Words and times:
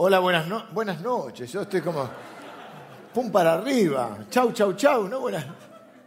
Hola, 0.00 0.20
buenas, 0.20 0.46
buenas 0.72 1.00
noches. 1.00 1.50
Yo 1.50 1.62
estoy 1.62 1.80
como 1.80 2.08
pum 3.12 3.32
para 3.32 3.54
arriba. 3.54 4.26
Chau, 4.30 4.52
chau, 4.52 4.74
chau. 4.74 5.08
¿no? 5.08 5.18
Buenas... 5.18 5.44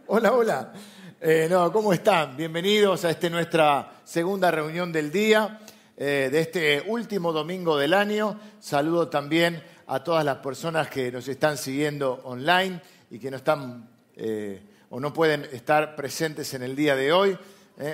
Hola, 0.06 0.32
hola. 0.32 0.72
Eh, 1.20 1.46
no, 1.50 1.70
¿Cómo 1.70 1.92
están? 1.92 2.34
Bienvenidos 2.34 3.04
a 3.04 3.10
esta 3.10 3.28
nuestra 3.28 4.00
segunda 4.02 4.50
reunión 4.50 4.92
del 4.92 5.12
día, 5.12 5.60
eh, 5.94 6.30
de 6.32 6.40
este 6.40 6.82
último 6.86 7.34
domingo 7.34 7.76
del 7.76 7.92
año. 7.92 8.40
Saludo 8.60 9.08
también 9.10 9.62
a 9.86 10.02
todas 10.02 10.24
las 10.24 10.38
personas 10.38 10.88
que 10.88 11.12
nos 11.12 11.28
están 11.28 11.58
siguiendo 11.58 12.22
online 12.24 12.80
y 13.10 13.18
que 13.18 13.30
no 13.30 13.36
están 13.36 13.90
eh, 14.16 14.62
o 14.88 15.00
no 15.00 15.12
pueden 15.12 15.46
estar 15.52 15.94
presentes 15.96 16.54
en 16.54 16.62
el 16.62 16.74
día 16.74 16.96
de 16.96 17.12
hoy. 17.12 17.38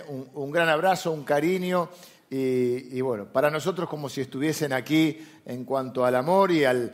Un, 0.07 0.31
un 0.35 0.53
gran 0.53 0.69
abrazo, 0.69 1.11
un 1.11 1.25
cariño 1.25 1.89
y, 2.31 3.01
bueno, 3.01 3.27
para 3.33 3.51
nosotros 3.51 3.89
como 3.89 4.09
si 4.09 4.21
estuviesen 4.21 4.73
aquí 4.75 5.19
en 5.47 5.65
cuanto 5.65 6.05
al 6.05 6.15
amor 6.15 6.51
y 6.53 6.65
al, 6.65 6.93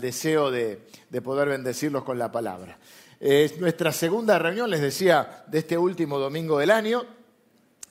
deseo 0.00 0.50
de, 0.50 0.80
poder 1.22 1.48
bendecirlos 1.48 2.02
con 2.02 2.18
la 2.18 2.32
palabra. 2.32 2.78
Es 3.20 3.60
nuestra 3.60 3.92
segunda 3.92 4.38
reunión, 4.40 4.68
les 4.68 4.80
decía, 4.80 5.44
de 5.46 5.60
este 5.60 5.78
último 5.78 6.18
domingo 6.18 6.58
del 6.58 6.72
año. 6.72 7.04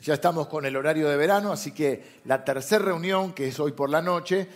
Ya 0.02 0.16
estamos 0.16 0.48
con 0.48 0.66
el 0.66 0.76
horario 0.76 1.08
de 1.08 1.16
verano, 1.16 1.54
así 1.54 1.72
que 1.72 2.20
la 2.26 2.44
tercera 2.44 2.84
reunión, 2.84 3.34
que 3.34 3.48
es 3.48 3.60
hoy 3.60 3.72
por 3.72 3.90
la 3.90 4.02
noche, 4.02 4.50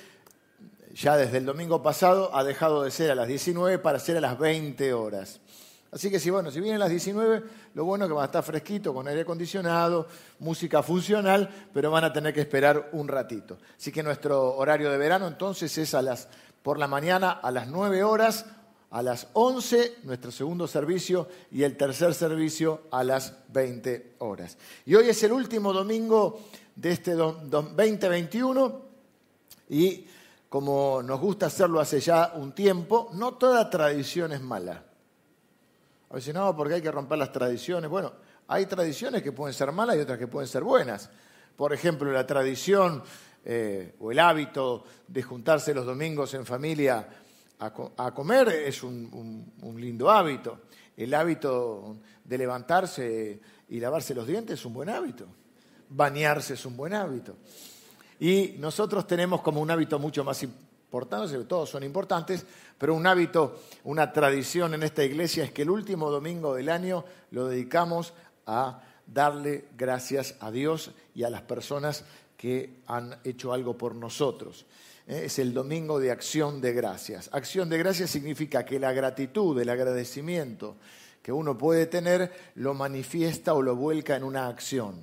ya 0.93 1.15
desde 1.15 1.37
el 1.37 1.45
domingo 1.45 1.81
pasado 1.81 2.35
ha 2.35 2.43
dejado 2.43 2.83
de 2.83 2.91
ser 2.91 3.11
a 3.11 3.15
las 3.15 3.27
19 3.27 3.79
para 3.79 3.99
ser 3.99 4.17
a 4.17 4.21
las 4.21 4.37
20 4.37 4.93
horas. 4.93 5.39
Así 5.95 6.11
que 6.11 6.19
si, 6.19 6.29
bueno, 6.29 6.51
si 6.51 6.59
vienen 6.59 6.81
las 6.81 6.89
19, 6.89 7.43
lo 7.73 7.85
bueno 7.85 8.03
es 8.03 8.09
que 8.09 8.13
van 8.15 8.23
a 8.23 8.25
estar 8.25 8.43
fresquito, 8.43 8.93
con 8.93 9.07
aire 9.07 9.21
acondicionado, 9.21 10.09
música 10.39 10.83
funcional, 10.83 11.49
pero 11.73 11.89
van 11.89 12.03
a 12.03 12.11
tener 12.11 12.33
que 12.33 12.41
esperar 12.41 12.89
un 12.91 13.07
ratito. 13.07 13.59
Así 13.77 13.93
que 13.93 14.03
nuestro 14.03 14.57
horario 14.57 14.91
de 14.91 14.97
verano 14.97 15.25
entonces 15.25 15.77
es 15.77 15.93
a 15.93 16.01
las, 16.01 16.27
por 16.61 16.77
la 16.79 16.87
mañana 16.87 17.31
a 17.31 17.49
las 17.49 17.69
9 17.69 18.03
horas, 18.03 18.45
a 18.91 19.01
las 19.01 19.29
11 19.31 19.99
nuestro 20.03 20.31
segundo 20.31 20.67
servicio 20.67 21.29
y 21.49 21.63
el 21.63 21.77
tercer 21.77 22.13
servicio 22.13 22.81
a 22.91 23.01
las 23.05 23.33
20 23.53 24.15
horas. 24.19 24.57
Y 24.85 24.95
hoy 24.95 25.07
es 25.07 25.23
el 25.23 25.31
último 25.31 25.71
domingo 25.71 26.41
de 26.75 26.91
este 26.91 27.13
2021 27.13 28.81
y 29.69 30.05
como 30.49 31.01
nos 31.01 31.21
gusta 31.21 31.45
hacerlo 31.45 31.79
hace 31.79 32.01
ya 32.01 32.33
un 32.35 32.51
tiempo, 32.51 33.11
no 33.13 33.35
toda 33.35 33.69
tradición 33.69 34.33
es 34.33 34.41
mala. 34.41 34.83
A 36.09 36.15
veces 36.15 36.33
no, 36.33 36.55
porque 36.55 36.75
hay 36.75 36.81
que 36.81 36.91
romper 36.91 37.17
las 37.17 37.31
tradiciones. 37.31 37.89
Bueno, 37.89 38.13
hay 38.47 38.65
tradiciones 38.65 39.23
que 39.23 39.31
pueden 39.31 39.53
ser 39.53 39.71
malas 39.71 39.97
y 39.97 39.99
otras 39.99 40.19
que 40.19 40.27
pueden 40.27 40.47
ser 40.47 40.63
buenas. 40.63 41.09
Por 41.55 41.73
ejemplo, 41.73 42.11
la 42.11 42.27
tradición 42.27 43.03
eh, 43.43 43.95
o 43.99 44.11
el 44.11 44.19
hábito 44.19 44.83
de 45.07 45.23
juntarse 45.23 45.73
los 45.73 45.85
domingos 45.85 46.33
en 46.33 46.45
familia 46.45 47.07
a, 47.59 48.11
comer 48.13 48.49
es 48.49 48.83
un, 48.83 49.51
lindo 49.77 50.11
hábito. 50.11 50.61
El 50.97 51.13
hábito 51.13 51.97
de 52.23 52.37
levantarse 52.37 53.39
y 53.69 53.79
lavarse 53.79 54.13
los 54.13 54.27
dientes 54.27 54.59
es 54.59 54.65
un 54.65 54.73
buen 54.73 54.89
hábito. 54.89 55.25
Bañarse 55.89 56.55
es 56.55 56.65
un 56.65 56.75
buen 56.75 56.93
hábito. 56.93 57.37
Y 58.19 58.55
nosotros 58.59 59.07
tenemos 59.07 59.41
como 59.41 59.61
un 59.61 59.71
hábito 59.71 59.99
mucho 59.99 60.23
más 60.23 60.45
todos 61.47 61.69
son 61.69 61.83
importantes, 61.83 62.45
pero 62.77 62.93
un 62.93 63.05
hábito, 63.05 63.59
una 63.83 64.13
tradición 64.13 64.73
en 64.73 64.83
esta 64.83 65.03
iglesia 65.03 65.43
es 65.43 65.51
que 65.51 65.63
el 65.63 65.69
último 65.69 66.09
domingo 66.09 66.55
del 66.55 66.69
año 66.69 67.03
lo 67.31 67.47
dedicamos 67.47 68.13
a 68.45 68.81
darle 69.05 69.65
gracias 69.77 70.35
a 70.39 70.51
Dios 70.51 70.91
y 71.13 71.23
a 71.23 71.29
las 71.29 71.41
personas 71.41 72.05
que 72.37 72.81
han 72.87 73.17
hecho 73.23 73.53
algo 73.53 73.77
por 73.77 73.95
nosotros. 73.95 74.65
Eh, 75.07 75.23
es 75.25 75.39
el 75.39 75.53
domingo 75.53 75.99
de 75.99 76.11
acción 76.11 76.61
de 76.61 76.73
gracias. 76.73 77.29
Acción 77.33 77.69
de 77.69 77.77
gracias 77.77 78.09
significa 78.09 78.65
que 78.65 78.79
la 78.79 78.93
gratitud, 78.93 79.59
el 79.59 79.69
agradecimiento 79.69 80.77
que 81.21 81.31
uno 81.31 81.57
puede 81.57 81.87
tener, 81.87 82.31
lo 82.55 82.73
manifiesta 82.73 83.53
o 83.53 83.61
lo 83.61 83.75
vuelca 83.75 84.15
en 84.15 84.23
una 84.23 84.47
acción. 84.47 84.95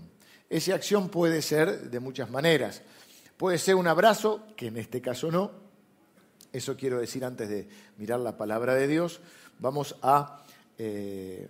Esa 0.49 0.75
acción 0.75 1.09
puede 1.09 1.43
ser 1.43 1.91
de 1.91 1.99
muchas 1.99 2.31
maneras. 2.31 2.83
Puede 3.37 3.59
ser 3.59 3.75
un 3.75 3.89
abrazo, 3.89 4.47
que 4.57 4.69
en 4.69 4.77
este 4.77 5.01
caso 5.01 5.33
no, 5.33 5.51
eso 6.53 6.77
quiero 6.77 7.01
decir 7.01 7.25
antes 7.25 7.49
de 7.49 7.69
mirar 7.97 8.21
la 8.21 8.37
palabra 8.37 8.75
de 8.75 8.87
Dios. 8.87 9.21
Vamos 9.59 9.97
a 10.03 10.43
eh, 10.79 11.49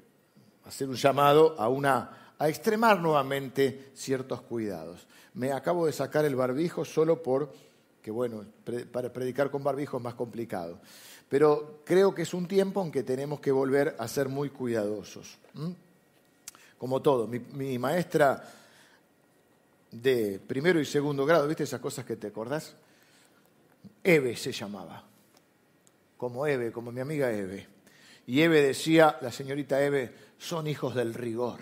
hacer 0.64 0.88
un 0.88 0.94
llamado 0.94 1.58
a, 1.58 1.68
una, 1.68 2.34
a 2.38 2.48
extremar 2.48 3.00
nuevamente 3.00 3.90
ciertos 3.94 4.42
cuidados. 4.42 5.06
Me 5.34 5.52
acabo 5.52 5.86
de 5.86 5.92
sacar 5.92 6.24
el 6.24 6.36
barbijo 6.36 6.84
solo 6.84 7.22
por 7.22 7.52
que, 8.02 8.10
bueno, 8.10 8.44
para 8.90 9.12
predicar 9.12 9.50
con 9.50 9.62
barbijo 9.62 9.96
es 9.96 10.02
más 10.02 10.14
complicado. 10.14 10.78
Pero 11.28 11.80
creo 11.84 12.14
que 12.14 12.22
es 12.22 12.34
un 12.34 12.46
tiempo 12.46 12.82
en 12.82 12.92
que 12.92 13.02
tenemos 13.02 13.40
que 13.40 13.52
volver 13.52 13.96
a 13.98 14.06
ser 14.08 14.28
muy 14.28 14.50
cuidadosos. 14.50 15.38
Como 16.76 17.00
todo, 17.00 17.26
mi, 17.26 17.38
mi 17.38 17.78
maestra 17.78 18.44
de 19.90 20.40
primero 20.44 20.80
y 20.80 20.84
segundo 20.84 21.24
grado, 21.24 21.46
¿viste 21.46 21.62
esas 21.62 21.80
cosas 21.80 22.04
que 22.04 22.16
te 22.16 22.26
acordás? 22.26 22.74
Eve 24.04 24.36
se 24.36 24.52
llamaba, 24.52 25.04
como 26.16 26.46
Eve, 26.46 26.72
como 26.72 26.92
mi 26.92 27.00
amiga 27.00 27.30
Eve. 27.32 27.68
Y 28.26 28.40
Eve 28.40 28.62
decía, 28.62 29.18
la 29.20 29.32
señorita 29.32 29.82
Eve, 29.82 30.12
son 30.38 30.66
hijos 30.66 30.94
del 30.94 31.14
rigor. 31.14 31.58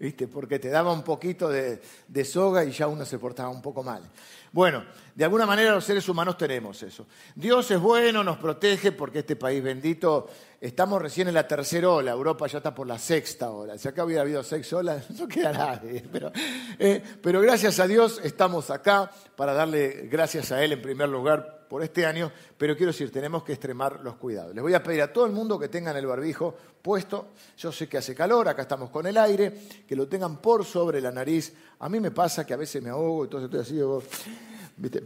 ¿Viste? 0.00 0.26
Porque 0.26 0.58
te 0.58 0.70
daba 0.70 0.92
un 0.92 1.02
poquito 1.02 1.48
de, 1.48 1.80
de, 2.08 2.24
soga 2.24 2.64
y 2.64 2.72
ya 2.72 2.88
uno 2.88 3.04
se 3.04 3.18
portaba 3.18 3.50
un 3.50 3.60
poco 3.60 3.82
mal. 3.82 4.02
Bueno, 4.50 4.82
de 5.14 5.24
alguna 5.24 5.46
manera 5.46 5.72
los 5.72 5.84
seres 5.84 6.08
humanos 6.08 6.36
tenemos 6.38 6.82
eso. 6.82 7.06
Dios 7.34 7.70
es 7.70 7.78
bueno, 7.78 8.24
nos 8.24 8.38
protege 8.38 8.92
porque 8.92 9.20
este 9.20 9.36
país 9.36 9.62
bendito 9.62 10.28
Estamos 10.60 11.00
recién 11.00 11.26
en 11.26 11.32
la 11.32 11.48
tercera 11.48 11.88
ola, 11.88 12.10
Europa 12.10 12.46
ya 12.46 12.58
está 12.58 12.74
por 12.74 12.86
la 12.86 12.98
sexta 12.98 13.50
ola. 13.50 13.78
Si 13.78 13.88
acá 13.88 14.04
hubiera 14.04 14.20
habido 14.20 14.42
seis 14.42 14.70
olas, 14.74 15.10
no 15.18 15.26
queda 15.26 15.52
nadie. 15.52 16.04
Pero, 16.12 16.30
eh, 16.78 17.02
pero 17.22 17.40
gracias 17.40 17.80
a 17.80 17.86
Dios 17.86 18.20
estamos 18.22 18.70
acá 18.70 19.10
para 19.36 19.54
darle 19.54 20.06
gracias 20.10 20.52
a 20.52 20.62
Él 20.62 20.72
en 20.72 20.82
primer 20.82 21.08
lugar 21.08 21.59
por 21.70 21.84
este 21.84 22.04
año. 22.04 22.32
Pero 22.58 22.76
quiero 22.76 22.90
decir, 22.90 23.12
tenemos 23.12 23.44
que 23.44 23.52
extremar 23.52 24.00
los 24.02 24.16
cuidados. 24.16 24.52
Les 24.52 24.60
voy 24.60 24.74
a 24.74 24.82
pedir 24.82 25.02
a 25.02 25.12
todo 25.12 25.24
el 25.24 25.32
mundo 25.32 25.56
que 25.56 25.68
tengan 25.68 25.96
el 25.96 26.04
barbijo 26.04 26.52
puesto. 26.82 27.28
Yo 27.56 27.70
sé 27.70 27.88
que 27.88 27.96
hace 27.96 28.12
calor, 28.12 28.48
acá 28.48 28.62
estamos 28.62 28.90
con 28.90 29.06
el 29.06 29.16
aire, 29.16 29.54
que 29.86 29.94
lo 29.94 30.08
tengan 30.08 30.38
por 30.38 30.64
sobre 30.64 31.00
la 31.00 31.12
nariz. 31.12 31.54
A 31.78 31.88
mí 31.88 32.00
me 32.00 32.10
pasa 32.10 32.44
que 32.44 32.52
a 32.52 32.56
veces 32.56 32.82
me 32.82 32.90
ahogo, 32.90 33.22
entonces 33.24 33.48
estoy 33.48 33.60
así. 33.60 34.04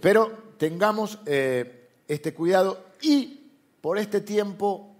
Pero 0.01 0.33
tengamos 0.57 1.19
eh, 1.27 1.91
este 2.09 2.33
cuidado 2.33 2.87
y 3.03 3.51
por 3.83 3.99
este 3.99 4.23
tiempo 4.23 4.97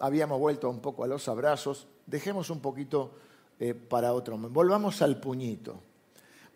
habíamos 0.00 0.40
vuelto 0.40 0.68
un 0.68 0.80
poco 0.80 1.04
a 1.04 1.06
los 1.06 1.28
abrazos, 1.28 1.86
dejemos 2.06 2.50
un 2.50 2.60
poquito 2.60 3.12
eh, 3.60 3.74
para 3.74 4.12
otro. 4.14 4.36
Volvamos 4.36 5.00
al 5.00 5.20
puñito. 5.20 5.80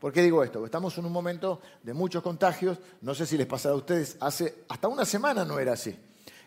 ¿Por 0.05 0.13
qué 0.13 0.21
digo 0.21 0.45
esto? 0.45 0.63
Estamos 0.67 0.99
en 0.99 1.07
un 1.07 1.13
momento 1.13 1.63
de 1.83 1.95
muchos 1.95 2.23
contagios, 2.23 2.77
no 3.01 3.15
sé 3.15 3.25
si 3.25 3.39
les 3.39 3.47
pasará 3.47 3.73
a 3.73 3.79
ustedes, 3.79 4.19
hace 4.21 4.65
hasta 4.69 4.87
una 4.87 5.07
semana 5.07 5.47
no 5.47 5.59
era 5.59 5.73
así. 5.73 5.97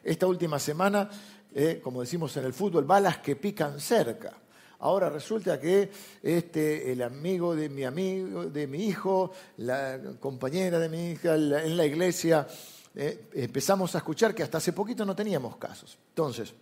Esta 0.04 0.28
última 0.28 0.60
semana, 0.60 1.10
eh, 1.56 1.82
como 1.84 2.02
decimos 2.02 2.38
en 2.38 2.46
el 2.46 2.54
fútbol, 2.54 2.86
balas 2.86 3.18
que 3.18 3.36
pican 3.36 3.80
cerca. 3.80 4.38
Ahora 4.78 5.10
resulta 5.10 5.60
que 5.60 5.90
este, 6.22 6.92
el 6.92 7.02
amigo 7.02 7.56
de 7.56 7.68
mi 7.70 7.84
amigo, 7.84 8.46
de 8.46 8.68
mi 8.68 8.86
hijo, 8.86 9.32
la 9.58 10.02
compañera 10.20 10.78
de 10.78 10.90
mi 10.90 11.14
hija 11.14 11.34
en 11.34 11.76
la 11.76 11.84
iglesia, 11.84 12.46
eh, 12.94 13.28
empezamos 13.34 13.96
a 13.96 13.98
escuchar 13.98 14.36
que 14.36 14.44
hasta 14.44 14.60
hace 14.60 14.72
poquito 14.72 15.04
no 15.04 15.16
teníamos 15.16 15.58
casos. 15.58 15.98
Entonces, 16.10 16.54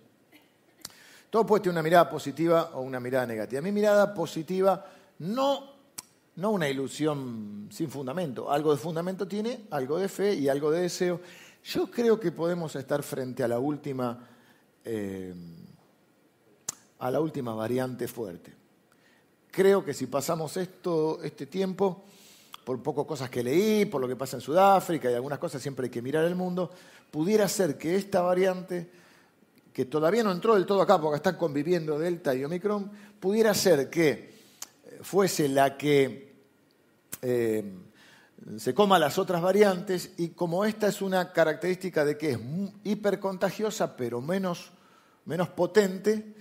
todo 1.30 1.46
puede 1.46 1.64
tener 1.64 1.74
una 1.74 1.84
mirada 1.84 2.10
positiva 2.10 2.72
o 2.76 2.80
una 2.84 3.02
mirada 3.02 3.28
negativa. 3.28 3.62
Mi 3.62 3.74
mirada 3.74 4.14
positiva 4.14 4.86
no, 5.20 5.75
no 6.38 6.52
una 6.52 6.68
ilusión 6.68 7.70
sin 7.72 7.90
fundamento. 7.90 8.52
Algo 8.52 8.72
de 8.72 8.78
fundamento 8.78 9.28
tiene, 9.28 9.66
algo 9.72 9.98
de 9.98 10.10
fe 10.10 10.34
y 10.34 10.50
algo 10.50 10.72
de 10.72 10.82
deseo. 10.82 11.22
Yo 11.64 11.90
creo 11.90 12.20
que 12.20 12.32
podemos 12.32 12.76
estar 12.76 13.02
frente 13.04 13.44
a 13.44 13.48
la 13.48 13.60
última, 13.60 14.28
eh, 14.84 15.34
a 17.00 17.10
la 17.10 17.22
última 17.22 17.54
variante 17.54 18.08
fuerte. 18.08 18.54
Creo 19.50 19.84
que 19.86 19.94
si 19.94 20.08
pasamos 20.08 20.58
esto, 20.58 21.20
este 21.24 21.46
tiempo, 21.46 22.04
por 22.66 22.82
poco 22.84 23.08
cosas 23.08 23.30
que 23.30 23.42
leí, 23.42 23.86
por 23.86 24.02
lo 24.02 24.08
que 24.08 24.18
pasa 24.18 24.36
en 24.36 24.42
Sudáfrica 24.42 25.10
y 25.10 25.14
algunas 25.14 25.40
cosas, 25.40 25.62
siempre 25.62 25.86
hay 25.86 25.92
que 25.92 26.02
mirar 26.02 26.26
el 26.26 26.36
mundo, 26.36 26.70
pudiera 27.10 27.48
ser 27.48 27.78
que 27.78 27.96
esta 27.96 28.22
variante 28.22 28.90
que 29.72 29.86
todavía 29.86 30.24
no 30.24 30.32
entró 30.32 30.56
del 30.56 30.66
todo 30.66 30.82
acá 30.82 31.00
porque 31.00 31.18
están 31.18 31.38
conviviendo 31.38 31.98
Delta 31.98 32.36
y 32.36 32.44
Omicron, 32.44 32.92
pudiera 33.20 33.54
ser 33.54 33.90
que 33.90 34.36
fuese 35.02 35.48
la 35.48 35.78
que 35.78 36.25
eh, 37.22 37.64
se 38.58 38.74
coma 38.74 39.00
las 39.00 39.18
otras 39.18 39.42
variantes 39.42 40.12
y 40.18 40.30
como 40.30 40.66
esta 40.66 40.88
es 40.88 41.02
una 41.02 41.32
característica 41.32 42.06
de 42.06 42.18
que 42.18 42.32
es 42.32 42.40
hipercontagiosa 42.84 43.96
pero 43.96 44.22
menos, 44.22 44.72
menos 45.26 45.50
potente, 45.50 46.36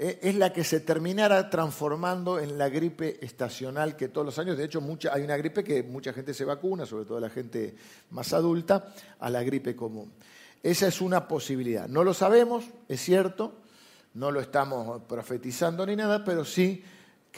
eh, 0.00 0.18
es 0.22 0.34
la 0.36 0.52
que 0.52 0.64
se 0.64 0.80
terminara 0.80 1.50
transformando 1.50 2.38
en 2.38 2.56
la 2.56 2.68
gripe 2.68 3.24
estacional 3.24 3.96
que 3.96 4.08
todos 4.08 4.24
los 4.24 4.38
años, 4.38 4.56
de 4.56 4.64
hecho 4.64 4.80
hay 5.12 5.22
una 5.22 5.36
gripe 5.36 5.64
que 5.64 5.82
mucha 5.82 6.12
gente 6.12 6.32
se 6.34 6.44
vacuna, 6.44 6.86
sobre 6.86 7.04
todo 7.04 7.18
la 7.18 7.30
gente 7.30 7.74
más 8.10 8.32
adulta, 8.32 8.94
a 9.18 9.28
la 9.28 9.42
gripe 9.42 9.74
común. 9.74 10.12
Esa 10.62 10.88
es 10.88 11.00
una 11.00 11.26
posibilidad. 11.28 11.88
No 11.88 12.04
lo 12.04 12.14
sabemos, 12.14 12.64
es 12.88 13.00
cierto, 13.00 13.54
no 14.14 14.30
lo 14.30 14.40
estamos 14.40 15.02
profetizando 15.02 15.84
ni 15.86 15.96
nada, 15.96 16.24
pero 16.24 16.44
sí 16.44 16.82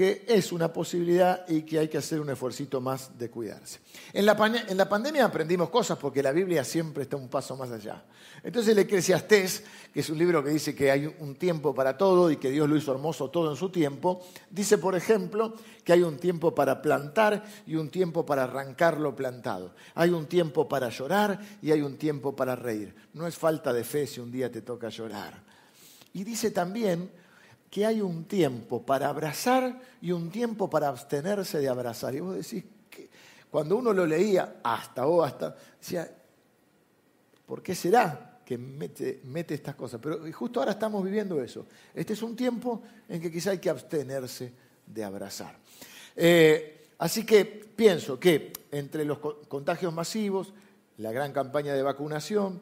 que 0.00 0.24
es 0.26 0.50
una 0.50 0.72
posibilidad 0.72 1.46
y 1.46 1.60
que 1.60 1.78
hay 1.78 1.88
que 1.88 1.98
hacer 1.98 2.22
un 2.22 2.30
esfuerzo 2.30 2.80
más 2.80 3.18
de 3.18 3.28
cuidarse. 3.28 3.80
En 4.14 4.24
la, 4.24 4.64
en 4.66 4.78
la, 4.78 4.88
pandemia 4.88 5.26
aprendimos 5.26 5.68
cosas 5.68 5.98
porque 5.98 6.22
la 6.22 6.32
Biblia 6.32 6.64
siempre 6.64 7.02
está 7.02 7.18
un 7.18 7.28
paso 7.28 7.54
más 7.54 7.70
allá. 7.70 8.02
Entonces 8.42 8.72
el 8.72 8.78
Eclesiastés, 8.78 9.62
que 9.92 10.00
es 10.00 10.08
un 10.08 10.16
libro 10.16 10.42
que 10.42 10.48
dice 10.48 10.74
que 10.74 10.90
hay 10.90 11.04
un 11.18 11.34
tiempo 11.34 11.74
para 11.74 11.98
todo 11.98 12.30
y 12.30 12.38
que 12.38 12.50
Dios 12.50 12.66
lo 12.66 12.78
hizo 12.78 12.92
hermoso 12.92 13.28
todo 13.28 13.50
en 13.50 13.58
su 13.58 13.68
tiempo, 13.68 14.22
dice, 14.48 14.78
por 14.78 14.96
ejemplo, 14.96 15.52
que 15.84 15.92
hay 15.92 16.00
un 16.00 16.16
tiempo 16.16 16.54
para 16.54 16.80
plantar 16.80 17.44
y 17.66 17.74
un 17.74 17.90
tiempo 17.90 18.24
para 18.24 18.44
arrancar 18.44 18.98
lo 18.98 19.14
plantado. 19.14 19.74
Hay 19.94 20.08
un 20.08 20.24
tiempo 20.24 20.66
para 20.66 20.88
llorar 20.88 21.38
y 21.60 21.72
hay 21.72 21.82
un 21.82 21.98
tiempo 21.98 22.34
para 22.34 22.56
reír. 22.56 22.94
No 23.12 23.26
es 23.26 23.36
falta 23.36 23.70
de 23.70 23.84
fe 23.84 24.06
si 24.06 24.18
un 24.18 24.32
día 24.32 24.50
te 24.50 24.62
toca 24.62 24.88
llorar. 24.88 25.42
Y 26.14 26.24
dice 26.24 26.52
también 26.52 27.10
que 27.70 27.86
hay 27.86 28.00
un 28.00 28.24
tiempo 28.24 28.84
para 28.84 29.08
abrazar 29.08 29.80
y 30.02 30.10
un 30.10 30.30
tiempo 30.30 30.68
para 30.68 30.88
abstenerse 30.88 31.58
de 31.58 31.68
abrazar. 31.68 32.14
Y 32.14 32.20
vos 32.20 32.34
decís 32.34 32.64
que 32.90 33.08
cuando 33.48 33.76
uno 33.76 33.92
lo 33.92 34.04
leía, 34.04 34.56
hasta 34.64 35.06
o 35.06 35.22
hasta, 35.22 35.54
decía, 35.78 36.10
¿por 37.46 37.62
qué 37.62 37.76
será 37.76 38.40
que 38.44 38.58
mete, 38.58 39.20
mete 39.24 39.54
estas 39.54 39.76
cosas? 39.76 40.00
Pero 40.02 40.20
justo 40.32 40.58
ahora 40.58 40.72
estamos 40.72 41.04
viviendo 41.04 41.40
eso. 41.40 41.66
Este 41.94 42.14
es 42.14 42.22
un 42.22 42.34
tiempo 42.34 42.82
en 43.08 43.20
que 43.20 43.30
quizá 43.30 43.52
hay 43.52 43.58
que 43.58 43.70
abstenerse 43.70 44.52
de 44.84 45.04
abrazar. 45.04 45.56
Eh, 46.16 46.88
así 46.98 47.24
que 47.24 47.44
pienso 47.44 48.18
que 48.18 48.52
entre 48.72 49.04
los 49.04 49.18
contagios 49.18 49.94
masivos, 49.94 50.52
la 50.98 51.12
gran 51.12 51.32
campaña 51.32 51.72
de 51.74 51.82
vacunación, 51.82 52.60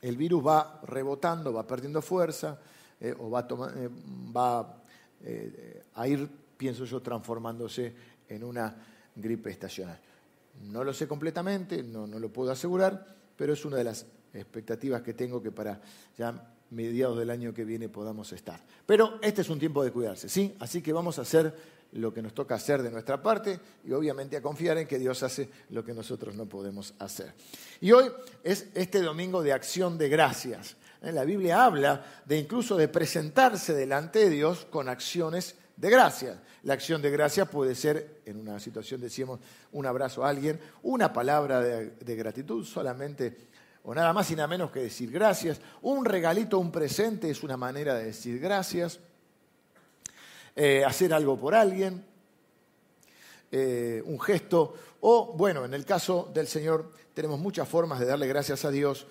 el 0.00 0.16
virus 0.16 0.46
va 0.46 0.80
rebotando, 0.84 1.52
va 1.52 1.66
perdiendo 1.66 2.00
fuerza, 2.00 2.58
eh, 3.00 3.14
o 3.18 3.30
va, 3.30 3.46
eh, 3.76 3.88
va 4.34 4.82
eh, 5.22 5.82
a 5.94 6.08
ir, 6.08 6.28
pienso 6.56 6.84
yo, 6.84 7.00
transformándose 7.00 7.94
en 8.28 8.44
una 8.44 8.74
gripe 9.14 9.50
estacional. 9.50 9.98
No 10.64 10.82
lo 10.84 10.92
sé 10.92 11.06
completamente, 11.06 11.82
no, 11.82 12.06
no 12.06 12.18
lo 12.18 12.32
puedo 12.32 12.50
asegurar, 12.50 13.06
pero 13.36 13.52
es 13.52 13.64
una 13.64 13.76
de 13.76 13.84
las 13.84 14.06
expectativas 14.32 15.02
que 15.02 15.14
tengo 15.14 15.42
que 15.42 15.52
para 15.52 15.80
ya 16.16 16.52
mediados 16.70 17.18
del 17.18 17.30
año 17.30 17.54
que 17.54 17.64
viene 17.64 17.88
podamos 17.88 18.32
estar. 18.32 18.60
Pero 18.84 19.18
este 19.22 19.42
es 19.42 19.50
un 19.50 19.58
tiempo 19.58 19.84
de 19.84 19.92
cuidarse, 19.92 20.28
¿sí? 20.28 20.54
Así 20.58 20.82
que 20.82 20.92
vamos 20.92 21.18
a 21.18 21.22
hacer 21.22 21.54
lo 21.92 22.12
que 22.12 22.22
nos 22.22 22.34
toca 22.34 22.56
hacer 22.56 22.82
de 22.82 22.90
nuestra 22.90 23.22
parte 23.22 23.60
y 23.84 23.92
obviamente 23.92 24.36
a 24.36 24.42
confiar 24.42 24.78
en 24.78 24.86
que 24.86 24.98
Dios 24.98 25.22
hace 25.22 25.48
lo 25.70 25.84
que 25.84 25.94
nosotros 25.94 26.34
no 26.34 26.46
podemos 26.46 26.94
hacer. 26.98 27.32
Y 27.80 27.92
hoy 27.92 28.10
es 28.42 28.68
este 28.74 29.00
domingo 29.00 29.42
de 29.42 29.52
acción 29.52 29.96
de 29.98 30.08
gracias. 30.08 30.76
¿Eh? 31.02 31.12
La 31.12 31.24
Biblia 31.24 31.64
habla 31.64 32.04
de 32.24 32.38
incluso 32.38 32.76
de 32.76 32.88
presentarse 32.88 33.74
delante 33.74 34.20
de 34.20 34.30
Dios 34.30 34.66
con 34.70 34.88
acciones 34.88 35.56
de 35.76 35.90
gracia. 35.90 36.42
La 36.62 36.74
acción 36.74 37.00
de 37.02 37.10
gracia 37.10 37.44
puede 37.44 37.74
ser, 37.74 38.20
en 38.24 38.40
una 38.40 38.58
situación 38.58 39.00
decíamos, 39.00 39.40
un 39.72 39.86
abrazo 39.86 40.24
a 40.24 40.30
alguien, 40.30 40.58
una 40.82 41.12
palabra 41.12 41.60
de, 41.60 42.16
gratitud 42.16 42.64
solamente, 42.64 43.36
o 43.84 43.94
nada 43.94 44.12
más 44.12 44.30
y 44.30 44.36
nada 44.36 44.48
menos 44.48 44.70
que 44.70 44.80
decir 44.80 45.10
gracias. 45.10 45.60
Un 45.82 46.04
regalito, 46.04 46.58
un 46.58 46.72
presente 46.72 47.30
es 47.30 47.42
una 47.42 47.56
manera 47.56 47.94
de 47.94 48.06
decir 48.06 48.40
gracias. 48.40 48.98
Eh, 50.56 50.84
hacer 50.84 51.12
algo 51.12 51.38
por 51.38 51.54
alguien, 51.54 52.02
eh, 53.52 54.02
un 54.06 54.18
gesto, 54.18 54.74
o 55.00 55.34
bueno, 55.36 55.64
en 55.66 55.74
el 55.74 55.84
caso 55.84 56.30
del 56.32 56.46
Señor 56.46 56.90
tenemos 57.12 57.38
muchas 57.38 57.68
formas 57.68 58.00
de 58.00 58.06
darle 58.06 58.26
gracias 58.26 58.64
a 58.64 58.70
Dios 58.70 59.06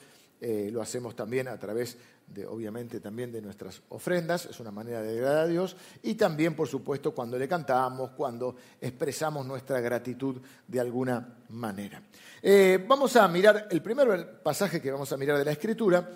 eh, 0.48 0.70
lo 0.72 0.80
hacemos 0.80 1.16
también 1.16 1.48
a 1.48 1.58
través 1.58 1.98
de, 2.28 2.46
obviamente, 2.46 3.00
también 3.00 3.32
de 3.32 3.42
nuestras 3.42 3.82
ofrendas, 3.90 4.46
es 4.46 4.60
una 4.60 4.70
manera 4.70 5.02
de 5.02 5.18
agradar 5.18 5.46
a 5.46 5.48
Dios, 5.48 5.76
y 6.04 6.14
también, 6.14 6.56
por 6.56 6.68
supuesto, 6.68 7.16
cuando 7.16 7.36
le 7.40 7.48
cantamos, 7.48 8.12
cuando 8.12 8.56
expresamos 8.80 9.44
nuestra 9.44 9.80
gratitud 9.80 10.40
de 10.68 10.80
alguna 10.80 11.36
manera. 11.50 12.00
Eh, 12.44 12.86
vamos 12.88 13.16
a 13.16 13.28
mirar 13.28 13.70
el 13.72 13.82
primer 13.82 14.40
pasaje 14.44 14.80
que 14.80 14.92
vamos 14.92 15.12
a 15.12 15.18
mirar 15.18 15.40
de 15.40 15.46
la 15.46 15.52
Escritura. 15.52 16.12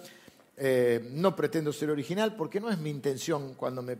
Eh, 0.55 1.09
no 1.13 1.35
pretendo 1.35 1.73
ser 1.73 1.89
original 1.89 2.35
porque 2.35 2.59
no 2.59 2.69
es 2.69 2.77
mi 2.77 2.91
intención 2.91 3.55
cuando 3.55 3.81
me 3.81 3.97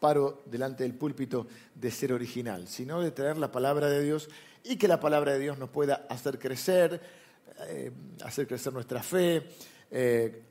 paro 0.00 0.44
delante 0.46 0.84
del 0.84 0.94
púlpito 0.94 1.46
de 1.74 1.90
ser 1.90 2.14
original, 2.14 2.68
sino 2.68 3.02
de 3.02 3.10
traer 3.10 3.36
la 3.36 3.52
palabra 3.52 3.90
de 3.90 4.02
Dios 4.02 4.30
y 4.64 4.76
que 4.76 4.88
la 4.88 4.98
palabra 4.98 5.34
de 5.34 5.40
Dios 5.40 5.58
nos 5.58 5.68
pueda 5.68 6.06
hacer 6.08 6.38
crecer, 6.38 7.25
eh, 7.60 7.90
hacer 8.22 8.46
crecer 8.46 8.72
nuestra 8.72 9.02
fe, 9.02 9.48
eh, 9.90 10.42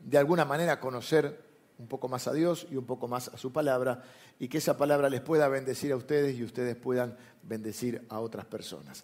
de 0.00 0.18
alguna 0.18 0.44
manera 0.44 0.80
conocer 0.80 1.52
un 1.78 1.86
poco 1.86 2.08
más 2.08 2.26
a 2.26 2.32
Dios 2.32 2.66
y 2.70 2.76
un 2.76 2.86
poco 2.86 3.06
más 3.06 3.28
a 3.28 3.36
su 3.36 3.52
palabra, 3.52 4.02
y 4.38 4.48
que 4.48 4.58
esa 4.58 4.76
palabra 4.76 5.10
les 5.10 5.20
pueda 5.20 5.48
bendecir 5.48 5.92
a 5.92 5.96
ustedes 5.96 6.38
y 6.38 6.44
ustedes 6.44 6.74
puedan 6.76 7.16
bendecir 7.42 8.06
a 8.08 8.20
otras 8.20 8.46
personas. 8.46 9.02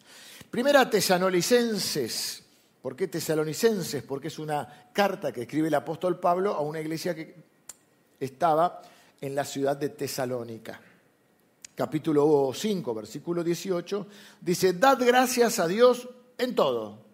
Primera 0.51 0.89
Tesanolicenses. 0.89 2.45
¿Por 2.81 2.97
qué 2.97 3.09
Tesalonicenses? 3.09 4.03
Porque 4.03 4.29
es 4.29 4.39
una 4.39 4.91
carta 4.93 5.31
que 5.31 5.43
escribe 5.43 5.69
el 5.69 5.75
apóstol 5.75 6.19
Pablo 6.19 6.55
a 6.55 6.61
una 6.61 6.81
iglesia 6.81 7.15
que 7.15 7.35
estaba 8.19 8.81
en 9.21 9.35
la 9.35 9.45
ciudad 9.45 9.77
de 9.77 9.91
Tesalónica. 9.91 10.81
Capítulo 11.75 12.51
5, 12.55 12.95
versículo 12.95 13.45
18, 13.45 14.07
dice, 14.41 14.73
dad 14.73 14.99
gracias 15.05 15.59
a 15.59 15.67
Dios 15.69 16.09
en 16.39 16.55
todo 16.55 17.08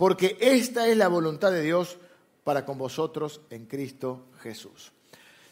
porque 0.00 0.38
esta 0.40 0.88
es 0.88 0.96
la 0.96 1.08
voluntad 1.08 1.52
de 1.52 1.60
Dios 1.60 1.98
para 2.42 2.64
con 2.64 2.78
vosotros 2.78 3.42
en 3.50 3.66
Cristo 3.66 4.28
Jesús. 4.40 4.92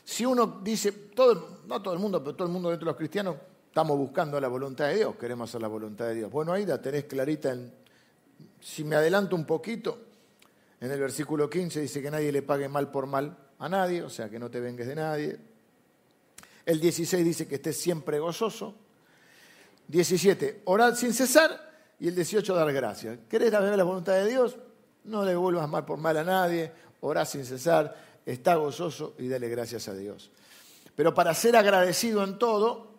Si 0.03 0.25
uno 0.25 0.61
dice, 0.65 0.91
todo, 0.91 1.59
no 1.67 1.83
todo 1.83 1.93
el 1.93 2.01
mundo, 2.01 2.25
pero 2.25 2.35
todo 2.35 2.49
el 2.49 2.55
mundo 2.55 2.71
dentro 2.71 2.87
de 2.87 2.93
los 2.93 2.97
cristianos, 2.97 3.37
estamos 3.67 3.99
buscando 3.99 4.41
la 4.41 4.49
voluntad 4.49 4.87
de 4.87 4.97
Dios, 4.97 5.17
queremos 5.17 5.51
hacer 5.51 5.61
la 5.61 5.69
voluntad 5.69 6.07
de 6.07 6.15
Dios. 6.15 6.33
Bueno, 6.33 6.55
ahí 6.55 6.65
la 6.65 6.81
tenés 6.81 7.05
clarita, 7.05 7.53
en, 7.53 7.71
si 8.59 8.85
me 8.85 8.97
adelanto 8.97 9.37
un 9.37 9.45
poquito, 9.45 9.99
en 10.81 10.91
el 10.93 10.99
versículo 10.99 11.51
15 11.51 11.83
dice 11.83 12.01
que 12.01 12.11
nadie 12.11 12.33
le 12.33 12.41
pague 12.41 12.71
mal 12.71 12.91
por 12.91 13.07
mal 13.07 13.37
a 13.59 13.69
nadie, 13.69 14.03
o 14.03 14.09
sea, 14.09 14.31
que 14.31 14.39
no 14.39 14.51
te 14.51 14.61
vengues 14.61 14.87
de 14.87 14.95
nadie. 14.95 15.39
El 16.65 16.81
16 16.81 17.23
dice 17.23 17.47
que 17.47 17.57
estés 17.57 17.77
siempre 17.77 18.19
gozoso. 18.19 18.75
17, 19.89 20.63
orad 20.65 20.95
sin 20.95 21.13
cesar 21.13 21.68
y 22.01 22.09
el 22.09 22.15
18 22.15 22.55
dar 22.55 22.73
gracias. 22.73 23.19
¿Querés 23.29 23.51
saber 23.51 23.77
la 23.77 23.85
voluntad 23.85 24.15
de 24.15 24.29
Dios? 24.29 24.57
No 25.05 25.25
le 25.25 25.35
vuelvas 25.35 25.69
mal 25.69 25.85
por 25.85 25.99
mal 25.99 26.17
a 26.17 26.25
nadie, 26.25 26.73
orá 27.01 27.25
sin 27.25 27.45
cesar, 27.45 27.95
está 28.25 28.57
gozoso 28.57 29.15
y 29.19 29.29
dale 29.29 29.49
gracias 29.49 29.89
a 29.89 29.95
Dios. 29.95 30.31
Pero 30.95 31.15
para 31.15 31.35
ser 31.35 31.57
agradecido 31.57 32.23
en 32.25 32.39
todo, 32.39 32.95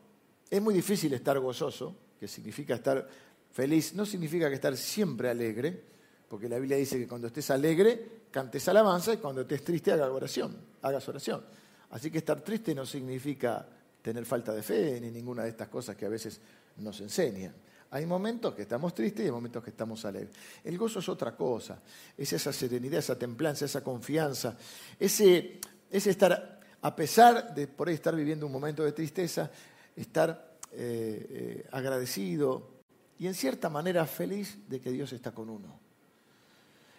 es 0.49 0.61
muy 0.61 0.73
difícil 0.73 1.13
estar 1.13 1.37
gozoso, 1.39 1.95
que 2.19 2.27
significa 2.27 2.75
estar 2.75 3.07
feliz, 3.51 3.93
no 3.93 4.05
significa 4.05 4.49
que 4.49 4.55
estar 4.55 4.75
siempre 4.75 5.29
alegre, 5.29 5.83
porque 6.27 6.49
la 6.49 6.57
Biblia 6.57 6.77
dice 6.77 6.97
que 6.97 7.07
cuando 7.07 7.27
estés 7.27 7.49
alegre, 7.51 8.21
cantes 8.31 8.67
alabanza 8.67 9.13
y 9.13 9.17
cuando 9.17 9.41
estés 9.41 9.63
triste, 9.63 9.91
hagas 9.91 10.09
oración, 10.09 10.55
hagas 10.81 11.07
oración. 11.07 11.43
Así 11.91 12.11
que 12.11 12.19
estar 12.19 12.41
triste 12.41 12.75
no 12.75 12.85
significa 12.85 13.67
tener 14.01 14.25
falta 14.25 14.53
de 14.53 14.61
fe 14.61 14.99
ni 15.01 15.09
ninguna 15.09 15.43
de 15.43 15.49
estas 15.49 15.67
cosas 15.69 15.95
que 15.95 16.05
a 16.05 16.09
veces 16.09 16.39
nos 16.77 16.99
enseñan. 17.01 17.53
Hay 17.91 18.05
momentos 18.05 18.53
que 18.53 18.63
estamos 18.63 18.93
tristes 18.93 19.23
y 19.23 19.25
hay 19.25 19.31
momentos 19.31 19.63
que 19.63 19.71
estamos 19.71 20.05
alegres. 20.05 20.31
El 20.63 20.77
gozo 20.77 20.99
es 20.99 21.09
otra 21.09 21.35
cosa, 21.35 21.81
es 22.15 22.31
esa 22.31 22.53
serenidad, 22.53 22.99
esa 22.99 23.17
templanza, 23.17 23.65
esa 23.65 23.83
confianza, 23.83 24.55
ese, 24.99 25.59
estar, 25.89 26.59
a 26.81 26.95
pesar 26.95 27.55
de 27.55 27.67
por 27.67 27.87
ahí 27.87 27.95
estar 27.95 28.15
viviendo 28.15 28.45
un 28.45 28.51
momento 28.51 28.83
de 28.83 28.91
tristeza, 28.91 29.49
estar 29.95 30.57
eh, 30.71 31.25
eh, 31.29 31.67
agradecido 31.71 32.69
y 33.17 33.25
en 33.25 33.33
cierta 33.33 33.69
manera 33.69 34.05
feliz 34.05 34.69
de 34.69 34.79
que 34.79 34.91
Dios 34.91 35.11
está 35.11 35.31
con 35.31 35.49
uno. 35.49 35.79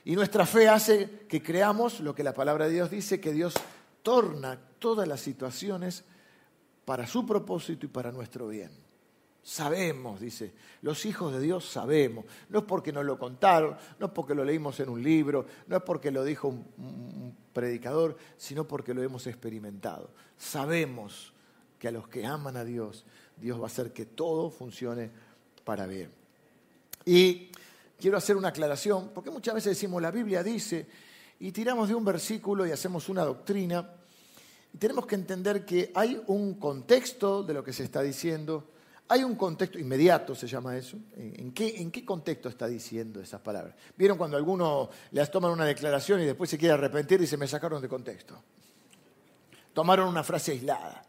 Y 0.05 0.17
nuestra 0.17 0.45
fe 0.45 0.69
hace 0.69 1.27
que 1.29 1.41
creamos 1.41 2.01
lo 2.01 2.17
que 2.17 2.25
la 2.25 2.35
palabra 2.35 2.67
de 2.67 2.73
Dios 2.73 2.91
dice, 2.91 3.21
que 3.21 3.33
Dios 3.33 3.55
torna 4.03 4.59
todas 4.81 5.07
las 5.07 5.21
situaciones 5.21 6.03
para 6.85 7.07
su 7.07 7.25
propósito 7.25 7.87
y 7.87 7.91
para 7.91 8.11
nuestro 8.11 8.49
bien. 8.49 8.90
Sabemos, 9.43 10.21
dice, 10.21 10.53
los 10.83 11.07
hijos 11.07 11.33
de 11.33 11.41
Dios 11.41 11.65
sabemos. 11.65 12.27
No 12.51 12.61
es 12.61 12.65
porque 12.65 12.93
nos 12.93 13.05
lo 13.05 13.19
contaron, 13.19 13.77
no 13.99 14.07
es 14.07 14.13
porque 14.13 14.35
lo 14.35 14.45
leímos 14.45 14.79
en 14.81 14.91
un 14.91 15.03
libro, 15.03 15.47
no 15.67 15.77
es 15.77 15.83
porque 15.83 16.11
lo 16.11 16.25
dijo 16.25 16.49
un, 16.49 17.37
predicador, 17.53 18.17
sino 18.37 18.69
porque 18.69 18.95
lo 18.95 19.03
hemos 19.03 19.27
experimentado. 19.27 20.11
Sabemos 20.37 21.33
que 21.79 21.89
a 21.89 21.93
los 21.93 22.07
que 22.09 22.27
aman 22.27 22.57
a 22.57 22.65
Dios, 22.65 23.05
Dios 23.37 23.59
va 23.59 23.65
a 23.65 23.67
hacer 23.67 23.93
que 23.93 24.07
todo 24.07 24.51
funcione 24.51 25.11
para 25.65 25.87
bien. 25.87 26.13
Y 27.05 27.51
quiero 27.99 28.19
hacer 28.19 28.37
una 28.37 28.49
aclaración, 28.49 29.11
porque 29.15 29.31
muchas 29.31 29.55
veces 29.55 29.77
decimos, 29.77 30.03
la 30.03 30.11
Biblia 30.11 30.43
dice, 30.43 30.87
y 31.41 31.51
tiramos 31.51 31.89
de 31.89 31.95
un 31.95 32.05
versículo 32.05 32.67
y 32.67 32.73
hacemos 32.73 33.09
una 33.09 33.25
doctrina, 33.25 33.95
Y 34.73 34.79
tenemos 34.79 35.07
que 35.07 35.17
entender 35.17 35.65
que 35.65 35.91
hay 35.95 36.23
un 36.29 36.55
contexto 36.55 37.43
de 37.43 37.55
lo 37.55 37.65
que 37.65 37.73
se 37.73 37.83
está 37.83 38.03
diciendo, 38.03 38.70
hay 39.11 39.25
un 39.25 39.35
contexto 39.35 39.77
inmediato, 39.77 40.37
se 40.37 40.47
llama 40.47 40.77
eso. 40.77 40.97
¿En 41.17 41.51
qué, 41.51 41.81
¿En 41.81 41.91
qué, 41.91 42.05
contexto 42.05 42.49
está 42.49 42.69
diciendo 42.69 43.21
esas 43.21 43.41
palabras? 43.41 43.75
¿Vieron 43.97 44.17
cuando 44.17 44.37
alguno 44.37 44.89
les 45.11 45.29
toman 45.33 45.51
una 45.51 45.65
declaración 45.65 46.21
y 46.21 46.27
después 46.27 46.49
se 46.49 46.57
quiere 46.57 46.75
arrepentir 46.75 47.21
y 47.21 47.27
se 47.27 47.37
me 47.37 47.49
sacaron 47.49 47.83
de 47.83 47.89
contexto? 47.89 48.41
Tomaron 49.73 50.07
una 50.09 50.23
frase 50.23 50.53
aislada. 50.53 51.05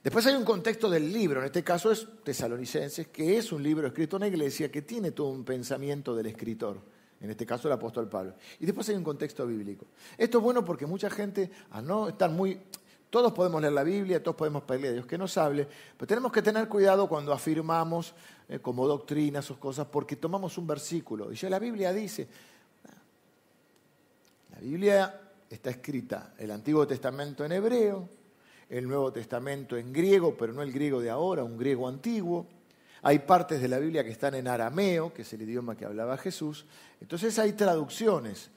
Después 0.00 0.24
hay 0.28 0.36
un 0.36 0.44
contexto 0.44 0.88
del 0.88 1.12
libro, 1.12 1.40
en 1.40 1.46
este 1.46 1.64
caso 1.64 1.90
es 1.90 2.06
Tesalonicenses, 2.22 3.08
que 3.08 3.36
es 3.36 3.50
un 3.50 3.64
libro 3.64 3.88
escrito 3.88 4.16
en 4.16 4.20
la 4.20 4.28
iglesia 4.28 4.70
que 4.70 4.82
tiene 4.82 5.10
todo 5.10 5.30
un 5.30 5.44
pensamiento 5.44 6.14
del 6.14 6.26
escritor, 6.26 6.80
en 7.20 7.30
este 7.30 7.44
caso 7.44 7.66
el 7.66 7.74
apóstol 7.74 8.08
Pablo. 8.08 8.34
Y 8.60 8.64
después 8.64 8.88
hay 8.90 8.94
un 8.94 9.02
contexto 9.02 9.44
bíblico. 9.44 9.86
Esto 10.16 10.38
es 10.38 10.44
bueno 10.44 10.64
porque 10.64 10.86
mucha 10.86 11.10
gente, 11.10 11.50
a 11.70 11.82
no 11.82 12.10
estar 12.10 12.30
muy 12.30 12.60
todos 13.10 13.32
podemos 13.32 13.60
leer 13.60 13.72
la 13.72 13.82
Biblia, 13.82 14.22
todos 14.22 14.36
podemos 14.36 14.62
pedirle 14.62 14.88
a 14.88 14.92
Dios 14.92 15.06
que 15.06 15.18
nos 15.18 15.36
hable, 15.36 15.66
pero 15.96 16.06
tenemos 16.06 16.30
que 16.30 16.42
tener 16.42 16.68
cuidado 16.68 17.08
cuando 17.08 17.32
afirmamos 17.32 18.14
eh, 18.48 18.60
como 18.60 18.86
doctrina 18.86 19.42
sus 19.42 19.58
cosas, 19.58 19.88
porque 19.88 20.16
tomamos 20.16 20.56
un 20.56 20.66
versículo 20.66 21.32
y 21.32 21.34
ya 21.34 21.50
la 21.50 21.58
Biblia 21.58 21.92
dice, 21.92 22.28
la 24.52 24.60
Biblia 24.60 25.20
está 25.50 25.70
escrita 25.70 26.34
el 26.38 26.52
Antiguo 26.52 26.86
Testamento 26.86 27.44
en 27.44 27.52
hebreo, 27.52 28.08
el 28.68 28.86
Nuevo 28.86 29.12
Testamento 29.12 29.76
en 29.76 29.92
griego, 29.92 30.36
pero 30.38 30.52
no 30.52 30.62
el 30.62 30.72
griego 30.72 31.00
de 31.00 31.10
ahora, 31.10 31.42
un 31.42 31.58
griego 31.58 31.88
antiguo. 31.88 32.46
Hay 33.02 33.20
partes 33.20 33.60
de 33.60 33.66
la 33.66 33.78
Biblia 33.78 34.04
que 34.04 34.10
están 34.10 34.34
en 34.34 34.46
arameo, 34.46 35.12
que 35.12 35.22
es 35.22 35.32
el 35.32 35.42
idioma 35.42 35.76
que 35.76 35.84
hablaba 35.84 36.16
Jesús. 36.16 36.66
Entonces 37.00 37.36
hay 37.40 37.54
traducciones. 37.54 38.50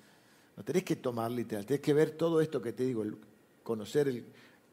No 0.56 0.64
tenés 0.64 0.84
que 0.84 0.98
tomar 0.98 1.32
literal, 1.32 1.66
tenés 1.66 1.82
que 1.82 1.94
ver 1.94 2.12
todo 2.12 2.42
esto 2.42 2.62
que 2.62 2.74
te 2.74 2.84
digo, 2.84 3.04
conocer 3.64 4.08
el, 4.08 4.26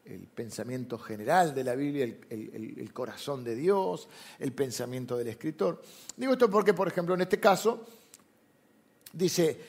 el 0.05 0.27
pensamiento 0.27 0.99
general 0.99 1.55
de 1.55 1.65
la 1.65 1.75
Biblia, 1.75 2.05
el, 2.05 2.91
corazón 2.93 3.45
de 3.45 3.55
Dios, 3.55 4.09
el 4.39 4.53
pensamiento 4.53 5.17
del 5.17 5.29
escritor. 5.29 5.83
Digo 6.17 6.33
esto 6.33 6.51
porque, 6.51 6.75
por 6.75 6.89
ejemplo, 6.89 7.15
en 7.15 7.21
este 7.21 7.39
caso, 7.39 7.87
dice, 9.13 9.61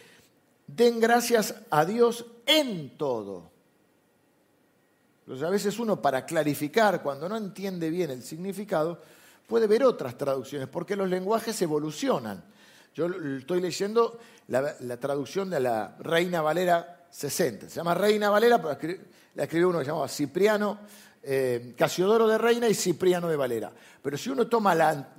den 0.67 0.99
gracias 0.99 1.55
a 1.69 1.85
Dios 1.85 2.25
en 2.45 2.97
todo. 2.97 3.51
Entonces, 5.21 5.47
a 5.47 5.51
veces 5.51 5.79
uno, 5.79 6.01
para 6.01 6.25
clarificar, 6.25 7.03
cuando 7.03 7.29
no 7.29 7.37
entiende 7.37 7.89
bien 7.89 8.09
el 8.09 8.23
significado, 8.23 9.01
puede 9.47 9.67
ver 9.67 9.83
otras 9.83 10.17
traducciones, 10.17 10.67
porque 10.67 10.95
los 10.95 11.09
lenguajes 11.09 11.61
evolucionan. 11.61 12.43
Yo 12.95 13.05
estoy 13.05 13.61
leyendo 13.61 14.19
la, 14.47 14.75
la 14.81 14.97
traducción 14.97 15.49
de 15.49 15.59
la 15.59 15.95
Reina 15.99 16.41
Valera 16.41 17.00
60. 17.11 17.69
Se 17.69 17.75
llama 17.75 17.93
Reina 17.93 18.29
Valera, 18.29 18.57
la 19.35 19.43
escribió 19.43 19.69
uno 19.69 19.79
que 19.79 19.85
se 19.85 19.91
llamaba 19.91 20.07
Cipriano, 20.07 20.79
eh, 21.21 21.73
Casiodoro 21.77 22.27
de 22.27 22.37
Reina 22.37 22.67
y 22.67 22.73
Cipriano 22.73 23.27
de 23.27 23.35
Valera. 23.35 23.71
Pero 24.01 24.17
si 24.17 24.29
uno 24.29 24.47
toma 24.47 24.73
la, 24.73 25.13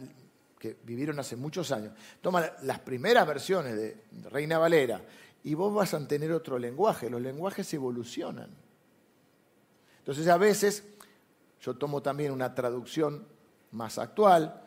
que 0.58 0.78
vivieron 0.82 1.18
hace 1.20 1.36
muchos 1.36 1.70
años, 1.70 1.92
toma 2.20 2.50
las 2.62 2.80
primeras 2.80 3.26
versiones 3.26 3.76
de 3.76 4.04
Reina 4.30 4.58
Valera 4.58 5.02
y 5.44 5.54
vos 5.54 5.74
vas 5.74 5.94
a 5.94 6.06
tener 6.06 6.32
otro 6.32 6.58
lenguaje, 6.58 7.10
los 7.10 7.20
lenguajes 7.20 7.72
evolucionan. 7.74 8.50
Entonces 9.98 10.26
a 10.28 10.36
veces 10.36 10.84
yo 11.60 11.74
tomo 11.74 12.02
también 12.02 12.32
una 12.32 12.54
traducción 12.54 13.26
más 13.72 13.98
actual, 13.98 14.61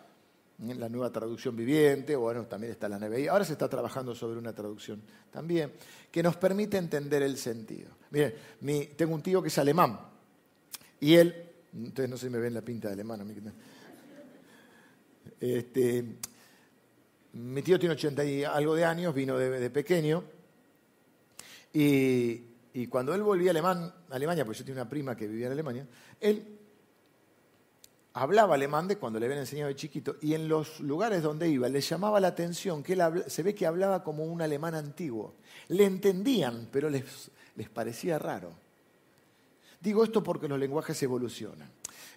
la 0.59 0.87
nueva 0.87 1.11
traducción 1.11 1.55
viviente, 1.55 2.15
bueno, 2.15 2.45
también 2.45 2.71
está 2.71 2.87
la 2.87 2.97
NBI. 2.97 3.27
Ahora 3.27 3.43
se 3.43 3.53
está 3.53 3.67
trabajando 3.67 4.15
sobre 4.15 4.39
una 4.39 4.53
traducción 4.53 5.01
también, 5.31 5.73
que 6.11 6.23
nos 6.23 6.37
permite 6.37 6.77
entender 6.77 7.21
el 7.23 7.37
sentido. 7.37 7.89
Miren, 8.11 8.33
tengo 8.95 9.13
un 9.13 9.21
tío 9.21 9.41
que 9.41 9.49
es 9.49 9.57
alemán, 9.57 9.99
y 11.01 11.15
él, 11.15 11.49
entonces 11.73 12.09
no 12.09 12.17
sé 12.17 12.27
si 12.27 12.31
me 12.31 12.39
ven 12.39 12.53
la 12.53 12.61
pinta 12.61 12.87
de 12.87 12.93
alemán, 12.93 13.21
a 13.21 13.25
mí, 13.25 13.35
este, 15.41 16.05
mi 17.33 17.61
tío 17.61 17.77
tiene 17.77 17.95
80 17.95 18.23
y 18.23 18.43
algo 18.45 18.75
de 18.75 18.85
años, 18.85 19.13
vino 19.13 19.37
de, 19.37 19.69
pequeño, 19.69 20.23
y, 21.73 22.41
y, 22.73 22.87
cuando 22.87 23.13
él 23.13 23.21
volvía 23.21 23.51
a 23.51 23.93
Alemania, 24.11 24.45
pues 24.45 24.59
yo 24.59 24.63
tenía 24.63 24.81
una 24.81 24.89
prima 24.89 25.17
que 25.17 25.27
vivía 25.27 25.47
en 25.47 25.51
Alemania, 25.51 25.85
él 26.21 26.54
hablaba 28.15 28.55
alemán 28.55 28.87
de 28.87 28.97
cuando 28.97 29.19
le 29.19 29.25
habían 29.25 29.41
enseñado 29.41 29.67
de 29.67 29.75
chiquito 29.75 30.15
y 30.21 30.33
en 30.33 30.47
los 30.47 30.79
lugares 30.79 31.21
donde 31.21 31.49
iba 31.49 31.67
le 31.67 31.81
llamaba 31.81 32.21
la 32.21 32.29
atención 32.29 32.81
que 32.81 32.93
él 32.93 33.23
se 33.27 33.43
ve 33.43 33.53
que 33.53 33.65
hablaba 33.65 34.03
como 34.03 34.23
un 34.23 34.41
alemán 34.41 34.73
antiguo. 34.73 35.35
Le 35.67 35.83
entendían, 35.83 36.69
pero 36.71 36.89
les, 36.89 37.29
les 37.57 37.69
parecía 37.69 38.17
raro. 38.17 38.53
Digo 39.81 40.01
esto 40.03 40.23
porque 40.23 40.47
los 40.47 40.57
lenguajes 40.57 41.01
evolucionan. 41.03 41.69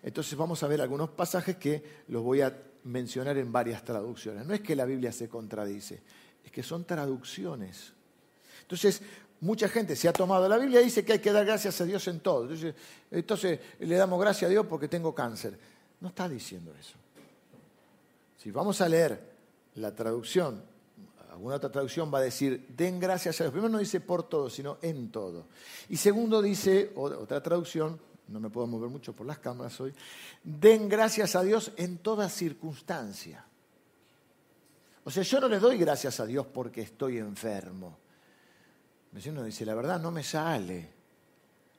Entonces 0.02 0.38
vamos 0.38 0.62
a 0.62 0.68
ver 0.68 0.80
algunos 0.80 1.10
pasajes 1.10 1.56
que 1.56 1.82
los 2.06 2.22
voy 2.22 2.42
a 2.42 2.56
mencionar 2.84 3.36
en 3.36 3.50
varias 3.50 3.84
traducciones. 3.84 4.46
No 4.46 4.54
es 4.54 4.60
que 4.60 4.76
la 4.76 4.84
Biblia 4.84 5.10
se 5.10 5.28
contradice, 5.28 6.00
es 6.44 6.52
que 6.52 6.62
son 6.62 6.84
traducciones. 6.84 7.92
Entonces, 8.62 9.02
mucha 9.40 9.68
gente 9.68 9.96
se 9.96 10.08
ha 10.08 10.12
tomado 10.12 10.48
la 10.48 10.58
Biblia 10.58 10.80
y 10.80 10.84
dice 10.84 11.04
que 11.04 11.14
hay 11.14 11.18
que 11.18 11.32
dar 11.32 11.44
gracias 11.44 11.80
a 11.80 11.84
Dios 11.84 12.06
en 12.06 12.20
todo. 12.20 12.42
Entonces, 12.44 12.74
entonces 13.10 13.60
le 13.80 13.96
damos 13.96 14.20
gracias 14.20 14.48
a 14.48 14.50
Dios 14.50 14.64
porque 14.66 14.86
tengo 14.86 15.12
cáncer. 15.12 15.58
No 16.00 16.08
está 16.08 16.28
diciendo 16.28 16.72
eso. 16.78 16.96
Si 18.36 18.50
vamos 18.50 18.80
a 18.80 18.88
leer 18.88 19.20
la 19.74 19.94
traducción, 19.94 20.62
alguna 21.30 21.56
otra 21.56 21.70
traducción 21.70 22.12
va 22.12 22.18
a 22.18 22.22
decir, 22.22 22.66
den 22.76 23.00
gracias 23.00 23.40
a 23.40 23.44
Dios. 23.44 23.52
Primero 23.52 23.72
no 23.72 23.78
dice 23.78 24.00
por 24.00 24.28
todo, 24.28 24.48
sino 24.48 24.78
en 24.82 25.10
todo. 25.10 25.46
Y 25.88 25.96
segundo 25.96 26.40
dice, 26.40 26.92
otra 26.94 27.42
traducción, 27.42 27.98
no 28.28 28.40
me 28.40 28.50
puedo 28.50 28.66
mover 28.66 28.90
mucho 28.90 29.12
por 29.12 29.26
las 29.26 29.38
cámaras 29.38 29.80
hoy, 29.80 29.92
den 30.42 30.88
gracias 30.88 31.34
a 31.34 31.42
Dios 31.42 31.72
en 31.76 31.98
toda 31.98 32.28
circunstancia. 32.28 33.44
O 35.04 35.10
sea, 35.10 35.22
yo 35.22 35.40
no 35.40 35.48
le 35.48 35.58
doy 35.58 35.78
gracias 35.78 36.20
a 36.20 36.26
Dios 36.26 36.46
porque 36.46 36.82
estoy 36.82 37.18
enfermo. 37.18 37.98
Uno 39.26 39.42
dice, 39.42 39.64
la 39.64 39.74
verdad 39.74 39.98
no 39.98 40.10
me 40.10 40.22
sale. 40.22 40.97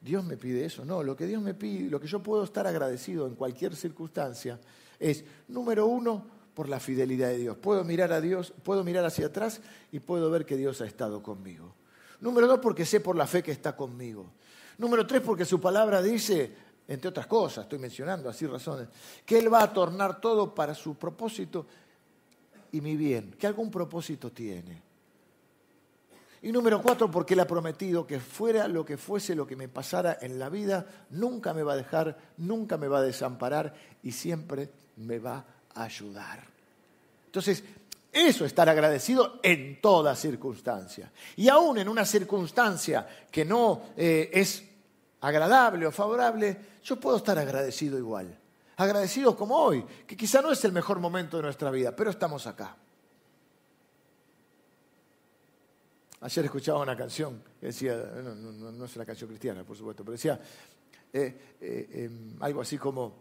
Dios 0.01 0.23
me 0.23 0.37
pide 0.37 0.65
eso. 0.65 0.85
No, 0.85 1.03
lo 1.03 1.15
que 1.15 1.25
Dios 1.25 1.41
me 1.41 1.53
pide, 1.53 1.89
lo 1.89 1.99
que 1.99 2.07
yo 2.07 2.21
puedo 2.21 2.43
estar 2.43 2.65
agradecido 2.65 3.27
en 3.27 3.35
cualquier 3.35 3.75
circunstancia 3.75 4.59
es, 4.99 5.23
número 5.47 5.85
uno, 5.87 6.25
por 6.53 6.67
la 6.67 6.79
fidelidad 6.79 7.29
de 7.29 7.37
Dios. 7.37 7.57
Puedo 7.57 7.83
mirar 7.83 8.11
a 8.11 8.19
Dios, 8.21 8.53
puedo 8.63 8.83
mirar 8.83 9.05
hacia 9.05 9.27
atrás 9.27 9.61
y 9.91 9.99
puedo 9.99 10.29
ver 10.29 10.45
que 10.45 10.57
Dios 10.57 10.81
ha 10.81 10.85
estado 10.85 11.23
conmigo. 11.23 11.73
Número 12.19 12.47
dos, 12.47 12.59
porque 12.59 12.85
sé 12.85 12.99
por 12.99 13.15
la 13.15 13.27
fe 13.27 13.41
que 13.41 13.51
está 13.51 13.75
conmigo. 13.75 14.25
Número 14.77 15.05
tres, 15.07 15.21
porque 15.21 15.45
su 15.45 15.59
palabra 15.59 16.01
dice, 16.01 16.53
entre 16.87 17.09
otras 17.09 17.27
cosas, 17.27 17.63
estoy 17.63 17.79
mencionando 17.79 18.29
así 18.29 18.45
razones, 18.45 18.87
que 19.25 19.39
Él 19.39 19.53
va 19.53 19.63
a 19.63 19.71
tornar 19.71 20.19
todo 20.19 20.53
para 20.53 20.73
su 20.73 20.95
propósito 20.95 21.65
y 22.71 22.81
mi 22.81 22.95
bien, 22.95 23.35
que 23.37 23.47
algún 23.47 23.71
propósito 23.71 24.31
tiene. 24.31 24.88
Y 26.41 26.51
número 26.51 26.81
cuatro, 26.81 27.12
porque 27.12 27.34
Él 27.34 27.41
ha 27.41 27.48
prometido 27.48 28.08
que 28.08 28.19
fuera 28.19 28.67
lo 28.67 28.86
que 28.86 28.98
fuese 28.98 29.36
lo 29.36 29.46
que 29.46 29.58
me 29.58 29.67
pasara 29.67 30.17
en 30.22 30.39
la 30.39 30.50
vida, 30.50 30.86
nunca 31.10 31.53
me 31.53 31.63
va 31.63 31.74
a 31.74 31.77
dejar, 31.77 32.17
nunca 32.38 32.77
me 32.77 32.88
va 32.88 33.00
a 33.00 33.03
desamparar 33.03 33.74
y 34.03 34.12
siempre 34.12 34.69
me 34.98 35.19
va 35.19 35.43
a 35.75 35.84
ayudar. 35.84 36.43
Entonces, 37.25 37.63
eso 38.12 38.46
es 38.46 38.51
estar 38.51 38.69
agradecido 38.69 39.39
en 39.43 39.81
toda 39.81 40.15
circunstancia. 40.15 41.12
Y 41.36 41.50
aún 41.50 41.77
en 41.77 41.89
una 41.89 42.05
circunstancia 42.05 43.08
que 43.29 43.46
no 43.46 43.81
eh, 43.98 44.29
es 44.34 44.63
agradable 45.22 45.86
o 45.86 45.91
favorable, 45.91 46.58
yo 46.84 46.96
puedo 47.00 47.17
estar 47.17 47.38
agradecido 47.38 47.98
igual. 47.98 48.36
Agradecido 48.77 49.36
como 49.36 49.58
hoy, 49.58 49.84
que 50.08 50.15
quizá 50.15 50.41
no 50.41 50.51
es 50.51 50.63
el 50.63 50.72
mejor 50.72 51.00
momento 51.00 51.38
de 51.38 51.43
nuestra 51.43 51.69
vida, 51.69 51.93
pero 51.93 52.10
estamos 52.10 52.48
acá. 52.48 52.75
Ayer 56.21 56.45
escuchaba 56.45 56.81
una 56.81 56.97
canción 56.97 57.41
decía, 57.61 57.95
no, 57.95 58.85
es 58.85 58.95
una 58.95 59.05
canción 59.05 59.29
cristiana, 59.29 59.63
por 59.63 59.77
supuesto, 59.77 60.03
pero 60.03 60.13
decía 60.13 60.39
eh, 61.13 61.55
eh, 61.61 61.89
em, 61.91 62.43
algo 62.43 62.61
así 62.61 62.77
como, 62.77 63.15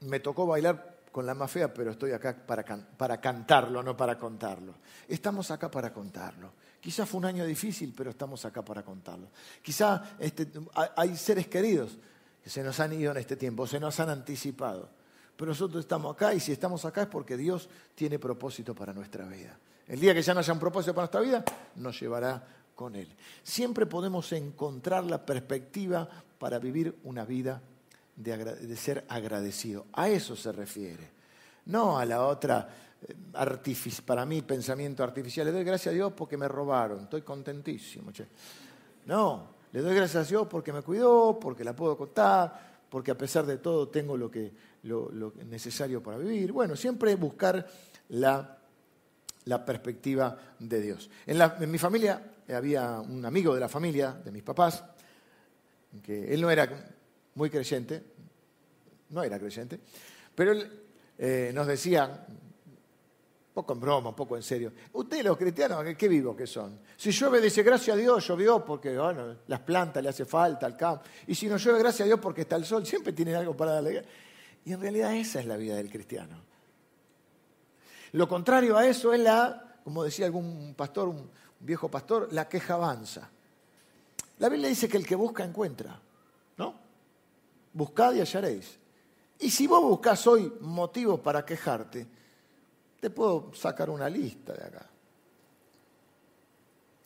me 0.00 0.20
tocó 0.20 0.46
bailar 0.46 1.00
con 1.10 1.26
la 1.26 1.34
más 1.34 1.50
fea, 1.50 1.72
pero 1.72 1.90
estoy 1.90 2.12
acá 2.12 2.36
para, 2.46 2.64
para 2.64 3.20
cantarlo, 3.20 3.82
no 3.82 3.96
para 3.96 4.18
contarlo. 4.18 4.74
Estamos 5.08 5.50
acá 5.50 5.70
para 5.70 5.92
contarlo. 5.92 6.52
Quizá 6.80 7.06
fue 7.06 7.18
un 7.18 7.26
año 7.26 7.44
difícil, 7.44 7.94
pero 7.96 8.10
estamos 8.10 8.44
acá 8.44 8.64
para 8.64 8.82
contarlo. 8.82 9.28
Quizá 9.62 10.16
este, 10.18 10.48
hay 10.96 11.16
seres 11.16 11.46
queridos 11.48 11.98
que 12.42 12.50
se 12.50 12.62
nos 12.62 12.80
han 12.80 12.92
ido 12.92 13.12
en 13.12 13.18
este 13.18 13.36
tiempo, 13.36 13.66
se 13.66 13.78
nos 13.78 13.98
han 14.00 14.10
anticipado. 14.10 14.90
Pero 15.36 15.50
nosotros 15.50 15.84
estamos 15.84 16.14
acá 16.14 16.34
y 16.34 16.40
si 16.40 16.52
estamos 16.52 16.84
acá 16.84 17.02
es 17.02 17.08
porque 17.08 17.36
Dios 17.36 17.68
tiene 17.94 18.18
propósito 18.18 18.74
para 18.74 18.92
nuestra 18.92 19.26
vida. 19.26 19.58
El 19.88 20.00
día 20.00 20.14
que 20.14 20.22
ya 20.22 20.34
no 20.34 20.40
haya 20.40 20.52
un 20.52 20.58
propósito 20.58 20.94
para 20.94 21.04
nuestra 21.04 21.20
vida, 21.20 21.44
nos 21.76 21.98
llevará 22.00 22.42
con 22.74 22.96
Él. 22.96 23.08
Siempre 23.42 23.86
podemos 23.86 24.32
encontrar 24.32 25.04
la 25.04 25.24
perspectiva 25.24 26.08
para 26.38 26.58
vivir 26.58 26.98
una 27.04 27.24
vida 27.24 27.60
de, 28.16 28.76
ser 28.76 29.04
agradecido. 29.08 29.86
A 29.92 30.08
eso 30.08 30.36
se 30.36 30.52
refiere. 30.52 31.10
No 31.66 31.98
a 31.98 32.04
la 32.04 32.26
otra, 32.26 32.68
eh, 33.00 33.74
para 34.04 34.26
mí, 34.26 34.42
pensamiento 34.42 35.02
artificial. 35.02 35.46
Le 35.46 35.52
doy 35.52 35.64
gracias 35.64 35.92
a 35.92 35.94
Dios 35.94 36.12
porque 36.16 36.36
me 36.36 36.48
robaron. 36.48 37.04
Estoy 37.04 37.22
contentísimo. 37.22 38.10
No, 39.06 39.48
le 39.72 39.80
doy 39.80 39.94
gracias 39.94 40.26
a 40.26 40.28
Dios 40.28 40.46
porque 40.48 40.72
me 40.72 40.82
cuidó, 40.82 41.38
porque 41.40 41.64
la 41.64 41.74
puedo 41.74 41.96
contar, 41.96 42.72
porque 42.88 43.10
a 43.10 43.18
pesar 43.18 43.46
de 43.46 43.58
todo 43.58 43.88
tengo 43.88 44.16
lo, 44.16 44.30
que, 44.30 44.52
lo, 44.84 45.32
necesario 45.46 46.02
para 46.02 46.18
vivir. 46.18 46.52
Bueno, 46.52 46.76
siempre 46.76 47.14
buscar 47.14 47.66
la, 48.10 48.58
la 49.46 49.64
perspectiva 49.64 50.38
de 50.58 50.80
Dios. 50.80 51.10
En, 51.26 51.40
en 51.40 51.70
mi 51.70 51.78
familia 51.78 52.22
había 52.48 53.00
un 53.00 53.24
amigo 53.24 53.54
de 53.54 53.60
la 53.60 53.68
familia, 53.68 54.12
de 54.12 54.30
mis 54.30 54.42
papás, 54.42 54.84
que 56.02 56.32
él 56.32 56.40
no 56.40 56.50
era 56.50 56.68
muy 57.34 57.50
creyente, 57.50 58.02
no 59.10 59.22
era 59.22 59.38
creyente, 59.38 59.78
pero 60.34 60.52
él 60.52 60.82
eh, 61.18 61.50
nos 61.54 61.66
decía, 61.66 62.26
poco 63.52 63.72
en 63.74 63.80
broma, 63.80 64.10
un 64.10 64.16
poco 64.16 64.36
en 64.36 64.42
serio, 64.42 64.72
ustedes 64.92 65.24
los 65.24 65.36
cristianos, 65.36 65.84
¿qué 65.96 66.08
vivos 66.08 66.36
que 66.36 66.46
son? 66.46 66.80
Si 66.96 67.10
llueve, 67.10 67.40
dice, 67.40 67.62
gracias 67.62 67.96
a 67.96 68.00
Dios, 68.00 68.26
llovió 68.26 68.64
porque 68.64 68.96
bueno, 68.96 69.36
las 69.46 69.60
plantas 69.60 70.02
le 70.02 70.08
hace 70.08 70.24
falta 70.24 70.66
al 70.66 70.76
campo. 70.76 71.04
Y 71.26 71.34
si 71.34 71.46
no 71.46 71.56
llueve, 71.56 71.80
gracias 71.80 72.02
a 72.02 72.06
Dios 72.06 72.20
porque 72.20 72.42
está 72.42 72.56
el 72.56 72.64
sol, 72.64 72.86
siempre 72.86 73.12
tienen 73.12 73.34
algo 73.34 73.56
para 73.56 73.72
darle. 73.72 74.04
Y 74.64 74.72
en 74.72 74.80
realidad 74.80 75.14
esa 75.14 75.40
es 75.40 75.46
la 75.46 75.56
vida 75.56 75.76
del 75.76 75.90
cristiano. 75.90 76.51
Lo 78.12 78.28
contrario 78.28 78.76
a 78.76 78.86
eso 78.86 79.12
es 79.12 79.20
la, 79.20 79.78
como 79.84 80.04
decía 80.04 80.26
algún 80.26 80.74
pastor, 80.76 81.08
un 81.08 81.30
viejo 81.60 81.90
pastor, 81.90 82.28
la 82.32 82.48
queja 82.48 82.74
avanza. 82.74 83.28
La 84.38 84.48
Biblia 84.48 84.68
dice 84.68 84.88
que 84.88 84.96
el 84.96 85.06
que 85.06 85.14
busca 85.14 85.44
encuentra, 85.44 85.98
¿no? 86.56 86.74
Buscad 87.72 88.14
y 88.14 88.20
hallaréis. 88.20 88.78
Y 89.38 89.50
si 89.50 89.66
vos 89.66 89.82
buscás 89.82 90.26
hoy 90.26 90.52
motivos 90.60 91.20
para 91.20 91.44
quejarte, 91.44 92.06
te 93.00 93.10
puedo 93.10 93.52
sacar 93.54 93.90
una 93.90 94.08
lista 94.08 94.52
de 94.52 94.64
acá. 94.64 94.86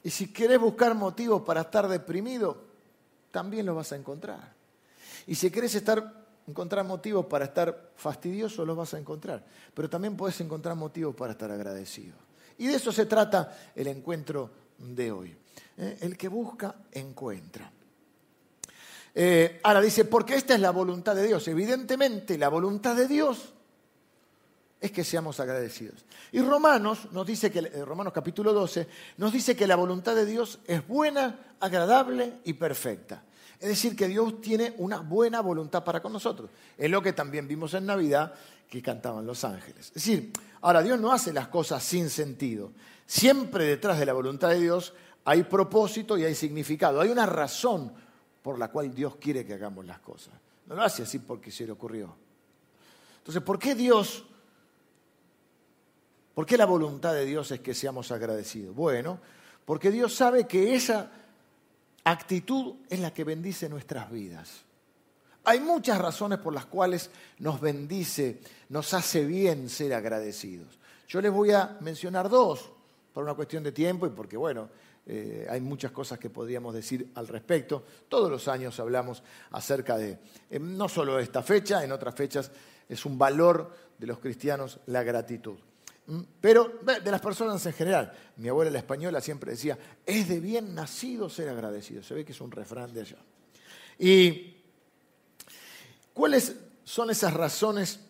Y 0.03 0.11
si 0.11 0.33
querés 0.33 0.61
buscar 0.61 0.95
motivos 0.95 1.43
para 1.43 1.63
estar 1.63 1.89
deprimido, 1.89 2.65
también 3.31 3.67
lo 3.67 3.75
vas 3.75 3.93
a 3.93 3.97
encontrar. 3.97 4.55
Y 5.27 5.35
si 5.35 5.51
querés 5.51 5.75
estar, 5.75 6.26
encontrar 6.47 6.85
motivos 6.85 7.27
para 7.27 7.47
estar 7.47 7.91
fastidioso, 7.97 8.65
los 8.65 8.77
vas 8.77 8.95
a 8.95 8.99
encontrar. 8.99 9.45
Pero 9.75 9.91
también 9.91 10.17
puedes 10.17 10.41
encontrar 10.41 10.77
motivos 10.77 11.15
para 11.15 11.33
estar 11.33 11.51
agradecido. 11.51 12.15
Y 12.59 12.67
de 12.67 12.75
eso 12.75 12.93
se 12.93 13.07
trata 13.07 13.57
el 13.75 13.87
encuentro 13.89 14.51
de 14.79 15.13
hoy. 15.13 15.37
¿eh? 15.77 15.99
El 16.01 16.17
que 16.17 16.29
busca, 16.29 16.75
encuentra. 16.93 17.71
Eh, 19.15 19.61
ahora 19.63 19.81
dice, 19.81 20.05
porque 20.05 20.35
esta 20.35 20.55
es 20.55 20.61
la 20.61 20.71
voluntad 20.71 21.15
de 21.15 21.27
Dios. 21.27 21.49
Evidentemente, 21.49 22.37
la 22.39 22.49
voluntad 22.49 22.95
de 22.95 23.09
Dios 23.09 23.55
es 24.81 24.93
que 24.93 25.05
seamos 25.05 25.41
agradecidos. 25.41 26.05
Y 26.33 26.41
Romanos 26.41 27.09
nos 27.13 27.27
dice 27.27 27.51
que, 27.51 27.61
eh, 27.61 27.85
Romanos 27.85 28.13
capítulo 28.13 28.53
12, 28.53 28.87
nos 29.17 29.33
dice 29.33 29.57
que 29.57 29.67
la 29.67 29.77
voluntad 29.77 30.15
de 30.15 30.27
Dios 30.27 30.59
es 30.67 30.87
buena, 30.87 31.55
agradable 31.61 32.35
y 32.45 32.53
perfecta. 32.55 33.23
Es 33.59 33.69
decir, 33.69 33.97
que 33.97 34.09
Dios 34.09 34.41
tiene 34.41 34.75
una 34.79 35.01
buena 35.01 35.41
voluntad 35.41 35.83
para 35.83 36.01
con 36.01 36.13
nosotros. 36.13 36.51
Es 36.77 36.91
lo 36.91 37.03
que 37.03 37.13
también 37.13 37.49
vimos 37.49 37.75
en 37.75 37.87
Navidad 37.87 38.35
que 38.69 38.83
cantaban 38.83 39.27
los 39.27 39.45
ángeles. 39.45 39.87
Es 39.89 39.95
decir, 39.95 40.33
ahora 40.61 40.83
Dios 40.83 41.01
no 41.01 41.13
hace 41.13 41.33
las 41.33 41.49
cosas 41.49 41.83
sin 41.83 42.11
sentido. 42.11 42.73
Siempre 43.07 43.65
detrás 43.65 43.99
de 43.99 44.07
la 44.07 44.13
voluntad 44.13 44.51
de 44.51 44.61
Dios 44.61 44.93
hay 45.25 45.45
propósito 45.45 46.19
y 46.19 46.25
hay 46.25 46.35
significado. 46.35 47.01
Hay 47.01 47.11
una 47.11 47.27
razón 47.27 47.93
por 48.43 48.59
la 48.59 48.69
cual 48.69 48.95
Dios 48.95 49.17
quiere 49.17 49.45
que 49.45 49.55
hagamos 49.55 49.87
las 49.87 50.01
cosas. 50.01 50.35
No 50.67 50.75
lo 50.75 50.83
hace 50.83 51.05
así 51.05 51.19
porque 51.21 51.51
se 51.51 51.65
le 51.65 51.73
ocurrió. 51.73 52.15
Entonces, 53.19 53.43
¿por 53.43 53.59
qué 53.59 53.75
Dios, 53.75 54.25
por 56.35 56.47
qué 56.47 56.57
la 56.57 56.67
voluntad 56.67 57.13
de 57.15 57.25
Dios 57.25 57.51
es 57.51 57.61
que 57.61 57.75
seamos 57.75 58.13
agradecidos? 58.13 58.75
Bueno, 58.75 59.19
porque 59.65 59.91
Dios 59.91 60.15
sabe 60.15 60.47
que 60.47 60.75
esa 60.75 61.11
actitud 62.07 62.77
es 62.89 63.01
la 63.01 63.13
que 63.13 63.25
bendice 63.25 63.69
nuestras 63.69 64.11
vidas. 64.11 64.63
Hay 65.45 65.61
muchas 65.61 65.99
razones 65.99 66.39
por 66.39 66.55
las 66.55 66.67
cuales 66.67 67.11
nos 67.39 67.61
bendice, 67.61 68.41
nos 68.69 68.95
hace 68.95 69.25
bien 69.25 69.69
ser 69.69 69.93
agradecidos. 69.93 70.79
Yo 71.09 71.21
les 71.21 71.33
voy 71.33 71.51
a 71.53 71.77
mencionar 71.81 72.29
dos, 72.29 72.71
por 73.13 73.25
una 73.25 73.35
cuestión 73.35 73.63
de 73.63 73.73
tiempo 73.73 74.07
y 74.07 74.11
porque, 74.11 74.37
bueno, 74.37 74.69
eh, 75.05 75.47
hay 75.49 75.61
muchas 75.61 75.91
cosas 75.91 76.19
que 76.19 76.31
podríamos 76.31 76.75
decir 76.75 77.11
al 77.15 77.27
respecto. 77.27 77.85
Todos 78.09 78.31
los 78.31 78.47
años 78.49 78.79
hablamos 78.79 79.23
acerca 79.51 79.97
de, 79.97 80.19
eh, 80.51 80.59
no 80.61 80.89
solo 80.89 81.19
esta 81.19 81.43
fecha, 81.43 81.83
en 81.83 81.93
otras 81.93 82.15
fechas 82.15 82.51
es 82.89 83.05
un 83.05 83.19
valor 83.19 83.73
de 83.99 84.07
los 84.07 84.19
cristianos 84.19 84.79
la 84.87 85.03
gratitud. 85.03 85.59
Mm, 86.07 86.21
pero 86.41 86.81
de 86.83 87.11
las 87.11 87.21
personas 87.21 87.65
en 87.67 87.73
general, 87.73 88.13
mi 88.37 88.49
abuela 88.49 88.71
la 88.71 88.79
española 88.79 89.21
siempre 89.21 89.53
decía, 89.53 89.79
es 90.05 90.29
de 90.29 90.41
bien 90.41 90.75
nacido 90.75 91.29
ser 91.29 91.49
agradecido. 91.49 92.03
Se 92.03 92.15
ve 92.15 92.25
que 92.25 92.33
es 92.33 92.41
un 92.41 92.51
refrán 92.51 92.93
de 92.93 93.01
allá. 93.01 93.19
¿Y 93.99 94.57
cuáles 96.13 96.57
son 96.85 97.11
esas 97.11 97.35
razones 97.35 98.01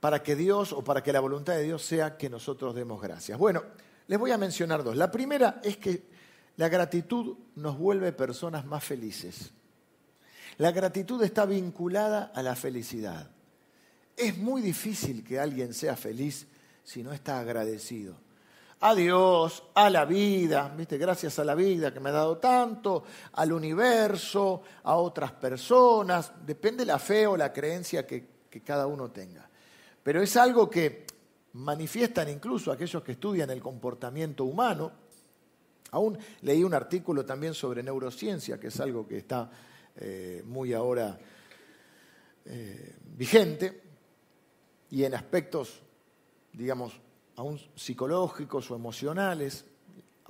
para 0.00 0.22
que 0.22 0.36
Dios 0.36 0.72
o 0.72 0.84
para 0.84 1.02
que 1.02 1.12
la 1.12 1.20
voluntad 1.20 1.54
de 1.54 1.62
Dios 1.62 1.82
sea 1.82 2.16
que 2.16 2.28
nosotros 2.28 2.74
demos 2.74 3.00
gracias? 3.00 3.38
Bueno, 3.38 3.62
les 4.06 4.18
voy 4.18 4.30
a 4.30 4.38
mencionar 4.38 4.84
dos. 4.84 4.96
La 4.96 5.10
primera 5.10 5.60
es 5.62 5.78
que 5.78 6.08
la 6.56 6.68
gratitud 6.68 7.36
nos 7.54 7.78
vuelve 7.78 8.12
personas 8.12 8.66
más 8.66 8.84
felices. 8.84 9.52
La 10.58 10.72
gratitud 10.72 11.22
está 11.22 11.46
vinculada 11.46 12.32
a 12.34 12.42
la 12.42 12.56
felicidad. 12.56 13.30
Es 14.18 14.36
muy 14.36 14.60
difícil 14.60 15.22
que 15.22 15.38
alguien 15.38 15.72
sea 15.72 15.94
feliz 15.94 16.44
si 16.82 17.04
no 17.04 17.12
está 17.12 17.38
agradecido. 17.38 18.16
A 18.80 18.94
Dios, 18.94 19.62
a 19.74 19.88
la 19.90 20.04
vida, 20.04 20.74
¿viste? 20.76 20.98
gracias 20.98 21.38
a 21.38 21.44
la 21.44 21.54
vida 21.54 21.92
que 21.92 22.00
me 22.00 22.10
ha 22.10 22.12
dado 22.12 22.38
tanto, 22.38 23.04
al 23.34 23.52
universo, 23.52 24.62
a 24.82 24.96
otras 24.96 25.32
personas, 25.32 26.32
depende 26.44 26.84
la 26.84 26.98
fe 26.98 27.28
o 27.28 27.36
la 27.36 27.52
creencia 27.52 28.06
que, 28.06 28.38
cada 28.64 28.88
uno 28.88 29.10
tenga. 29.12 29.48
Pero 30.02 30.20
es 30.20 30.36
algo 30.36 30.68
que 30.68 31.06
manifiestan 31.52 32.28
incluso 32.28 32.72
aquellos 32.72 33.04
que 33.04 33.12
estudian 33.12 33.50
el 33.50 33.62
comportamiento 33.62 34.44
humano. 34.44 34.90
Aún 35.92 36.18
leí 36.42 36.64
un 36.64 36.74
artículo 36.74 37.24
también 37.24 37.54
sobre 37.54 37.84
neurociencia, 37.84 38.58
que 38.58 38.66
es 38.66 38.80
algo 38.80 39.06
que 39.06 39.18
está 39.18 39.48
eh, 39.94 40.42
muy 40.44 40.72
ahora 40.72 41.16
eh, 42.46 42.96
vigente, 43.16 43.87
y 44.90 45.04
en 45.04 45.14
aspectos, 45.14 45.82
digamos, 46.52 47.00
aún 47.36 47.60
psicológicos 47.76 48.70
o 48.70 48.74
emocionales, 48.74 49.64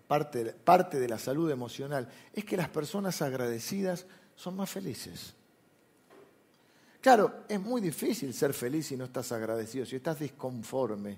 parte, 0.07 0.45
parte 0.53 0.99
de 0.99 1.09
la 1.09 1.19
salud 1.19 1.51
emocional, 1.51 2.09
es 2.33 2.45
que 2.45 2.57
las 2.57 2.69
personas 2.69 3.21
agradecidas 3.23 4.07
son 4.35 4.57
más 4.57 4.71
felices. 4.71 5.35
Claro, 7.01 7.45
es 7.49 7.61
muy 7.61 7.81
difícil 7.81 8.35
ser 8.35 8.53
feliz 8.53 8.87
si 8.87 8.97
no 8.97 9.05
estás 9.05 9.31
agradecido, 9.33 9.87
si 9.87 9.97
estás 9.97 10.19
disconforme 10.19 11.17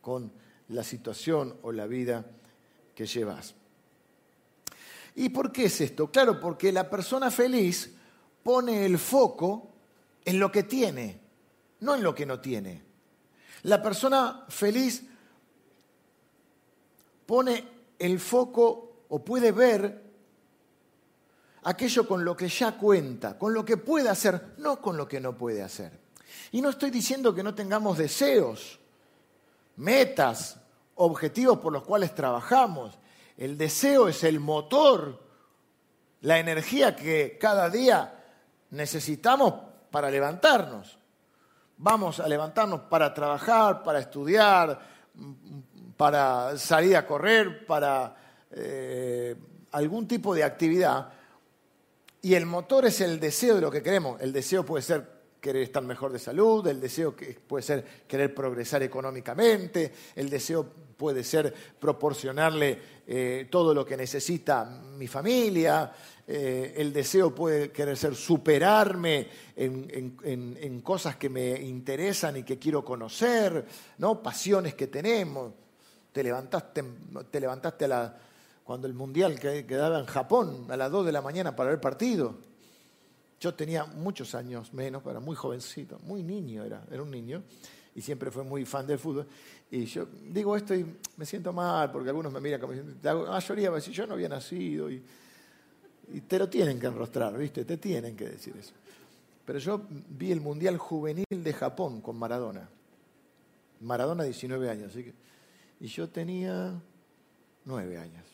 con 0.00 0.30
la 0.68 0.84
situación 0.84 1.56
o 1.62 1.72
la 1.72 1.86
vida 1.86 2.24
que 2.94 3.06
llevas. 3.06 3.54
¿Y 5.14 5.30
por 5.30 5.50
qué 5.50 5.66
es 5.66 5.80
esto? 5.80 6.10
Claro, 6.10 6.38
porque 6.38 6.70
la 6.70 6.90
persona 6.90 7.30
feliz 7.30 7.94
pone 8.42 8.84
el 8.84 8.98
foco 8.98 9.70
en 10.24 10.38
lo 10.38 10.52
que 10.52 10.64
tiene, 10.64 11.18
no 11.80 11.94
en 11.94 12.02
lo 12.02 12.14
que 12.14 12.26
no 12.26 12.40
tiene. 12.40 12.82
La 13.62 13.82
persona 13.82 14.44
feliz 14.48 15.02
pone 17.26 17.68
el 17.98 18.20
foco 18.20 19.04
o 19.08 19.24
puede 19.24 19.52
ver 19.52 20.02
aquello 21.64 22.06
con 22.06 22.24
lo 22.24 22.36
que 22.36 22.48
ya 22.48 22.78
cuenta, 22.78 23.36
con 23.38 23.52
lo 23.52 23.64
que 23.64 23.76
puede 23.76 24.08
hacer, 24.08 24.54
no 24.58 24.80
con 24.80 24.96
lo 24.96 25.08
que 25.08 25.20
no 25.20 25.36
puede 25.36 25.62
hacer. 25.62 25.98
Y 26.52 26.60
no 26.60 26.70
estoy 26.70 26.90
diciendo 26.90 27.34
que 27.34 27.42
no 27.42 27.54
tengamos 27.54 27.98
deseos, 27.98 28.78
metas, 29.76 30.58
objetivos 30.94 31.58
por 31.58 31.72
los 31.72 31.82
cuales 31.82 32.14
trabajamos. 32.14 32.98
El 33.36 33.58
deseo 33.58 34.08
es 34.08 34.22
el 34.24 34.40
motor, 34.40 35.22
la 36.20 36.38
energía 36.38 36.94
que 36.94 37.36
cada 37.40 37.68
día 37.68 38.24
necesitamos 38.70 39.54
para 39.90 40.10
levantarnos. 40.10 40.98
Vamos 41.78 42.20
a 42.20 42.28
levantarnos 42.28 42.80
para 42.82 43.12
trabajar, 43.12 43.82
para 43.82 43.98
estudiar, 43.98 44.78
para 45.96 46.56
salir 46.58 46.96
a 46.96 47.06
correr, 47.06 47.66
para 47.66 48.16
eh, 48.50 49.36
algún 49.72 50.08
tipo 50.08 50.34
de 50.34 50.44
actividad 50.44 51.12
y 52.26 52.34
el 52.34 52.44
motor 52.44 52.86
es 52.86 53.00
el 53.02 53.20
deseo 53.20 53.54
de 53.54 53.60
lo 53.60 53.70
que 53.70 53.84
queremos. 53.84 54.20
El 54.20 54.32
deseo 54.32 54.64
puede 54.64 54.82
ser 54.82 55.16
querer 55.40 55.62
estar 55.62 55.82
mejor 55.84 56.12
de 56.12 56.18
salud, 56.18 56.66
el 56.66 56.80
deseo 56.80 57.14
puede 57.46 57.62
ser 57.62 57.84
querer 58.08 58.34
progresar 58.34 58.82
económicamente, 58.82 59.92
el 60.16 60.28
deseo 60.28 60.66
puede 60.96 61.22
ser 61.22 61.54
proporcionarle 61.78 62.80
eh, 63.06 63.46
todo 63.48 63.72
lo 63.72 63.86
que 63.86 63.96
necesita 63.96 64.64
mi 64.64 65.06
familia, 65.06 65.92
eh, 66.28 66.74
el 66.76 66.92
deseo 66.92 67.34
puede 67.34 67.70
querer 67.70 67.96
ser 67.96 68.14
superarme 68.14 69.28
en, 69.54 70.80
cosas 70.82 71.16
que 71.16 71.28
me 71.28 71.60
interesan 71.60 72.36
y 72.38 72.42
que 72.42 72.58
quiero 72.58 72.84
conocer, 72.84 73.64
¿no? 73.98 74.22
pasiones 74.22 74.74
que 74.74 74.88
tenemos. 74.88 75.52
Te 76.12 76.22
levantaste, 76.22 76.84
te 77.30 77.40
levantaste 77.40 77.84
a 77.84 77.88
la 77.88 78.16
cuando 78.66 78.88
el 78.88 78.94
Mundial 78.94 79.38
quedaba 79.38 80.00
en 80.00 80.06
Japón 80.06 80.66
a 80.68 80.76
las 80.76 80.90
2 80.90 81.06
de 81.06 81.12
la 81.12 81.22
mañana 81.22 81.54
para 81.54 81.70
ver 81.70 81.80
partido. 81.80 82.34
Yo 83.38 83.54
tenía 83.54 83.84
muchos 83.84 84.34
años 84.34 84.72
menos, 84.74 85.04
era 85.06 85.20
muy 85.20 85.36
jovencito, 85.36 86.00
muy 86.00 86.24
niño 86.24 86.64
era, 86.64 86.82
era 86.90 87.00
un 87.00 87.12
niño, 87.12 87.44
y 87.94 88.02
siempre 88.02 88.32
fue 88.32 88.42
muy 88.42 88.64
fan 88.64 88.84
del 88.84 88.98
fútbol. 88.98 89.28
Y 89.70 89.84
yo 89.84 90.08
digo 90.20 90.56
esto 90.56 90.74
y 90.74 90.84
me 91.16 91.24
siento 91.24 91.52
mal, 91.52 91.92
porque 91.92 92.08
algunos 92.08 92.32
me 92.32 92.40
miran 92.40 92.60
como 92.60 92.72
diciendo, 92.72 92.98
la 93.04 93.14
mayoría 93.14 93.68
a 93.68 93.74
decir, 93.74 93.94
yo 93.94 94.04
no 94.04 94.14
había 94.14 94.28
nacido, 94.28 94.90
y, 94.90 95.00
y 96.12 96.20
te 96.20 96.38
lo 96.38 96.48
tienen 96.48 96.78
que 96.78 96.86
enrostrar, 96.86 97.36
¿viste? 97.36 97.64
Te 97.64 97.76
tienen 97.76 98.16
que 98.16 98.28
decir 98.28 98.56
eso. 98.56 98.72
Pero 99.44 99.58
yo 99.58 99.80
vi 99.88 100.32
el 100.32 100.40
Mundial 100.40 100.78
Juvenil 100.78 101.24
de 101.28 101.52
Japón 101.52 102.00
con 102.00 102.16
Maradona. 102.16 102.68
Maradona 103.80 104.24
19 104.24 104.70
años, 104.70 104.90
así 104.90 105.04
que... 105.04 105.14
Y 105.78 105.88
yo 105.88 106.08
tenía 106.08 106.72
9 107.64 107.98
años. 107.98 108.24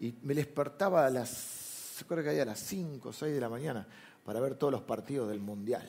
Y 0.00 0.14
me 0.22 0.34
despertaba 0.34 1.06
a 1.06 1.10
las, 1.10 2.04
creo 2.08 2.24
que 2.24 2.40
a 2.40 2.44
las 2.44 2.58
5 2.60 3.08
o 3.08 3.12
6 3.12 3.34
de 3.34 3.40
la 3.40 3.48
mañana 3.48 3.86
para 4.24 4.40
ver 4.40 4.54
todos 4.54 4.72
los 4.72 4.82
partidos 4.82 5.28
del 5.28 5.40
Mundial. 5.40 5.86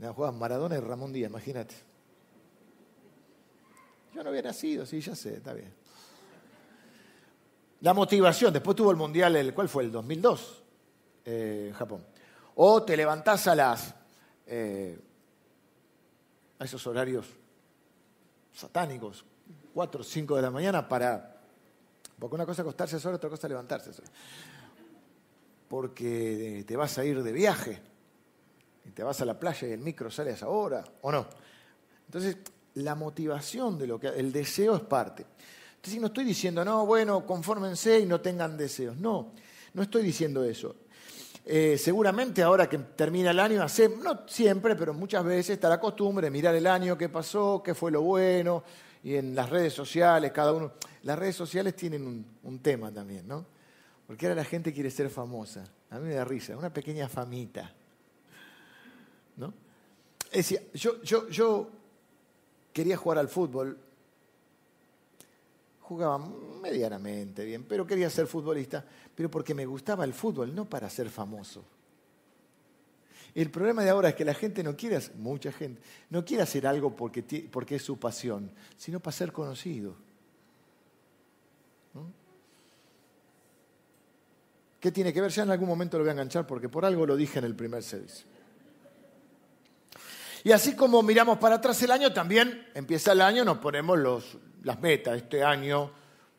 Jugaban 0.00 0.38
Maradona 0.38 0.76
y 0.76 0.80
Ramón 0.80 1.12
Díaz, 1.12 1.30
imagínate. 1.30 1.74
Yo 4.14 4.22
no 4.22 4.30
había 4.30 4.42
nacido, 4.42 4.86
sí, 4.86 5.00
ya 5.00 5.14
sé, 5.14 5.34
está 5.36 5.52
bien. 5.52 5.77
La 7.80 7.94
motivación, 7.94 8.52
después 8.52 8.76
tuvo 8.76 8.90
el 8.90 8.96
Mundial, 8.96 9.36
el, 9.36 9.54
¿cuál 9.54 9.68
fue? 9.68 9.84
El 9.84 9.92
2002, 9.92 10.62
eh, 11.24 11.72
Japón. 11.76 12.04
O 12.56 12.82
te 12.82 12.96
levantás 12.96 13.46
a 13.46 13.54
las... 13.54 13.94
Eh, 14.46 14.98
a 16.58 16.64
esos 16.64 16.84
horarios 16.88 17.26
satánicos, 18.52 19.24
4 19.74 20.00
o 20.00 20.04
5 20.04 20.36
de 20.36 20.42
la 20.42 20.50
mañana 20.50 20.88
para 20.88 21.38
porque 22.18 22.34
una 22.34 22.44
cosa 22.44 22.62
es 22.62 22.66
acostarse 22.66 22.98
solo, 22.98 23.16
otra 23.16 23.30
cosa 23.30 23.46
es 23.46 23.50
levantarse. 23.50 23.90
Porque 25.68 26.64
te 26.66 26.76
vas 26.76 26.98
a 26.98 27.04
ir 27.04 27.22
de 27.22 27.32
viaje 27.32 27.80
y 28.84 28.90
te 28.90 29.02
vas 29.02 29.20
a 29.20 29.24
la 29.24 29.38
playa 29.38 29.68
y 29.68 29.72
el 29.72 29.80
micro 29.80 30.10
sale 30.10 30.30
a 30.30 30.34
esa 30.34 30.48
hora, 30.48 30.84
¿o 31.02 31.12
no? 31.12 31.26
Entonces, 32.06 32.38
la 32.74 32.94
motivación 32.94 33.78
de 33.78 33.86
lo 33.86 34.00
que... 34.00 34.08
El 34.08 34.32
deseo 34.32 34.76
es 34.76 34.82
parte. 34.82 35.26
Entonces, 35.78 36.00
no 36.00 36.08
estoy 36.08 36.24
diciendo, 36.24 36.64
no, 36.64 36.84
bueno, 36.84 37.24
confórmense 37.24 38.00
y 38.00 38.06
no 38.06 38.20
tengan 38.20 38.56
deseos. 38.56 38.96
No, 38.96 39.32
no 39.74 39.82
estoy 39.82 40.02
diciendo 40.02 40.42
eso. 40.44 40.74
Eh, 41.46 41.78
seguramente 41.78 42.42
ahora 42.42 42.68
que 42.68 42.78
termina 42.78 43.30
el 43.30 43.38
año, 43.38 43.62
hace, 43.62 43.88
no 43.88 44.28
siempre, 44.28 44.74
pero 44.74 44.92
muchas 44.92 45.24
veces 45.24 45.50
está 45.50 45.68
la 45.68 45.80
costumbre 45.80 46.30
mirar 46.30 46.54
el 46.54 46.66
año, 46.66 46.98
qué 46.98 47.08
pasó, 47.08 47.62
qué 47.64 47.74
fue 47.74 47.90
lo 47.90 48.02
bueno, 48.02 48.64
y 49.02 49.14
en 49.14 49.34
las 49.34 49.48
redes 49.48 49.72
sociales, 49.72 50.32
cada 50.32 50.52
uno. 50.52 50.72
Las 51.04 51.18
redes 51.18 51.36
sociales 51.36 51.76
tienen 51.76 52.26
un, 52.42 52.58
tema 52.58 52.92
también, 52.92 53.26
¿no? 53.26 53.46
Porque 54.06 54.26
ahora 54.26 54.34
la 54.34 54.44
gente 54.44 54.74
quiere 54.74 54.90
ser 54.90 55.08
famosa. 55.10 55.64
A 55.90 55.98
mí 55.98 56.08
me 56.08 56.14
da 56.14 56.24
risa, 56.24 56.56
una 56.56 56.72
pequeña 56.72 57.08
famita. 57.08 57.72
¿No? 59.36 59.54
Es 60.24 60.50
decir, 60.50 60.68
yo, 60.74 61.00
yo, 61.02 61.28
yo 61.28 61.70
quería 62.74 62.96
jugar 62.96 63.18
al 63.18 63.28
fútbol, 63.28 63.78
jugaba 65.88 66.18
medianamente 66.60 67.46
bien, 67.46 67.64
pero 67.64 67.86
quería 67.86 68.10
ser 68.10 68.26
futbolista, 68.26 68.84
pero 69.14 69.30
porque 69.30 69.54
me 69.54 69.64
gustaba 69.64 70.04
el 70.04 70.12
fútbol, 70.12 70.54
no 70.54 70.66
para 70.66 70.90
ser 70.90 71.08
famoso. 71.08 71.64
El 73.34 73.50
problema 73.50 73.82
de 73.82 73.88
ahora 73.88 74.10
es 74.10 74.14
que 74.14 74.24
la 74.24 74.34
gente 74.34 74.62
no 74.62 74.76
quiere, 74.76 75.00
mucha 75.16 75.50
gente, 75.50 75.80
no 76.10 76.26
quiere 76.26 76.42
hacer 76.42 76.66
algo 76.66 76.94
porque, 76.94 77.48
porque 77.50 77.76
es 77.76 77.82
su 77.82 77.98
pasión, 77.98 78.50
sino 78.76 79.00
para 79.00 79.16
ser 79.16 79.32
conocido. 79.32 79.94
¿Qué 84.78 84.92
tiene 84.92 85.12
que 85.12 85.22
ver? 85.22 85.30
Ya 85.30 85.42
en 85.42 85.50
algún 85.50 85.68
momento 85.68 85.96
lo 85.96 86.04
voy 86.04 86.10
a 86.10 86.12
enganchar 86.12 86.46
porque 86.46 86.68
por 86.68 86.84
algo 86.84 87.06
lo 87.06 87.16
dije 87.16 87.38
en 87.38 87.46
el 87.46 87.54
primer 87.54 87.82
servicio. 87.82 88.26
Y 90.44 90.52
así 90.52 90.74
como 90.74 91.02
miramos 91.02 91.38
para 91.38 91.56
atrás 91.56 91.82
el 91.82 91.90
año, 91.90 92.12
también 92.12 92.68
empieza 92.74 93.12
el 93.12 93.20
año, 93.20 93.44
nos 93.44 93.58
ponemos 93.58 93.98
los, 93.98 94.38
las 94.62 94.80
metas. 94.80 95.16
Este 95.16 95.42
año 95.42 95.90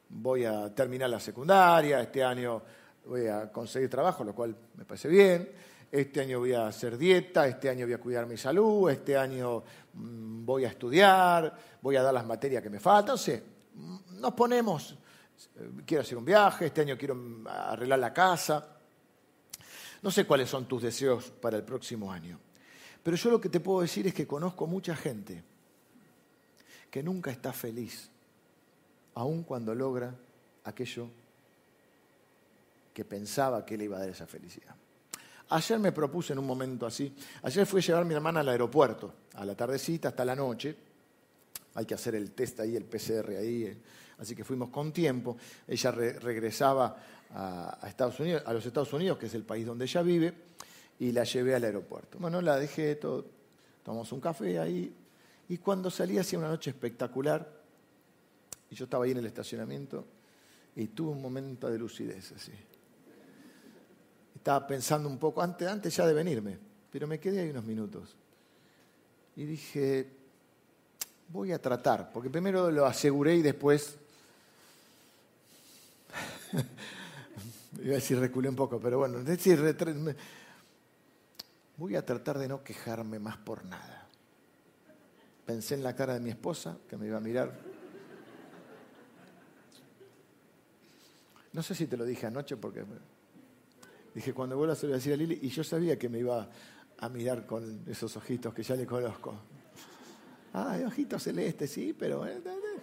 voy 0.09 0.45
a 0.45 0.73
terminar 0.73 1.09
la 1.09 1.19
secundaria, 1.19 2.01
este 2.01 2.23
año 2.23 2.61
voy 3.05 3.27
a 3.27 3.51
conseguir 3.51 3.89
trabajo, 3.89 4.23
lo 4.23 4.33
cual 4.33 4.55
me 4.75 4.85
parece 4.85 5.07
bien. 5.07 5.51
Este 5.91 6.21
año 6.21 6.39
voy 6.39 6.53
a 6.53 6.67
hacer 6.67 6.97
dieta, 6.97 7.47
este 7.47 7.67
año 7.67 7.85
voy 7.85 7.93
a 7.93 7.97
cuidar 7.97 8.27
mi 8.27 8.37
salud, 8.37 8.91
este 8.91 9.17
año 9.17 9.63
mm, 9.93 10.45
voy 10.45 10.65
a 10.65 10.67
estudiar, 10.67 11.51
voy 11.81 11.95
a 11.95 12.03
dar 12.03 12.13
las 12.13 12.25
materias 12.25 12.61
que 12.61 12.69
me 12.69 12.79
faltan, 12.79 13.13
no 13.13 13.17
sé, 13.17 13.43
mm, 13.73 14.19
nos 14.19 14.33
ponemos, 14.33 14.95
eh, 15.55 15.69
quiero 15.87 16.03
hacer 16.03 16.15
un 16.15 16.25
viaje, 16.25 16.67
este 16.67 16.81
año 16.81 16.95
quiero 16.95 17.15
mm, 17.15 17.47
arreglar 17.47 17.97
la 17.97 18.13
casa, 18.13 18.67
no 20.03 20.11
sé 20.11 20.25
cuáles 20.25 20.47
son 20.47 20.67
tus 20.67 20.83
deseos 20.83 21.31
para 21.31 21.57
el 21.57 21.63
próximo 21.63 22.11
año, 22.11 22.39
pero 23.03 23.17
yo 23.17 23.29
lo 23.29 23.41
que 23.41 23.49
te 23.49 23.59
puedo 23.59 23.81
decir 23.81 24.07
es 24.07 24.13
que 24.13 24.27
conozco 24.27 24.67
mucha 24.67 24.95
gente 24.95 25.43
que 26.89 27.03
nunca 27.03 27.31
está 27.31 27.53
feliz, 27.53 28.09
aun 29.15 29.43
cuando 29.43 29.73
logra 29.75 30.13
aquello 30.63 31.07
que 32.93 33.05
pensaba 33.05 33.65
que 33.65 33.77
le 33.77 33.85
iba 33.85 33.97
a 33.97 34.01
dar 34.01 34.09
esa 34.09 34.27
felicidad. 34.27 34.75
Ayer 35.51 35.79
me 35.79 35.91
propuse 35.91 36.33
en 36.33 36.39
un 36.39 36.45
momento 36.45 36.85
así. 36.85 37.13
Ayer 37.43 37.65
fui 37.65 37.81
a 37.81 37.83
llevar 37.83 38.01
a 38.03 38.05
mi 38.05 38.13
hermana 38.13 38.41
al 38.41 38.49
aeropuerto, 38.49 39.13
a 39.33 39.45
la 39.45 39.55
tardecita 39.55 40.09
hasta 40.09 40.23
la 40.23 40.35
noche. 40.35 40.75
Hay 41.75 41.85
que 41.85 41.95
hacer 41.95 42.15
el 42.15 42.31
test 42.31 42.59
ahí, 42.59 42.75
el 42.75 42.85
PCR 42.85 43.29
ahí. 43.37 43.63
Eh. 43.63 43.77
Así 44.19 44.35
que 44.35 44.43
fuimos 44.43 44.69
con 44.69 44.91
tiempo. 44.91 45.37
Ella 45.67 45.91
regresaba 45.91 46.95
a, 47.33 47.79
Estados 47.87 48.19
Unidos, 48.19 48.43
a 48.45 48.53
los 48.53 48.65
Estados 48.65 48.91
Unidos, 48.93 49.17
que 49.17 49.25
es 49.25 49.33
el 49.33 49.43
país 49.43 49.65
donde 49.65 49.85
ella 49.85 50.01
vive, 50.01 50.33
y 50.99 51.11
la 51.13 51.23
llevé 51.23 51.55
al 51.55 51.63
aeropuerto. 51.63 52.19
Bueno, 52.19 52.41
la 52.41 52.57
dejé 52.57 52.95
todo, 52.95 53.25
tomamos 53.83 54.11
un 54.11 54.19
café 54.19 54.59
ahí. 54.59 54.93
Y 55.47 55.57
cuando 55.57 55.89
salí 55.89 56.17
hacía 56.17 56.37
una 56.37 56.49
noche 56.49 56.69
espectacular, 56.69 57.59
y 58.69 58.75
yo 58.75 58.83
estaba 58.83 59.05
ahí 59.05 59.11
en 59.11 59.17
el 59.17 59.25
estacionamiento, 59.25 60.05
y 60.75 60.87
tuve 60.87 61.11
un 61.11 61.21
momento 61.21 61.69
de 61.69 61.79
lucidez 61.79 62.33
así. 62.33 62.51
Estaba 64.35 64.67
pensando 64.67 65.09
un 65.09 65.17
poco, 65.17 65.41
antes, 65.41 65.67
antes 65.67 65.95
ya 65.95 66.05
de 66.05 66.13
venirme, 66.13 66.57
pero 66.91 67.07
me 67.07 67.19
quedé 67.19 67.39
ahí 67.41 67.49
unos 67.49 67.65
minutos. 67.65 68.15
Y 69.35 69.45
dije, 69.45 70.09
voy 71.29 71.53
a 71.53 71.61
tratar, 71.61 72.11
porque 72.11 72.29
primero 72.29 72.69
lo 72.69 72.85
aseguré 72.85 73.35
y 73.35 73.41
después... 73.41 73.97
Iba 77.81 77.91
a 77.91 77.95
decir 77.95 78.19
reculé 78.19 78.49
un 78.49 78.55
poco, 78.55 78.79
pero 78.79 78.97
bueno, 78.97 79.19
es 79.19 79.25
decir, 79.25 79.61
voy 81.79 81.95
a 81.95 82.05
tratar 82.05 82.37
de 82.37 82.47
no 82.47 82.63
quejarme 82.63 83.17
más 83.17 83.37
por 83.37 83.65
nada. 83.65 84.07
Pensé 85.45 85.75
en 85.75 85.83
la 85.83 85.95
cara 85.95 86.13
de 86.13 86.19
mi 86.19 86.29
esposa, 86.29 86.77
que 86.87 86.97
me 86.97 87.07
iba 87.07 87.17
a 87.17 87.21
mirar. 87.21 87.57
No 91.53 91.63
sé 91.63 91.73
si 91.73 91.87
te 91.87 91.97
lo 91.97 92.05
dije 92.05 92.27
anoche 92.27 92.57
porque 92.57 92.85
Dije, 94.13 94.33
cuando 94.33 94.57
vuelva 94.57 94.75
se 94.75 94.85
lo 94.85 94.89
voy 94.89 94.95
a 94.95 94.97
decir 94.97 95.13
a 95.13 95.15
Lili, 95.15 95.39
y 95.41 95.49
yo 95.49 95.63
sabía 95.63 95.97
que 95.97 96.09
me 96.09 96.19
iba 96.19 96.49
a 96.97 97.09
mirar 97.09 97.45
con 97.45 97.83
esos 97.87 98.15
ojitos 98.17 98.53
que 98.53 98.63
ya 98.63 98.75
le 98.75 98.85
conozco. 98.85 99.33
Ay, 100.53 100.83
ojitos 100.83 101.23
celestes, 101.23 101.71
sí, 101.71 101.95
pero... 101.97 102.25
Eh, 102.25 102.33
eh, 102.33 102.41
eh. 102.45 102.79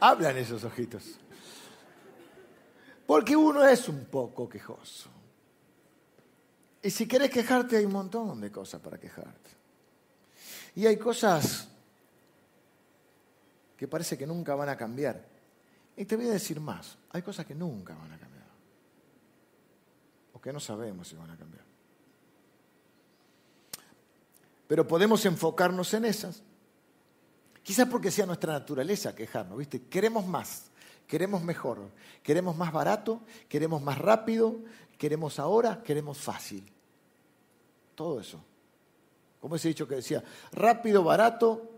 Hablan 0.00 0.36
esos 0.36 0.62
ojitos. 0.64 1.18
Porque 3.06 3.36
uno 3.36 3.66
es 3.66 3.88
un 3.88 4.04
poco 4.06 4.48
quejoso. 4.48 5.15
Y 6.82 6.90
si 6.90 7.06
querés 7.06 7.30
quejarte, 7.30 7.76
hay 7.76 7.84
un 7.84 7.92
montón 7.92 8.40
de 8.40 8.50
cosas 8.50 8.80
para 8.80 8.98
quejarte. 8.98 9.50
Y 10.74 10.86
hay 10.86 10.96
cosas 10.96 11.68
que 13.76 13.88
parece 13.88 14.16
que 14.16 14.26
nunca 14.26 14.54
van 14.54 14.68
a 14.68 14.76
cambiar. 14.76 15.24
Y 15.96 16.04
te 16.04 16.16
voy 16.16 16.28
a 16.28 16.32
decir 16.32 16.60
más, 16.60 16.96
hay 17.10 17.22
cosas 17.22 17.46
que 17.46 17.54
nunca 17.54 17.94
van 17.94 18.12
a 18.12 18.18
cambiar 18.18 18.36
que 20.46 20.52
no 20.52 20.60
sabemos 20.60 21.08
si 21.08 21.16
van 21.16 21.28
a 21.28 21.36
cambiar. 21.36 21.64
Pero 24.68 24.86
podemos 24.86 25.26
enfocarnos 25.26 25.92
en 25.92 26.04
esas. 26.04 26.40
Quizás 27.64 27.88
porque 27.88 28.12
sea 28.12 28.26
nuestra 28.26 28.52
naturaleza 28.52 29.12
quejarnos, 29.12 29.58
¿viste? 29.58 29.82
Queremos 29.88 30.24
más, 30.24 30.70
queremos 31.08 31.42
mejor, 31.42 31.90
queremos 32.22 32.56
más 32.56 32.72
barato, 32.72 33.22
queremos 33.48 33.82
más 33.82 33.98
rápido, 33.98 34.60
queremos 34.98 35.38
ahora, 35.38 35.82
queremos 35.82 36.18
fácil. 36.18 36.64
Todo 37.94 38.20
eso. 38.20 38.42
Como 39.40 39.56
ese 39.56 39.68
dicho 39.68 39.86
que 39.86 39.96
decía, 39.96 40.22
rápido, 40.52 41.04
barato 41.04 41.70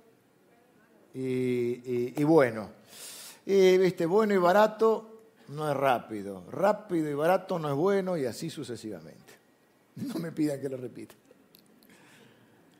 y, 1.14 2.22
bueno. 2.24 2.70
Y, 3.44 3.76
¿viste? 3.78 4.06
Bueno 4.06 4.34
y 4.34 4.38
barato 4.38 5.22
no 5.48 5.70
es 5.70 5.76
rápido. 5.76 6.44
Rápido 6.50 7.10
y 7.10 7.14
barato 7.14 7.58
no 7.58 7.68
es 7.68 7.74
bueno 7.74 8.16
y 8.16 8.26
así 8.26 8.50
sucesivamente. 8.50 9.38
No 9.98 10.14
me 10.20 10.30
pidan 10.30 10.60
que 10.60 10.68
lo 10.68 10.76
repita. 10.76 11.16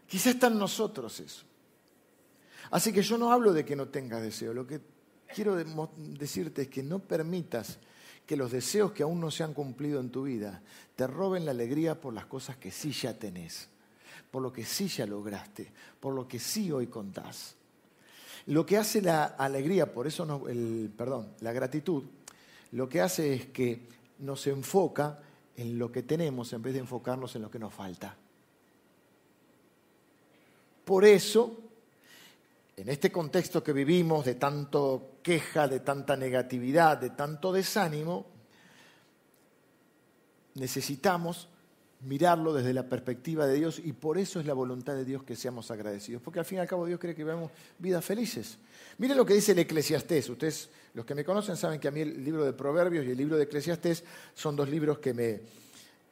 Quizá 0.07 0.31
está 0.31 0.47
en 0.47 0.59
nosotros 0.59 1.19
eso. 1.19 1.43
Así 2.71 2.93
que 2.93 3.03
yo 3.03 3.19
no 3.19 3.33
hablo 3.33 3.53
de 3.53 3.65
que 3.65 3.75
no 3.75 3.89
tengas 3.89 4.23
deseo. 4.23 4.55
Lo 4.55 4.67
que 4.67 4.81
quiero 5.35 5.57
decirte 5.57 6.69
que 6.69 6.83
no 6.83 7.01
permitas 7.01 7.79
que 8.29 8.37
los 8.37 8.53
deseos 8.53 8.93
que 8.93 9.03
aún 9.03 9.23
no 9.23 9.31
se 9.31 9.43
han 9.43 9.55
cumplido 9.55 10.01
en 10.01 10.11
tu 10.11 10.25
vida 10.25 10.61
te 10.95 11.07
roben 11.07 11.47
la 11.47 11.53
alegría 11.53 11.99
por 11.99 12.13
las 12.13 12.27
cosas 12.27 12.59
que 12.59 12.71
sí 12.71 12.93
ya 12.93 13.19
tenés, 13.19 13.71
por 14.31 14.43
lo 14.43 14.53
que 14.53 14.67
sí 14.67 14.87
ya 14.87 15.07
lograste, 15.07 15.73
por 15.99 16.13
lo 16.13 16.29
que 16.29 16.39
sí 16.39 16.71
hoy 16.71 16.89
contás. 16.89 17.55
Lo 18.45 18.67
que 18.67 18.77
hace 18.77 19.01
la 19.01 19.25
alegría, 19.25 19.95
por 19.95 20.07
eso 20.07 20.27
no, 20.27 20.47
el, 20.47 20.93
perdón, 20.95 21.29
la 21.41 21.53
gratitud, 21.53 22.05
lo 22.73 22.87
que 22.87 23.01
hace 23.01 23.33
es 23.33 23.47
que 23.47 23.89
nos 24.19 24.47
enfoca 24.47 25.21
en 25.57 25.79
lo 25.79 25.91
que 25.91 26.03
tenemos 26.03 26.53
en 26.53 26.61
vez 26.61 26.75
de 26.75 26.81
enfocarnos 26.81 27.35
en 27.35 27.41
lo 27.41 27.51
que 27.51 27.59
nos 27.59 27.73
falta. 27.73 28.15
Por 30.85 31.07
eso, 31.07 31.68
en 32.79 32.89
este 32.89 33.11
contexto 33.11 33.63
que 33.63 33.73
vivimos 33.73 34.25
de 34.25 34.37
tanto 34.37 35.19
queja, 35.21 35.67
de 35.67 35.81
tanta 35.81 36.17
negatividad, 36.17 36.97
de 36.97 37.11
tanto 37.11 37.53
desánimo, 37.53 38.27
necesitamos 40.55 41.49
mirarlo 42.03 42.53
desde 42.53 42.73
la 42.73 42.89
perspectiva 42.89 43.49
de 43.49 43.57
Dios 43.57 43.81
y 43.85 43.93
por 43.95 44.17
eso 44.17 44.39
es 44.39 44.47
la 44.47 44.55
voluntad 44.55 44.95
de 44.95 45.05
Dios 45.05 45.25
que 45.25 45.35
seamos 45.35 45.73
agradecidos, 45.73 46.23
porque 46.23 46.39
al 46.39 46.45
fin 46.45 46.59
y 46.59 46.61
al 46.61 46.69
cabo 46.69 46.87
Dios 46.87 47.01
cree 47.01 47.17
que 47.17 47.25
vivamos 47.25 47.51
vidas 47.81 48.05
felices. 48.05 48.59
Miren 48.99 49.17
lo 49.17 49.27
que 49.27 49.35
dice 49.35 49.53
el 49.53 49.59
Eclesiastés. 49.59 50.29
Ustedes, 50.29 50.71
los 50.95 51.05
que 51.05 51.17
me 51.17 51.25
conocen, 51.25 51.57
saben 51.57 51.81
que 51.81 51.89
a 51.89 51.91
mí 51.91 52.03
el 52.03 52.23
libro 52.25 52.45
de 52.45 52.53
Proverbios 52.53 53.05
y 53.05 53.11
el 53.11 53.17
libro 53.17 53.37
de 53.37 53.43
Eclesiastés 53.43 54.05
son 54.35 54.55
dos 54.55 54.69
libros 54.69 55.01
que 55.01 55.13
me, 55.13 55.41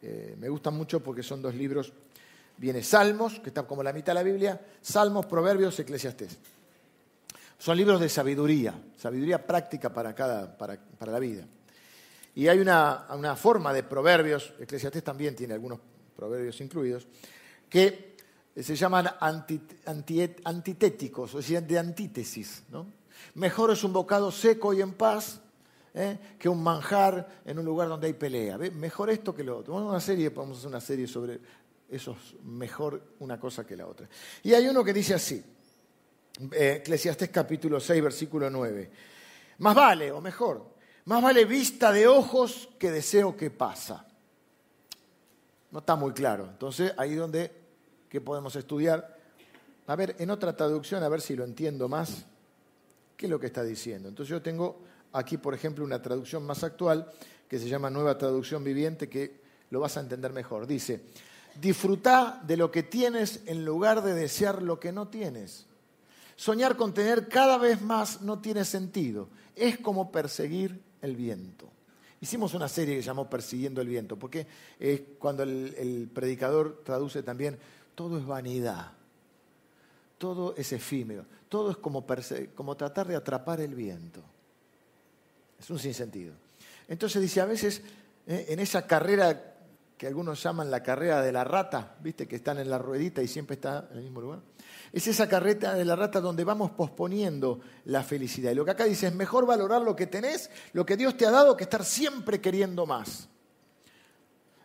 eh, 0.02 0.34
me 0.36 0.48
gustan 0.48 0.74
mucho 0.74 0.98
porque 0.98 1.22
son 1.22 1.40
dos 1.40 1.54
libros. 1.54 1.92
Viene 2.56 2.82
Salmos, 2.82 3.38
que 3.38 3.50
están 3.50 3.66
como 3.66 3.84
la 3.84 3.92
mitad 3.92 4.08
de 4.08 4.14
la 4.14 4.22
Biblia, 4.24 4.60
Salmos, 4.82 5.26
Proverbios, 5.26 5.78
Eclesiastés. 5.78 6.36
Son 7.58 7.76
libros 7.76 8.00
de 8.00 8.08
sabiduría, 8.08 8.74
sabiduría 8.96 9.46
práctica 9.46 9.92
para, 9.92 10.14
cada, 10.14 10.56
para, 10.56 10.78
para 10.98 11.12
la 11.12 11.18
vida. 11.18 11.46
Y 12.36 12.48
hay 12.48 12.58
una, 12.58 13.34
forma 13.34 13.72
de 13.72 13.82
proverbios, 13.82 14.52
Eclesiastés 14.60 15.02
también 15.02 15.34
tiene 15.34 15.54
algunos 15.54 15.80
proverbios 16.14 16.60
incluidos, 16.60 17.08
que 17.68 18.14
se 18.54 18.76
llaman 18.76 19.08
antitéticos, 20.44 21.34
o 21.34 21.40
sea, 21.40 21.62
de 21.62 21.78
antítesis. 21.78 22.64
Mejor 23.34 23.70
es 23.70 23.82
un 23.84 23.94
bocado 23.94 24.30
seco 24.30 24.74
y 24.74 24.82
en 24.82 24.92
paz 24.92 25.40
¿eh? 25.94 26.18
que 26.38 26.50
un 26.50 26.62
manjar 26.62 27.40
en 27.46 27.58
un 27.58 27.64
lugar 27.64 27.88
donde 27.88 28.08
hay 28.08 28.12
pelea. 28.12 28.58
Mejor 28.58 29.08
esto 29.08 29.34
que 29.34 29.42
lo 29.42 29.58
otro. 29.58 29.72
Vamos 29.72 29.88
a 29.88 29.92
una 29.92 30.00
serie, 30.00 30.30
podemos 30.30 30.58
hacer 30.58 30.68
una 30.68 30.80
serie 30.80 31.06
sobre 31.06 31.40
eso 31.88 32.12
es 32.20 32.44
mejor 32.44 33.14
una 33.20 33.40
cosa 33.40 33.66
que 33.66 33.76
la 33.76 33.86
otra. 33.86 34.08
Y 34.42 34.52
hay 34.52 34.68
uno 34.68 34.84
que 34.84 34.92
dice 34.92 35.14
así, 35.14 35.42
Eclesiastés 36.52 37.30
capítulo 37.30 37.80
6, 37.80 38.02
versículo 38.02 38.50
9. 38.50 38.90
Más 39.58 39.74
vale, 39.74 40.12
o 40.12 40.20
mejor, 40.20 40.66
más 41.06 41.22
vale 41.22 41.44
vista 41.44 41.92
de 41.92 42.06
ojos 42.06 42.68
que 42.78 42.90
deseo 42.90 43.36
que 43.36 43.50
pasa. 43.50 44.06
No 45.70 45.78
está 45.78 45.96
muy 45.96 46.12
claro. 46.12 46.48
Entonces, 46.50 46.92
ahí 46.96 47.14
donde, 47.14 47.50
¿qué 48.08 48.20
podemos 48.20 48.54
estudiar? 48.56 49.16
A 49.86 49.96
ver, 49.96 50.16
en 50.18 50.30
otra 50.30 50.54
traducción, 50.54 51.02
a 51.02 51.08
ver 51.08 51.20
si 51.20 51.36
lo 51.36 51.44
entiendo 51.44 51.88
más, 51.88 52.24
qué 53.16 53.26
es 53.26 53.30
lo 53.30 53.40
que 53.40 53.46
está 53.46 53.62
diciendo. 53.62 54.08
Entonces 54.08 54.30
yo 54.30 54.42
tengo 54.42 54.82
aquí, 55.12 55.38
por 55.38 55.54
ejemplo, 55.54 55.84
una 55.84 56.02
traducción 56.02 56.44
más 56.44 56.64
actual 56.64 57.10
que 57.48 57.58
se 57.58 57.68
llama 57.68 57.88
Nueva 57.88 58.18
Traducción 58.18 58.64
Viviente, 58.64 59.08
que 59.08 59.40
lo 59.70 59.80
vas 59.80 59.96
a 59.96 60.00
entender 60.00 60.32
mejor. 60.32 60.66
Dice, 60.66 61.02
disfruta 61.60 62.42
de 62.44 62.56
lo 62.56 62.70
que 62.70 62.82
tienes 62.82 63.42
en 63.46 63.64
lugar 63.64 64.02
de 64.02 64.14
desear 64.14 64.62
lo 64.62 64.78
que 64.78 64.92
no 64.92 65.08
tienes. 65.08 65.66
Soñar 66.36 66.76
con 66.76 66.92
tener 66.92 67.28
cada 67.28 67.56
vez 67.56 67.80
más 67.80 68.20
no 68.20 68.38
tiene 68.38 68.64
sentido. 68.64 69.28
Es 69.54 69.78
como 69.78 70.12
perseguir 70.12 70.78
el 71.00 71.16
viento. 71.16 71.70
Hicimos 72.20 72.54
una 72.54 72.68
serie 72.68 72.96
que 72.96 73.02
se 73.02 73.06
llamó 73.06 73.28
Persiguiendo 73.28 73.80
el 73.80 73.88
viento, 73.88 74.18
porque 74.18 74.46
es 74.78 75.00
cuando 75.18 75.42
el, 75.42 76.10
predicador 76.12 76.82
traduce 76.84 77.22
también, 77.22 77.58
todo 77.94 78.18
es 78.18 78.26
vanidad, 78.26 78.92
todo 80.18 80.54
es 80.56 80.72
efímero, 80.72 81.24
todo 81.48 81.70
es 81.70 81.76
como, 81.76 82.04
como 82.54 82.76
tratar 82.76 83.08
de 83.08 83.16
atrapar 83.16 83.60
el 83.60 83.74
viento. 83.74 84.22
Es 85.58 85.70
un 85.70 85.78
sinsentido. 85.78 86.34
Entonces 86.88 87.20
dice, 87.20 87.40
a 87.40 87.46
veces 87.46 87.82
eh, 88.26 88.46
en 88.48 88.60
esa 88.60 88.86
carrera 88.86 89.55
que 89.96 90.06
algunos 90.06 90.42
llaman 90.42 90.70
la 90.70 90.82
carrera 90.82 91.22
de 91.22 91.32
la 91.32 91.44
rata, 91.44 91.96
viste 92.00 92.28
que 92.28 92.36
están 92.36 92.58
en 92.58 92.68
la 92.68 92.78
ruedita 92.78 93.22
y 93.22 93.28
siempre 93.28 93.54
está 93.54 93.88
en 93.90 93.98
el 93.98 94.04
mismo 94.04 94.20
lugar. 94.20 94.40
Es 94.92 95.06
esa 95.06 95.28
carreta 95.28 95.74
de 95.74 95.84
la 95.84 95.96
rata 95.96 96.20
donde 96.20 96.44
vamos 96.44 96.70
posponiendo 96.70 97.60
la 97.86 98.02
felicidad. 98.02 98.52
Y 98.52 98.54
lo 98.54 98.64
que 98.64 98.72
acá 98.72 98.84
dice 98.84 99.06
es 99.06 99.14
mejor 99.14 99.46
valorar 99.46 99.82
lo 99.82 99.96
que 99.96 100.06
tenés, 100.06 100.50
lo 100.72 100.84
que 100.84 100.96
Dios 100.96 101.16
te 101.16 101.26
ha 101.26 101.30
dado, 101.30 101.56
que 101.56 101.64
estar 101.64 101.84
siempre 101.84 102.40
queriendo 102.40 102.86
más. 102.86 103.28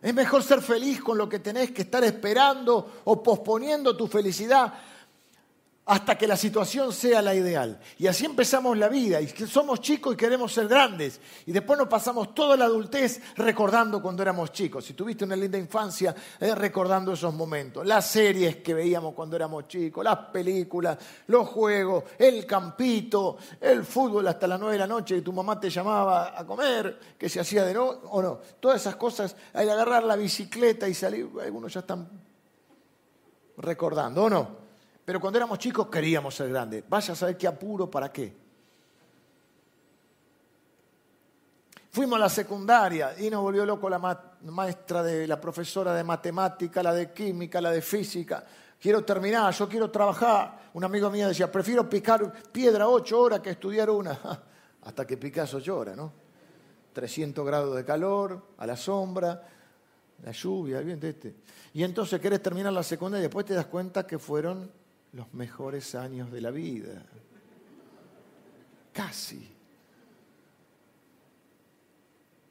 Es 0.02 0.12
mejor 0.12 0.42
ser 0.42 0.60
feliz 0.60 1.00
con 1.00 1.16
lo 1.16 1.28
que 1.28 1.38
tenés 1.38 1.70
que 1.70 1.82
estar 1.82 2.02
esperando 2.04 3.02
o 3.04 3.22
posponiendo 3.22 3.96
tu 3.96 4.08
felicidad 4.08 4.74
hasta 5.84 6.16
que 6.16 6.28
la 6.28 6.36
situación 6.36 6.92
sea 6.92 7.20
la 7.20 7.34
ideal. 7.34 7.80
Y 7.98 8.06
así 8.06 8.24
empezamos 8.24 8.78
la 8.78 8.88
vida, 8.88 9.20
y 9.20 9.28
somos 9.28 9.80
chicos 9.80 10.14
y 10.14 10.16
queremos 10.16 10.52
ser 10.52 10.68
grandes. 10.68 11.20
Y 11.46 11.52
después 11.52 11.76
nos 11.76 11.88
pasamos 11.88 12.34
toda 12.34 12.56
la 12.56 12.66
adultez 12.66 13.20
recordando 13.36 14.00
cuando 14.00 14.22
éramos 14.22 14.52
chicos. 14.52 14.84
Si 14.84 14.94
tuviste 14.94 15.24
una 15.24 15.34
linda 15.34 15.58
infancia, 15.58 16.14
eh, 16.38 16.54
recordando 16.54 17.12
esos 17.12 17.34
momentos. 17.34 17.84
Las 17.84 18.06
series 18.06 18.56
que 18.56 18.74
veíamos 18.74 19.12
cuando 19.14 19.34
éramos 19.34 19.66
chicos, 19.66 20.04
las 20.04 20.18
películas, 20.18 20.98
los 21.26 21.48
juegos, 21.48 22.04
el 22.16 22.46
campito, 22.46 23.38
el 23.60 23.84
fútbol 23.84 24.28
hasta 24.28 24.46
las 24.46 24.60
nueve 24.60 24.74
de 24.74 24.78
la 24.78 24.86
noche 24.86 25.16
que 25.16 25.22
tu 25.22 25.32
mamá 25.32 25.58
te 25.58 25.68
llamaba 25.68 26.38
a 26.38 26.46
comer, 26.46 27.16
que 27.18 27.28
se 27.28 27.40
hacía 27.40 27.64
de 27.64 27.74
no, 27.74 27.86
o 27.86 28.22
no. 28.22 28.38
Todas 28.60 28.80
esas 28.80 28.94
cosas, 28.94 29.34
que 29.52 29.58
agarrar 29.58 30.04
la 30.04 30.14
bicicleta 30.14 30.88
y 30.88 30.94
salir, 30.94 31.28
algunos 31.42 31.74
ya 31.74 31.80
están 31.80 32.08
recordando, 33.56 34.24
¿o 34.24 34.30
no? 34.30 34.61
Pero 35.04 35.20
cuando 35.20 35.38
éramos 35.38 35.58
chicos 35.58 35.88
queríamos 35.88 36.34
ser 36.34 36.48
grandes. 36.48 36.84
Vaya 36.88 37.12
a 37.12 37.16
saber 37.16 37.36
qué 37.36 37.46
apuro, 37.46 37.90
¿para 37.90 38.12
qué? 38.12 38.42
Fuimos 41.90 42.16
a 42.16 42.20
la 42.20 42.28
secundaria 42.28 43.14
y 43.18 43.28
nos 43.28 43.42
volvió 43.42 43.66
loco 43.66 43.90
la 43.90 43.98
maestra 44.44 45.02
de 45.02 45.26
la 45.26 45.38
profesora 45.38 45.92
de 45.92 46.02
matemática, 46.02 46.82
la 46.82 46.94
de 46.94 47.12
química, 47.12 47.60
la 47.60 47.70
de 47.70 47.82
física. 47.82 48.44
Quiero 48.80 49.04
terminar, 49.04 49.52
yo 49.52 49.68
quiero 49.68 49.90
trabajar. 49.90 50.70
Un 50.72 50.84
amigo 50.84 51.10
mío 51.10 51.28
decía, 51.28 51.52
prefiero 51.52 51.88
picar 51.90 52.32
piedra 52.50 52.88
ocho 52.88 53.20
horas 53.20 53.40
que 53.40 53.50
estudiar 53.50 53.90
una. 53.90 54.18
Hasta 54.84 55.06
que 55.06 55.18
picas 55.18 55.52
ocho 55.52 55.78
horas, 55.78 55.96
¿no? 55.96 56.12
300 56.94 57.44
grados 57.44 57.76
de 57.76 57.84
calor, 57.84 58.42
a 58.56 58.66
la 58.66 58.76
sombra, 58.76 59.42
la 60.22 60.32
lluvia, 60.32 60.78
el 60.78 60.84
viento 60.84 61.06
este. 61.06 61.34
Y 61.74 61.84
entonces 61.84 62.20
querés 62.20 62.42
terminar 62.42 62.72
la 62.72 62.82
secundaria 62.82 63.22
y 63.22 63.28
después 63.28 63.44
te 63.44 63.54
das 63.54 63.66
cuenta 63.66 64.06
que 64.06 64.18
fueron 64.18 64.70
los 65.12 65.32
mejores 65.34 65.94
años 65.94 66.30
de 66.30 66.40
la 66.40 66.50
vida. 66.50 67.04
Casi. 68.92 69.48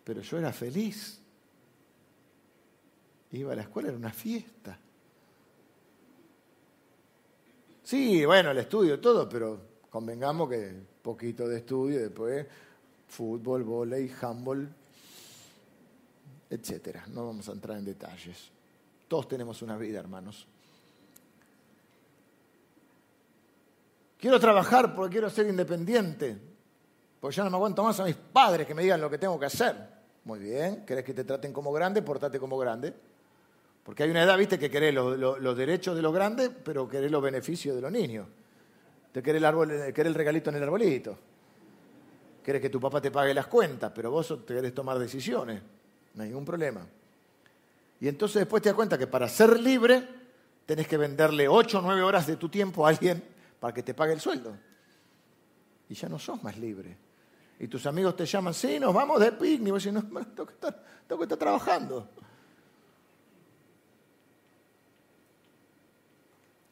Pero 0.03 0.21
yo 0.21 0.37
era 0.37 0.51
feliz. 0.51 1.19
Iba 3.31 3.53
a 3.53 3.55
la 3.55 3.61
escuela, 3.63 3.89
era 3.89 3.97
una 3.97 4.11
fiesta. 4.11 4.77
Sí, 7.83 8.25
bueno, 8.25 8.51
el 8.51 8.57
estudio, 8.57 8.99
todo, 8.99 9.27
pero 9.27 9.59
convengamos 9.89 10.49
que 10.49 10.73
poquito 11.01 11.47
de 11.47 11.57
estudio, 11.57 11.99
después 11.99 12.47
fútbol, 13.07 13.63
volei, 13.63 14.09
handball, 14.21 14.73
etcétera. 16.49 17.05
No 17.07 17.27
vamos 17.27 17.49
a 17.49 17.51
entrar 17.51 17.77
en 17.77 17.85
detalles. 17.85 18.49
Todos 19.07 19.27
tenemos 19.27 19.61
una 19.61 19.77
vida, 19.77 19.99
hermanos. 19.99 20.47
Quiero 24.21 24.39
trabajar 24.39 24.93
porque 24.93 25.13
quiero 25.13 25.31
ser 25.31 25.47
independiente. 25.47 26.37
Porque 27.19 27.35
ya 27.35 27.43
no 27.43 27.49
me 27.49 27.55
aguanto 27.55 27.83
más 27.83 27.99
a 27.99 28.05
mis 28.05 28.15
padres 28.15 28.67
que 28.67 28.75
me 28.75 28.83
digan 28.83 29.01
lo 29.01 29.09
que 29.09 29.17
tengo 29.17 29.39
que 29.39 29.47
hacer. 29.47 29.75
Muy 30.25 30.37
bien, 30.37 30.85
¿querés 30.85 31.03
que 31.03 31.15
te 31.15 31.23
traten 31.23 31.51
como 31.51 31.73
grande? 31.73 32.03
Portate 32.03 32.39
como 32.39 32.55
grande. 32.59 32.93
Porque 33.83 34.03
hay 34.03 34.11
una 34.11 34.21
edad, 34.21 34.37
viste, 34.37 34.59
que 34.59 34.69
querés 34.69 34.93
los, 34.93 35.57
derechos 35.57 35.95
de 35.95 36.03
los 36.03 36.13
grandes, 36.13 36.51
pero 36.63 36.87
querés 36.87 37.09
los 37.09 37.23
beneficios 37.23 37.75
de 37.75 37.81
los 37.81 37.91
niños. 37.91 38.27
Te 39.11 39.23
querés 39.23 39.39
el, 39.39 39.45
árbol, 39.45 39.69
querés 39.91 40.05
el 40.05 40.13
regalito 40.13 40.51
en 40.51 40.57
el 40.57 40.63
arbolito. 40.63 41.17
Querés 42.43 42.61
que 42.61 42.69
tu 42.69 42.79
papá 42.79 43.01
te 43.01 43.09
pague 43.09 43.33
las 43.33 43.47
cuentas, 43.47 43.91
pero 43.93 44.11
vos 44.11 44.45
te 44.45 44.53
querés 44.53 44.75
tomar 44.75 44.99
decisiones. 44.99 45.63
No 46.13 46.21
hay 46.21 46.29
ningún 46.29 46.45
problema. 46.45 46.85
Y 47.99 48.07
entonces 48.07 48.41
después 48.41 48.61
te 48.61 48.69
das 48.69 48.75
cuenta 48.75 48.99
que 48.99 49.07
para 49.07 49.27
ser 49.27 49.59
libre 49.59 50.07
tenés 50.67 50.87
que 50.87 50.97
venderle 50.97 51.47
ocho 51.47 51.79
o 51.79 51.81
nueve 51.81 52.03
horas 52.03 52.27
de 52.27 52.35
tu 52.35 52.49
tiempo 52.49 52.85
a 52.85 52.89
alguien 52.89 53.30
para 53.61 53.73
que 53.75 53.83
te 53.83 53.93
pague 53.93 54.13
el 54.13 54.19
sueldo. 54.19 54.57
Y 55.87 55.93
ya 55.93 56.09
no 56.09 56.17
sos 56.17 56.41
más 56.43 56.57
libre. 56.57 56.97
Y 57.59 57.67
tus 57.67 57.85
amigos 57.85 58.15
te 58.15 58.25
llaman, 58.25 58.55
sí, 58.55 58.79
nos 58.79 58.91
vamos 58.91 59.19
de 59.19 59.31
picnic. 59.33 59.67
Y 59.67 59.71
vos 59.71 59.83
decís, 59.83 59.93
no, 59.93 60.25
tengo 60.25 60.47
que 60.47 60.53
estar, 60.53 60.83
tengo 61.07 61.19
que 61.19 61.25
estar 61.25 61.37
trabajando. 61.37 62.09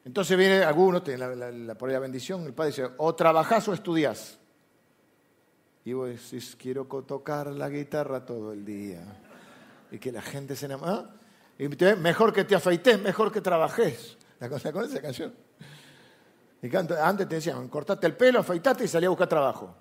Entonces 0.04 0.36
viene 0.36 0.64
alguno, 0.64 1.00
la, 1.06 1.36
la, 1.36 1.52
la 1.52 1.98
bendición, 2.00 2.42
el 2.44 2.54
padre 2.54 2.70
dice, 2.70 2.90
o 2.96 3.14
trabajás 3.14 3.68
o 3.68 3.72
estudiás. 3.72 4.40
Y 5.84 5.92
vos 5.92 6.08
decís, 6.08 6.56
quiero 6.58 6.86
tocar 6.86 7.46
la 7.46 7.68
guitarra 7.68 8.26
todo 8.26 8.52
el 8.52 8.64
día. 8.64 9.00
Y 9.92 9.98
que 10.00 10.10
la 10.10 10.22
gente 10.22 10.56
se 10.56 10.66
enamora. 10.66 10.92
¿ah? 10.92 11.14
Y 11.56 11.68
mejor 11.68 12.32
que 12.32 12.42
te 12.42 12.56
afeites, 12.56 13.00
mejor 13.00 13.30
que 13.30 13.40
trabajes. 13.40 14.18
¿La 14.40 14.48
cosa 14.48 14.72
con 14.72 14.84
esa 14.84 15.00
canción? 15.00 15.49
Antes 16.62 17.28
te 17.28 17.36
decían, 17.36 17.68
cortate 17.68 18.06
el 18.06 18.16
pelo, 18.16 18.40
afeitate 18.40 18.84
y 18.84 18.88
salí 18.88 19.06
a 19.06 19.10
buscar 19.10 19.28
trabajo. 19.28 19.74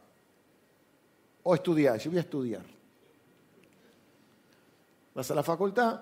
O 1.44 1.54
estudiar, 1.54 2.00
yo 2.00 2.10
voy 2.10 2.18
a 2.18 2.22
estudiar. 2.22 2.64
Vas 5.14 5.30
a 5.32 5.36
la 5.36 5.44
facultad, 5.44 6.02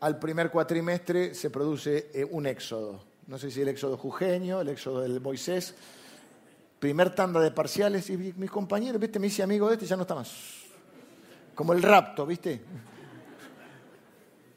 al 0.00 0.18
primer 0.18 0.50
cuatrimestre 0.50 1.34
se 1.34 1.50
produce 1.50 2.10
eh, 2.12 2.24
un 2.28 2.46
éxodo. 2.46 3.04
No 3.28 3.38
sé 3.38 3.50
si 3.52 3.62
el 3.62 3.68
éxodo 3.68 3.96
jujeño, 3.96 4.60
el 4.60 4.68
éxodo 4.70 5.00
del 5.00 5.20
Moisés. 5.20 5.74
Primer 6.80 7.14
tanda 7.14 7.38
de 7.38 7.52
parciales 7.52 8.10
y 8.10 8.16
mis 8.16 8.50
compañeros, 8.50 9.00
¿viste? 9.00 9.20
Me 9.20 9.28
hice 9.28 9.44
amigo 9.44 9.68
de 9.68 9.74
este 9.74 9.84
y 9.84 9.88
ya 9.88 9.94
no 9.94 10.02
está 10.02 10.16
más. 10.16 10.32
Como 11.54 11.72
el 11.72 11.82
rapto, 11.82 12.26
¿viste? 12.26 12.60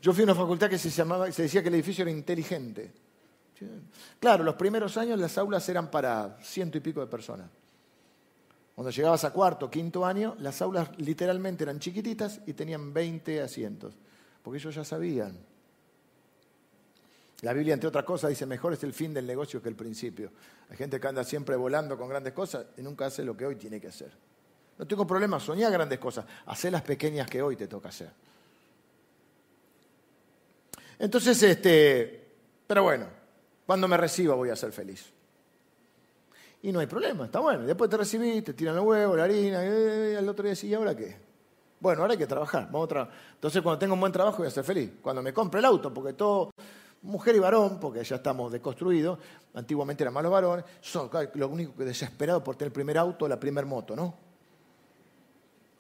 Yo 0.02 0.14
fui 0.14 0.22
a 0.22 0.26
una 0.26 0.36
facultad 0.36 0.68
que 0.68 0.80
se, 0.80 0.90
llamaba, 0.90 1.32
se 1.32 1.44
decía 1.44 1.62
que 1.62 1.68
el 1.68 1.76
edificio 1.76 2.02
era 2.02 2.12
inteligente. 2.12 2.92
Claro, 4.20 4.44
los 4.44 4.56
primeros 4.56 4.98
años 4.98 5.20
las 5.20 5.38
aulas 5.38 5.68
eran 5.70 5.90
para 5.90 6.38
ciento 6.42 6.78
y 6.78 6.82
pico 6.82 7.00
de 7.00 7.08
personas. 7.08 7.50
Cuando 8.76 8.92
llegabas 8.92 9.24
a 9.24 9.32
cuarto, 9.32 9.72
quinto 9.72 10.06
año, 10.06 10.36
las 10.40 10.62
aulas 10.62 10.90
literalmente 10.98 11.64
eran 11.64 11.80
chiquititas 11.80 12.42
y 12.46 12.54
tenían 12.54 12.94
20 12.94 13.42
asientos, 13.42 13.94
porque 14.44 14.60
ellos 14.60 14.76
ya 14.76 14.84
sabían. 14.84 15.38
La 17.42 17.54
Biblia, 17.54 17.74
entre 17.74 17.88
otras 17.88 18.04
cosas, 18.04 18.30
dice, 18.30 18.46
mejor 18.46 18.74
es 18.74 18.84
el 18.84 18.92
fin 18.92 19.14
del 19.14 19.26
negocio 19.26 19.62
que 19.62 19.70
el 19.70 19.76
principio. 19.76 20.32
Hay 20.70 20.76
gente 20.76 21.00
que 21.00 21.08
anda 21.08 21.24
siempre 21.24 21.56
volando 21.56 21.98
con 21.98 22.10
grandes 22.10 22.34
cosas 22.34 22.66
y 22.78 22.82
nunca 22.82 23.06
hace 23.06 23.24
lo 23.24 23.38
que 23.38 23.46
hoy 23.46 23.56
tiene 23.56 23.80
que 23.80 23.88
hacer. 23.88 24.12
No 24.78 24.86
tengo 24.86 25.08
problema, 25.08 25.40
soñar 25.40 25.72
grandes 25.72 26.00
cosas, 26.00 26.26
hacer 26.46 26.72
las 26.72 26.82
pequeñas 26.82 27.30
que 27.30 27.42
hoy 27.42 27.56
te 27.56 27.68
toca 27.68 27.90
hacer. 27.90 28.12
Entonces, 31.00 31.42
este, 31.44 32.26
pero 32.68 32.84
bueno, 32.84 33.06
cuando 33.66 33.88
me 33.88 33.98
reciba 33.98 34.36
voy 34.36 34.50
a 34.50 34.56
ser 34.56 34.72
feliz. 34.72 35.12
Y 36.62 36.72
no 36.72 36.80
hay 36.80 36.88
problema, 36.88 37.26
está 37.26 37.40
bueno. 37.40 37.66
Después 37.66 37.90
te 37.90 37.98
recibís, 37.98 38.44
te 38.44 38.54
tiran 38.54 38.76
los 38.76 38.86
huevos, 38.86 39.18
la 39.18 39.24
harina, 39.24 39.64
y 39.64 40.16
el 40.16 40.28
otro 40.28 40.46
día 40.46 40.56
sí, 40.56 40.68
¿y 40.68 40.74
ahora 40.74 40.96
qué? 40.96 41.16
Bueno, 41.80 42.02
ahora 42.02 42.14
hay 42.14 42.18
que 42.18 42.26
trabajar. 42.26 42.68
Vamos 42.72 42.92
a 42.94 43.10
Entonces, 43.34 43.62
cuando 43.62 43.78
tengo 43.78 43.94
un 43.94 44.00
buen 44.00 44.12
trabajo, 44.12 44.40
voy 44.40 44.48
a 44.48 44.52
ser 44.52 44.64
feliz. 44.64 44.92
Cuando 45.02 45.22
me 45.22 45.34
compre 45.34 45.60
el 45.60 45.66
auto, 45.66 45.94
porque 45.94 46.14
todo, 46.14 46.52
mujer 47.04 47.36
y 47.36 47.40
varón, 47.40 47.80
porque 47.80 48.04
ya 48.04 48.16
estamos 48.16 48.52
deconstruidos, 48.52 49.20
antiguamente 49.54 50.04
eran 50.04 50.14
malos 50.14 50.32
varones, 50.32 50.66
son 50.82 51.10
lo 51.36 51.48
único 51.48 51.76
que 51.76 51.86
desesperado 51.86 52.44
por 52.44 52.56
tener 52.56 52.70
el 52.70 52.74
primer 52.74 52.98
auto, 52.98 53.28
la 53.28 53.40
primer 53.40 53.66
moto, 53.66 53.96
¿no? 53.96 54.16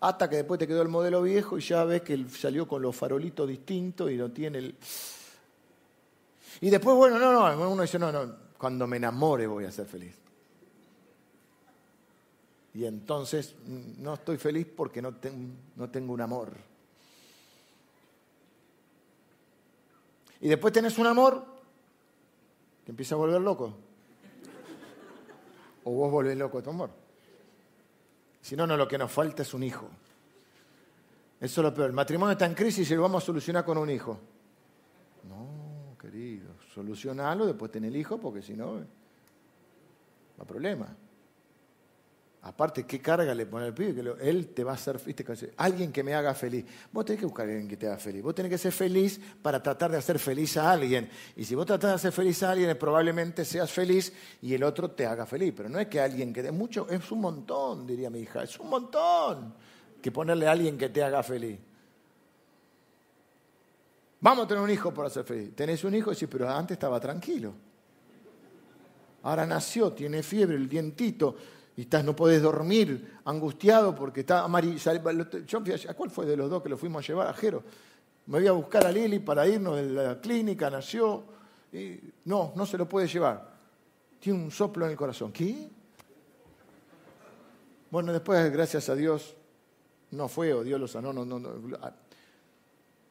Hasta 0.02 0.30
que 0.30 0.38
después 0.38 0.60
te 0.60 0.68
quedó 0.68 0.82
el 0.82 0.88
modelo 0.88 1.22
viejo 1.24 1.58
y 1.58 1.62
ya 1.62 1.84
ves 1.84 2.02
que 2.02 2.26
salió 2.30 2.68
con 2.68 2.82
los 2.82 2.96
farolitos 2.96 3.48
distintos 3.48 4.12
y 4.12 4.18
no 4.18 4.30
tiene 4.30 4.60
el. 4.60 4.76
Y 6.62 6.70
después, 6.70 6.96
bueno, 6.96 7.20
no, 7.20 7.34
no, 7.34 7.70
uno 7.70 7.82
dice, 7.82 8.00
no, 8.00 8.12
no, 8.12 8.36
cuando 8.58 8.88
me 8.88 8.98
enamore 8.98 9.48
voy 9.48 9.66
a 9.66 9.72
ser 9.72 9.86
feliz. 9.86 10.16
Y 12.74 12.86
entonces 12.86 13.56
no 14.00 14.16
estoy 14.16 14.38
feliz 14.38 14.68
porque 14.76 15.02
no, 15.02 15.16
no 15.76 15.90
tengo 15.90 16.14
un 16.14 16.22
amor. 16.22 16.52
Y 20.42 20.50
después 20.50 20.74
tenés 20.74 20.98
un 20.98 21.08
amor 21.08 21.46
que 22.84 22.92
empieza 22.92 23.16
a 23.16 23.18
volver 23.18 23.42
loco. 23.42 23.74
O 25.86 25.92
vos 25.92 26.12
volvés 26.12 26.38
loco 26.38 26.58
a 26.58 26.64
tu 26.64 26.70
amor. 26.70 26.90
Si 28.42 28.56
no, 28.56 28.68
no, 28.68 28.76
lo 28.76 28.88
que 28.88 28.98
nos 28.98 29.12
falta 29.12 29.44
es 29.44 29.54
un 29.54 29.64
hijo. 29.64 29.90
Eso 31.40 31.62
es 31.62 31.66
lo 31.66 31.74
peor. 31.74 31.88
El 31.88 31.96
matrimonio 31.96 32.34
está 32.34 32.46
en 32.46 32.54
crisis 32.54 32.90
y 32.92 32.96
lo 32.96 33.04
vamos 33.04 33.24
a 33.24 33.26
solucionar 33.26 33.64
con 33.64 33.78
un 33.78 33.90
hijo. 33.90 34.20
Solucionalo, 36.76 37.46
después 37.46 37.72
ten 37.72 37.86
el 37.86 37.96
hijo, 37.96 38.18
porque 38.18 38.42
si 38.42 38.54
no, 38.54 38.74
no 38.74 38.86
hay 40.38 40.46
problema. 40.46 40.94
Aparte, 42.42 42.86
¿qué 42.86 43.02
carga 43.02 43.34
le 43.34 43.46
pone 43.46 43.66
al 43.66 43.74
pibe? 43.74 43.96
Que 43.96 44.30
él 44.30 44.50
te 44.50 44.64
va 44.66 44.74
a 44.74 44.76
hacer, 44.76 45.00
¿viste? 45.04 45.26
alguien 45.56 45.94
que 45.94 46.04
me 46.04 46.14
haga 46.14 46.34
feliz. 46.34 46.66
Vos 46.92 47.06
tenés 47.06 47.22
que 47.22 47.26
buscar 47.26 47.48
a 47.48 47.50
alguien 47.50 47.70
que 47.70 47.78
te 47.78 47.88
haga 47.88 47.98
feliz. 47.98 48.22
Vos 48.22 48.36
tenés 48.36 48.52
que 48.52 48.58
ser 48.58 48.74
feliz 48.74 49.20
para 49.42 49.64
tratar 49.64 49.90
de 49.90 49.98
hacer 49.98 50.20
feliz 50.20 50.58
a 50.58 50.70
alguien. 50.70 51.10
Y 51.38 51.46
si 51.46 51.56
vos 51.56 51.66
tratás 51.66 51.92
de 51.92 51.96
hacer 51.96 52.12
feliz 52.12 52.44
a 52.44 52.52
alguien, 52.52 52.78
probablemente 52.78 53.46
seas 53.46 53.72
feliz 53.72 54.12
y 54.42 54.54
el 54.54 54.64
otro 54.64 54.92
te 54.92 55.06
haga 55.06 55.26
feliz. 55.26 55.54
Pero 55.56 55.70
no 55.70 55.80
es 55.80 55.88
que 55.88 56.02
alguien 56.02 56.34
que 56.34 56.44
dé 56.44 56.52
mucho, 56.52 56.88
es 56.90 57.10
un 57.10 57.22
montón, 57.22 57.88
diría 57.88 58.10
mi 58.10 58.20
hija. 58.20 58.44
Es 58.44 58.60
un 58.60 58.70
montón 58.70 59.56
que 60.02 60.12
ponerle 60.12 60.48
a 60.48 60.52
alguien 60.52 60.78
que 60.78 60.90
te 60.90 61.02
haga 61.02 61.24
feliz. 61.24 61.58
Vamos 64.22 64.46
a 64.46 64.48
tener 64.48 64.64
un 64.64 64.70
hijo 64.70 64.94
para 64.94 65.10
ser 65.10 65.24
feliz. 65.24 65.56
Tenés 65.56 65.84
un 65.84 65.96
hijo 65.96 66.12
y 66.12 66.16
sí, 66.16 66.28
pero 66.28 66.50
antes 66.50 66.76
estaba 66.76 67.00
tranquilo. 67.00 67.54
Ahora 69.24 69.46
nació, 69.46 69.92
tiene 69.92 70.22
fiebre, 70.22 70.56
el 70.56 70.70
dientito 70.70 71.36
y 71.78 71.82
estás, 71.82 72.06
no 72.06 72.16
podés 72.16 72.42
dormir, 72.42 73.20
angustiado 73.26 73.94
porque 73.94 74.22
está 74.22 74.44
amarillado. 74.44 75.10
¿A 75.90 75.94
cuál 75.94 76.10
fue 76.10 76.26
de 76.26 76.38
los 76.38 76.50
dos 76.50 76.64
que 76.64 76.70
lo 76.70 76.78
fuimos 76.78 77.04
a 77.04 77.08
llevar? 77.08 77.28
A 77.28 77.34
Jero. 77.34 77.64
Me 78.28 78.40
voy 78.40 78.48
a 78.48 78.54
buscar 78.54 78.86
a 78.86 78.92
Lili 78.92 79.20
para 79.20 79.48
irnos 79.48 79.76
de 79.76 79.90
la 79.90 80.20
clínica, 80.22 80.70
nació. 80.70 81.24
Y 81.74 82.00
no, 82.26 82.54
no 82.56 82.66
se 82.66 82.78
lo 82.78 82.88
puede 82.88 83.08
llevar. 83.08 83.56
Tiene 84.20 84.42
un 84.42 84.52
soplo 84.52 84.86
en 84.86 84.92
el 84.92 84.98
corazón. 84.98 85.32
¿Qué? 85.32 85.70
Bueno, 87.92 88.14
después, 88.14 88.52
gracias 88.52 88.90
a 88.90 88.96
Dios, 88.96 89.36
no 90.12 90.28
fue 90.28 90.54
o 90.54 90.64
Dios 90.64 90.80
lo 90.80 90.88
sanó. 90.88 91.12
No, 91.12 91.26
no, 91.26 91.40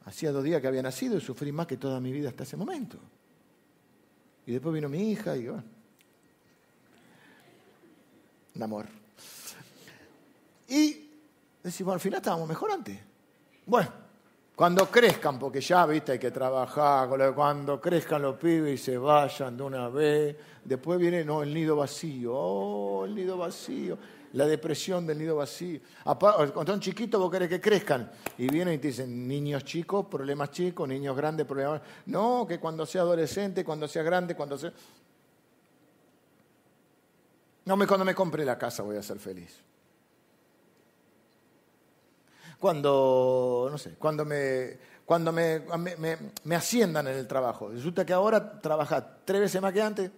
Hacía 0.06 0.32
dos 0.32 0.44
días 0.44 0.60
que 0.60 0.68
había 0.68 0.82
nacido 0.82 1.16
y 1.16 1.20
sufrí 1.20 1.50
más 1.52 1.66
que 1.66 1.76
toda 1.76 2.00
mi 2.00 2.12
vida 2.12 2.28
hasta 2.28 2.42
ese 2.42 2.56
momento. 2.56 2.98
Y 4.46 4.52
después 4.52 4.74
vino 4.74 4.88
mi 4.88 5.10
hija 5.10 5.36
y 5.36 5.48
bueno, 5.48 5.64
un 8.54 8.62
amor. 8.62 8.86
Y 10.68 11.08
decimos, 11.62 11.94
al 11.94 12.00
final 12.00 12.18
estábamos 12.18 12.48
mejor 12.48 12.70
antes. 12.70 12.98
Bueno, 13.66 13.88
cuando 14.54 14.88
crezcan, 14.90 15.38
porque 15.38 15.60
ya, 15.60 15.84
viste, 15.86 16.12
hay 16.12 16.18
que 16.18 16.30
trabajar, 16.30 17.08
cuando 17.34 17.80
crezcan 17.80 18.22
los 18.22 18.36
pibes 18.36 18.80
y 18.80 18.84
se 18.84 18.98
vayan 18.98 19.56
de 19.56 19.62
una 19.62 19.88
vez, 19.88 20.36
después 20.64 20.98
viene, 20.98 21.24
no, 21.24 21.42
el 21.42 21.52
nido 21.52 21.76
vacío, 21.76 22.32
oh, 22.34 23.04
el 23.04 23.14
nido 23.14 23.36
vacío, 23.36 23.98
la 24.34 24.46
depresión 24.46 25.06
del 25.06 25.18
nido 25.18 25.36
vacío. 25.36 25.80
Cuando 26.02 26.66
son 26.66 26.80
chiquitos, 26.80 27.20
vos 27.20 27.30
querés 27.30 27.48
que 27.48 27.60
crezcan, 27.60 28.10
y 28.36 28.48
vienen 28.48 28.74
y 28.74 28.78
te 28.78 28.88
dicen, 28.88 29.28
niños 29.28 29.64
chicos, 29.64 30.06
problemas 30.06 30.50
chicos, 30.50 30.88
niños 30.88 31.16
grandes, 31.16 31.46
problemas... 31.46 31.80
No, 32.06 32.44
que 32.46 32.58
cuando 32.58 32.84
sea 32.84 33.02
adolescente, 33.02 33.64
cuando 33.64 33.86
sea 33.86 34.02
grande, 34.02 34.34
cuando 34.34 34.58
sea... 34.58 34.72
No, 37.64 37.78
cuando 37.86 38.04
me 38.04 38.14
compre 38.14 38.44
la 38.44 38.58
casa 38.58 38.82
voy 38.82 38.96
a 38.96 39.02
ser 39.02 39.20
feliz. 39.20 39.56
Cuando, 42.58 43.68
no 43.70 43.78
sé, 43.78 43.94
cuando 43.94 44.24
me, 44.24 44.78
cuando 45.04 45.30
me, 45.32 45.62
me, 46.44 46.56
asciendan 46.56 47.06
en 47.06 47.14
el 47.16 47.28
trabajo. 47.28 47.68
Resulta 47.68 48.04
que 48.04 48.12
ahora 48.12 48.60
trabajas 48.60 49.04
tres 49.24 49.42
veces 49.42 49.62
más 49.62 49.72
que 49.72 49.82
antes. 49.82 50.10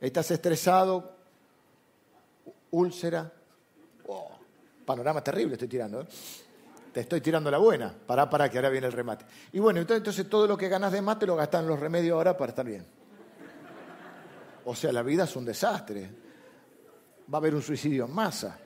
Estás 0.00 0.30
estresado, 0.32 1.15
úlcera. 2.70 3.32
Oh, 4.08 4.30
panorama 4.84 5.22
terrible 5.22 5.54
estoy 5.54 5.68
tirando. 5.68 6.00
¿eh? 6.02 6.06
Te 6.92 7.00
estoy 7.00 7.20
tirando 7.20 7.50
la 7.50 7.58
buena. 7.58 7.94
Pará, 8.06 8.28
para 8.30 8.48
que 8.48 8.58
ahora 8.58 8.70
viene 8.70 8.86
el 8.86 8.92
remate. 8.92 9.26
Y 9.52 9.58
bueno, 9.58 9.80
entonces 9.80 10.28
todo 10.28 10.46
lo 10.46 10.56
que 10.56 10.68
ganas 10.68 10.92
de 10.92 11.02
mate 11.02 11.26
lo 11.26 11.36
gastas 11.36 11.62
en 11.62 11.68
los 11.68 11.78
remedios 11.78 12.14
ahora 12.14 12.36
para 12.36 12.50
estar 12.50 12.64
bien. 12.64 12.86
O 14.64 14.74
sea, 14.74 14.92
la 14.92 15.02
vida 15.02 15.24
es 15.24 15.36
un 15.36 15.44
desastre. 15.44 16.10
Va 17.32 17.36
a 17.36 17.40
haber 17.40 17.54
un 17.54 17.62
suicidio 17.62 18.06
en 18.06 18.14
masa. 18.14 18.58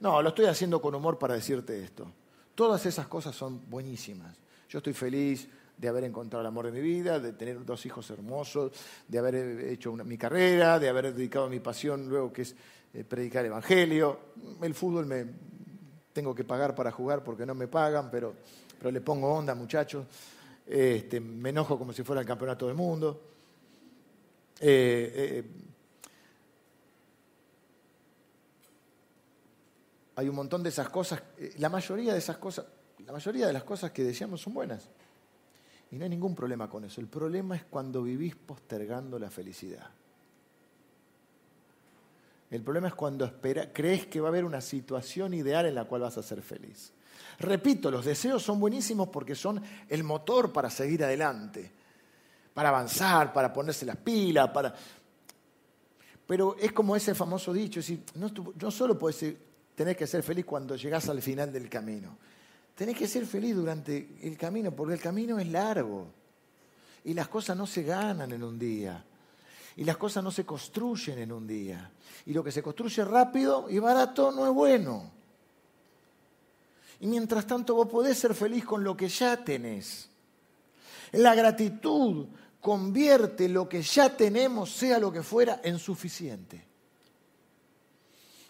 No, 0.00 0.20
lo 0.20 0.30
estoy 0.30 0.46
haciendo 0.46 0.80
con 0.80 0.94
humor 0.94 1.18
para 1.18 1.34
decirte 1.34 1.82
esto. 1.82 2.10
Todas 2.54 2.84
esas 2.84 3.06
cosas 3.06 3.34
son 3.34 3.68
buenísimas. 3.70 4.36
Yo 4.68 4.78
estoy 4.78 4.92
feliz 4.92 5.48
de 5.76 5.88
haber 5.88 6.04
encontrado 6.04 6.40
el 6.40 6.46
amor 6.46 6.66
de 6.66 6.72
mi 6.72 6.80
vida, 6.80 7.20
de 7.20 7.32
tener 7.32 7.64
dos 7.64 7.84
hijos 7.86 8.08
hermosos, 8.10 8.72
de 9.06 9.18
haber 9.18 9.34
hecho 9.68 9.92
mi 9.92 10.16
carrera, 10.16 10.78
de 10.78 10.88
haber 10.88 11.14
dedicado 11.14 11.48
mi 11.48 11.60
pasión 11.60 12.08
luego 12.08 12.32
que 12.32 12.42
es 12.42 12.54
eh, 12.94 13.04
predicar 13.04 13.44
el 13.44 13.50
Evangelio. 13.50 14.18
El 14.62 14.74
fútbol 14.74 15.06
me 15.06 15.26
tengo 16.12 16.34
que 16.34 16.44
pagar 16.44 16.74
para 16.74 16.90
jugar 16.90 17.22
porque 17.22 17.44
no 17.44 17.54
me 17.54 17.68
pagan, 17.68 18.10
pero, 18.10 18.34
pero 18.78 18.90
le 18.90 19.00
pongo 19.00 19.34
onda, 19.34 19.54
muchachos. 19.54 20.06
Este, 20.66 21.20
me 21.20 21.50
enojo 21.50 21.78
como 21.78 21.92
si 21.92 22.02
fuera 22.02 22.20
el 22.20 22.26
campeonato 22.26 22.66
del 22.66 22.74
mundo. 22.74 23.20
Eh, 24.60 25.12
eh, 25.14 25.44
hay 30.16 30.28
un 30.28 30.34
montón 30.34 30.62
de 30.62 30.70
esas 30.70 30.88
cosas, 30.88 31.22
eh, 31.38 31.54
la 31.58 31.68
mayoría 31.68 32.12
de 32.12 32.18
esas 32.18 32.38
cosas, 32.38 32.64
la 33.04 33.12
mayoría 33.12 33.46
de 33.46 33.52
las 33.52 33.64
cosas 33.64 33.90
que 33.92 34.02
deseamos 34.02 34.40
son 34.40 34.54
buenas. 34.54 34.88
Y 35.90 35.96
no 35.96 36.04
hay 36.04 36.10
ningún 36.10 36.34
problema 36.34 36.68
con 36.68 36.84
eso. 36.84 37.00
El 37.00 37.06
problema 37.06 37.56
es 37.56 37.64
cuando 37.64 38.02
vivís 38.02 38.34
postergando 38.34 39.18
la 39.18 39.30
felicidad. 39.30 39.88
El 42.50 42.62
problema 42.62 42.88
es 42.88 42.94
cuando 42.94 43.40
crees 43.40 44.06
que 44.06 44.20
va 44.20 44.28
a 44.28 44.30
haber 44.30 44.44
una 44.44 44.60
situación 44.60 45.34
ideal 45.34 45.66
en 45.66 45.74
la 45.74 45.84
cual 45.84 46.02
vas 46.02 46.16
a 46.18 46.22
ser 46.22 46.42
feliz. 46.42 46.92
Repito, 47.38 47.90
los 47.90 48.04
deseos 48.04 48.42
son 48.42 48.60
buenísimos 48.60 49.08
porque 49.08 49.34
son 49.34 49.60
el 49.88 50.04
motor 50.04 50.52
para 50.52 50.70
seguir 50.70 51.04
adelante, 51.04 51.70
para 52.54 52.70
avanzar, 52.70 53.32
para 53.32 53.52
ponerse 53.52 53.84
las 53.84 53.96
pilas, 53.96 54.48
para... 54.50 54.74
Pero 56.26 56.56
es 56.58 56.72
como 56.72 56.96
ese 56.96 57.14
famoso 57.14 57.52
dicho, 57.52 57.80
es 57.80 57.86
decir, 57.86 58.04
no, 58.14 58.70
solo 58.70 58.98
puedes 58.98 59.36
tener 59.74 59.96
que 59.96 60.06
ser 60.06 60.22
feliz 60.22 60.44
cuando 60.44 60.74
llegas 60.74 61.08
al 61.08 61.22
final 61.22 61.52
del 61.52 61.68
camino, 61.68 62.16
tenés 62.76 62.96
que 62.96 63.08
ser 63.08 63.26
feliz 63.26 63.56
durante 63.56 64.16
el 64.22 64.36
camino, 64.36 64.70
porque 64.70 64.94
el 64.94 65.00
camino 65.00 65.38
es 65.40 65.48
largo 65.48 66.06
y 67.04 67.14
las 67.14 67.26
cosas 67.26 67.56
no 67.56 67.66
se 67.66 67.82
ganan 67.82 68.30
en 68.32 68.44
un 68.44 68.58
día. 68.58 69.04
Y 69.76 69.84
las 69.84 69.96
cosas 69.96 70.22
no 70.22 70.30
se 70.30 70.44
construyen 70.44 71.18
en 71.18 71.32
un 71.32 71.46
día. 71.46 71.90
Y 72.24 72.32
lo 72.32 72.42
que 72.42 72.52
se 72.52 72.62
construye 72.62 73.04
rápido 73.04 73.68
y 73.68 73.78
barato 73.78 74.32
no 74.32 74.46
es 74.46 74.52
bueno. 74.52 75.10
Y 77.00 77.06
mientras 77.06 77.46
tanto 77.46 77.74
vos 77.74 77.88
podés 77.88 78.18
ser 78.18 78.34
feliz 78.34 78.64
con 78.64 78.82
lo 78.82 78.96
que 78.96 79.08
ya 79.08 79.36
tenés. 79.44 80.08
La 81.12 81.34
gratitud 81.34 82.26
convierte 82.60 83.48
lo 83.48 83.68
que 83.68 83.82
ya 83.82 84.16
tenemos, 84.16 84.72
sea 84.72 84.98
lo 84.98 85.12
que 85.12 85.22
fuera, 85.22 85.60
en 85.62 85.78
suficiente. 85.78 86.64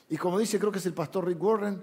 Y 0.08 0.16
como 0.16 0.38
dice, 0.38 0.58
creo 0.58 0.70
que 0.70 0.78
es 0.78 0.86
el 0.86 0.94
pastor 0.94 1.26
Rick 1.26 1.42
Warren, 1.42 1.82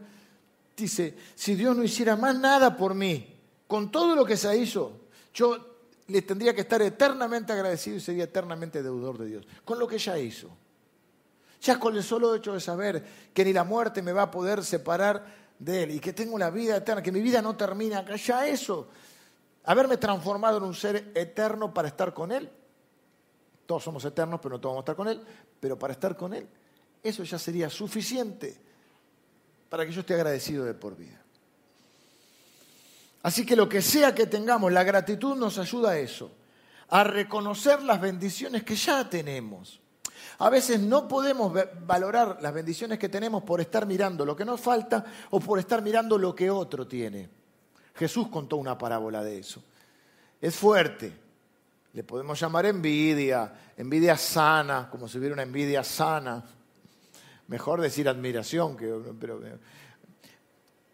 dice, 0.75 1.15
si 1.35 1.55
Dios 1.55 1.75
no 1.75 1.83
hiciera 1.83 2.15
más 2.15 2.37
nada 2.37 2.75
por 2.75 2.93
mí, 2.93 3.33
con 3.67 3.91
todo 3.91 4.15
lo 4.15 4.25
que 4.25 4.37
se 4.37 4.55
hizo, 4.57 5.01
yo 5.33 5.73
le 6.07 6.21
tendría 6.21 6.53
que 6.53 6.61
estar 6.61 6.81
eternamente 6.81 7.53
agradecido 7.53 7.97
y 7.97 7.99
sería 7.99 8.25
eternamente 8.25 8.83
deudor 8.83 9.17
de 9.17 9.25
Dios, 9.27 9.47
con 9.63 9.79
lo 9.79 9.87
que 9.87 9.97
ya 9.97 10.17
hizo. 10.17 10.49
Ya 11.61 11.79
con 11.79 11.95
el 11.95 12.03
solo 12.03 12.35
hecho 12.35 12.53
de 12.53 12.59
saber 12.59 13.03
que 13.33 13.45
ni 13.45 13.53
la 13.53 13.63
muerte 13.63 14.01
me 14.01 14.11
va 14.11 14.23
a 14.23 14.31
poder 14.31 14.65
separar 14.65 15.25
de 15.57 15.83
Él 15.83 15.91
y 15.91 15.99
que 15.99 16.11
tengo 16.11 16.37
la 16.37 16.49
vida 16.49 16.75
eterna, 16.75 17.01
que 17.01 17.11
mi 17.11 17.21
vida 17.21 17.41
no 17.41 17.55
termina 17.55 17.99
acá, 17.99 18.17
ya 18.17 18.45
eso, 18.45 18.89
haberme 19.63 19.95
transformado 19.97 20.57
en 20.57 20.63
un 20.63 20.73
ser 20.73 21.11
eterno 21.15 21.73
para 21.73 21.87
estar 21.87 22.13
con 22.13 22.31
Él, 22.33 22.49
todos 23.65 23.83
somos 23.83 24.03
eternos, 24.03 24.41
pero 24.41 24.55
no 24.55 24.61
todos 24.61 24.73
vamos 24.73 24.81
a 24.81 24.83
estar 24.83 24.95
con 24.95 25.07
Él, 25.07 25.21
pero 25.59 25.79
para 25.79 25.93
estar 25.93 26.17
con 26.17 26.33
Él, 26.33 26.47
eso 27.01 27.23
ya 27.23 27.39
sería 27.39 27.69
suficiente 27.69 28.72
para 29.73 29.87
que 29.87 29.91
yo 29.91 30.01
esté 30.01 30.13
agradecido 30.13 30.65
de 30.65 30.75
por 30.75 30.95
vida. 30.95 31.19
Así 33.23 33.43
que 33.43 33.55
lo 33.55 33.67
que 33.67 33.81
sea 33.81 34.13
que 34.13 34.27
tengamos, 34.27 34.71
la 34.71 34.83
gratitud 34.83 35.35
nos 35.35 35.57
ayuda 35.57 35.89
a 35.89 35.97
eso, 35.97 36.29
a 36.89 37.03
reconocer 37.03 37.81
las 37.81 37.99
bendiciones 37.99 38.61
que 38.61 38.75
ya 38.75 39.09
tenemos. 39.09 39.81
A 40.37 40.51
veces 40.51 40.79
no 40.79 41.07
podemos 41.07 41.51
valorar 41.87 42.37
las 42.39 42.53
bendiciones 42.53 42.99
que 42.99 43.09
tenemos 43.09 43.41
por 43.41 43.61
estar 43.61 43.87
mirando 43.87 44.27
lo 44.27 44.35
que 44.35 44.45
nos 44.45 44.61
falta 44.61 45.05
o 45.31 45.39
por 45.39 45.57
estar 45.57 45.81
mirando 45.81 46.19
lo 46.19 46.35
que 46.35 46.51
otro 46.51 46.85
tiene. 46.85 47.27
Jesús 47.95 48.27
contó 48.27 48.57
una 48.57 48.77
parábola 48.77 49.23
de 49.23 49.39
eso. 49.39 49.63
Es 50.39 50.55
fuerte. 50.55 51.11
Le 51.93 52.03
podemos 52.03 52.39
llamar 52.39 52.67
envidia, 52.67 53.51
envidia 53.75 54.17
sana, 54.17 54.87
como 54.91 55.07
si 55.07 55.17
hubiera 55.17 55.33
una 55.33 55.41
envidia 55.41 55.83
sana. 55.83 56.43
Mejor 57.47 57.81
decir 57.81 58.07
admiración, 58.07 58.77
que, 58.77 58.93
pero 59.19 59.41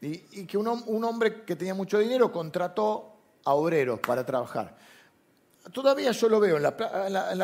y, 0.02 0.45
que 0.45 0.58
un, 0.58 1.04
hombre 1.04 1.43
que 1.43 1.56
tenía 1.56 1.74
mucho 1.74 2.00
dinero 2.00 2.32
contrató 2.32 3.14
a 3.43 3.54
obreros 3.54 4.00
para 4.00 4.26
trabajar. 4.26 4.78
Todavía 5.74 6.12
yo 6.12 6.30
lo 6.30 6.39
veo 6.39 6.58
en 6.58 6.64
la, 6.64 6.76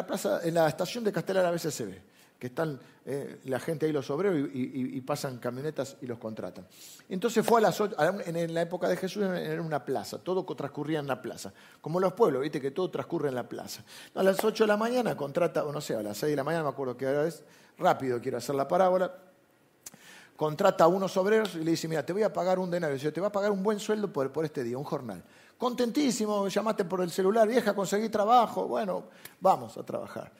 plaza, 0.07 0.39
en 0.43 0.53
la 0.53 0.67
estación 0.67 1.03
de 1.03 1.11
Castelar 1.11 1.45
a 1.45 1.51
veces 1.51 1.73
se 1.73 1.85
ve, 1.85 2.01
están 2.45 2.79
eh, 3.05 3.39
la 3.45 3.59
gente 3.59 3.85
ahí, 3.85 3.91
los 3.91 4.09
obreros, 4.09 4.49
y, 4.53 4.99
pasan 5.01 5.37
camionetas 5.37 5.97
y 6.01 6.07
los 6.07 6.17
contratan. 6.17 6.65
Entonces 7.07 7.45
fue 7.45 7.59
a 7.59 7.63
las 7.63 7.79
en 7.79 8.53
la 8.53 8.61
época 8.61 8.87
de 8.87 8.97
Jesús 8.97 9.23
en 9.23 9.59
una 9.59 9.85
plaza, 9.85 10.17
todo 10.17 10.43
transcurría 10.43 10.99
en 10.99 11.07
la 11.07 11.21
plaza, 11.21 11.53
como 11.81 11.99
los 11.99 12.13
pueblos, 12.13 12.41
viste 12.41 12.59
que 12.59 12.71
todo 12.71 12.89
transcurre 12.89 13.29
en 13.29 13.35
la 13.35 13.47
plaza. 13.47 13.83
A 14.15 14.23
las 14.23 14.43
8 14.43 14.63
de 14.63 14.67
la 14.67 14.77
mañana 14.77 15.15
contrata, 15.15 15.63
o 15.65 15.71
no 15.71 15.81
sé, 15.81 15.95
a 15.95 16.01
las 16.01 16.17
6 16.17 16.31
de 16.31 16.35
la 16.35 16.43
mañana, 16.43 16.63
me 16.63 16.69
acuerdo 16.69 16.97
que 16.97 17.05
ahora 17.05 17.29
rápido 17.77 18.19
quiero 18.19 18.37
hacer 18.37 18.55
la 18.55 18.67
parábola, 18.67 19.13
contrata 20.35 20.85
a 20.85 20.87
unos 20.87 21.15
obreros 21.17 21.55
y 21.55 21.63
le 21.63 21.71
dice, 21.71 21.87
mira, 21.87 22.05
te 22.05 22.13
voy 22.13 22.23
a 22.23 22.33
pagar 22.33 22.59
un 22.59 22.69
denario, 22.71 22.97
te 23.13 23.19
voy 23.19 23.27
a 23.27 23.31
pagar 23.31 23.51
un 23.51 23.63
buen 23.63 23.79
sueldo 23.79 24.11
por, 24.11 24.31
por 24.31 24.45
este 24.45 24.63
día, 24.63 24.77
un 24.77 24.83
jornal. 24.83 25.23
Contentísimo, 25.57 26.47
llamaste 26.47 26.83
por 26.85 27.01
el 27.01 27.11
celular, 27.11 27.47
vieja, 27.47 27.73
conseguí 27.73 28.09
trabajo, 28.09 28.67
bueno, 28.67 29.05
vamos 29.39 29.77
a 29.77 29.83
trabajar. 29.83 30.31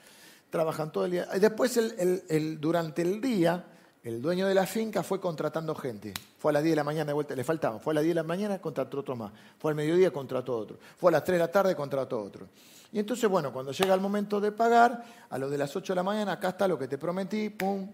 Trabajan 0.50 0.92
todo 0.92 1.04
el 1.04 1.12
día. 1.12 1.28
Y 1.34 1.40
después, 1.40 1.76
el, 1.76 2.60
durante 2.60 3.02
el 3.02 3.20
día, 3.20 3.64
el 4.02 4.22
dueño 4.22 4.46
de 4.46 4.54
la 4.54 4.66
finca 4.66 5.02
fue 5.02 5.20
contratando 5.20 5.74
gente. 5.74 6.14
Fue 6.38 6.50
a 6.50 6.54
las 6.54 6.62
10 6.62 6.72
de 6.72 6.76
la 6.76 6.84
mañana 6.84 7.06
de 7.06 7.12
vuelta, 7.12 7.34
le 7.34 7.44
faltaba. 7.44 7.78
Fue 7.78 7.92
a 7.92 7.94
las 7.94 8.04
10 8.04 8.14
de 8.14 8.22
la 8.22 8.26
mañana, 8.26 8.58
contrató 8.60 9.00
otro 9.00 9.16
más. 9.16 9.32
Fue 9.58 9.70
al 9.70 9.76
mediodía, 9.76 10.12
contrató 10.12 10.56
otro. 10.56 10.78
Fue 10.96 11.10
a 11.10 11.12
las 11.12 11.24
3 11.24 11.36
de 11.36 11.38
la 11.38 11.50
tarde, 11.50 11.74
contrató 11.74 12.22
otro. 12.22 12.48
Y 12.92 12.98
entonces, 12.98 13.28
bueno, 13.28 13.52
cuando 13.52 13.72
llega 13.72 13.94
el 13.94 14.00
momento 14.00 14.40
de 14.40 14.52
pagar, 14.52 15.04
a 15.28 15.38
los 15.38 15.50
de 15.50 15.58
las 15.58 15.74
8 15.74 15.92
de 15.92 15.96
la 15.96 16.02
mañana, 16.02 16.32
acá 16.32 16.50
está 16.50 16.68
lo 16.68 16.78
que 16.78 16.88
te 16.88 16.98
prometí, 16.98 17.50
pum. 17.50 17.90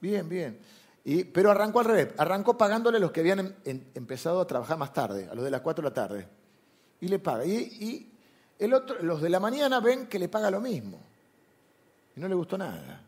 Bien, 0.00 0.28
bien 0.28 0.58
pero 1.32 1.52
arrancó 1.52 1.80
al 1.80 1.84
revés, 1.84 2.08
arrancó 2.16 2.58
pagándole 2.58 2.96
a 2.96 3.00
los 3.00 3.12
que 3.12 3.20
habían 3.20 3.54
em, 3.64 3.80
empezado 3.94 4.40
a 4.40 4.46
trabajar 4.46 4.76
más 4.76 4.92
tarde, 4.92 5.28
a 5.30 5.34
los 5.34 5.44
de 5.44 5.50
las 5.50 5.60
4 5.60 5.82
de 5.82 5.88
la 5.88 5.94
tarde. 5.94 6.28
Y 7.00 7.08
le 7.08 7.20
paga. 7.20 7.44
Y, 7.44 8.12
el 8.58 8.74
otro, 8.74 8.96
los 9.02 9.20
de 9.20 9.28
la 9.28 9.38
mañana 9.38 9.80
ven 9.80 10.06
que 10.08 10.18
le 10.18 10.28
paga 10.28 10.50
lo 10.50 10.60
mismo. 10.60 10.98
Y 12.16 12.20
no 12.20 12.28
le 12.28 12.34
gustó 12.34 12.58
nada. 12.58 13.02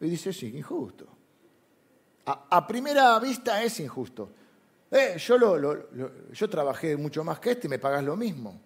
Y 0.00 0.08
dice, 0.08 0.32
sí, 0.32 0.56
injusto. 0.56 1.06
A, 2.26 2.66
primera 2.66 3.18
vista 3.18 3.62
es 3.62 3.80
injusto. 3.80 4.30
Eh, 4.90 5.16
yo, 5.18 5.90
yo 6.32 6.50
trabajé 6.50 6.96
mucho 6.96 7.24
más 7.24 7.40
que 7.40 7.52
este 7.52 7.66
y 7.66 7.70
me 7.70 7.78
pagas 7.78 8.04
lo 8.04 8.16
mismo. 8.16 8.60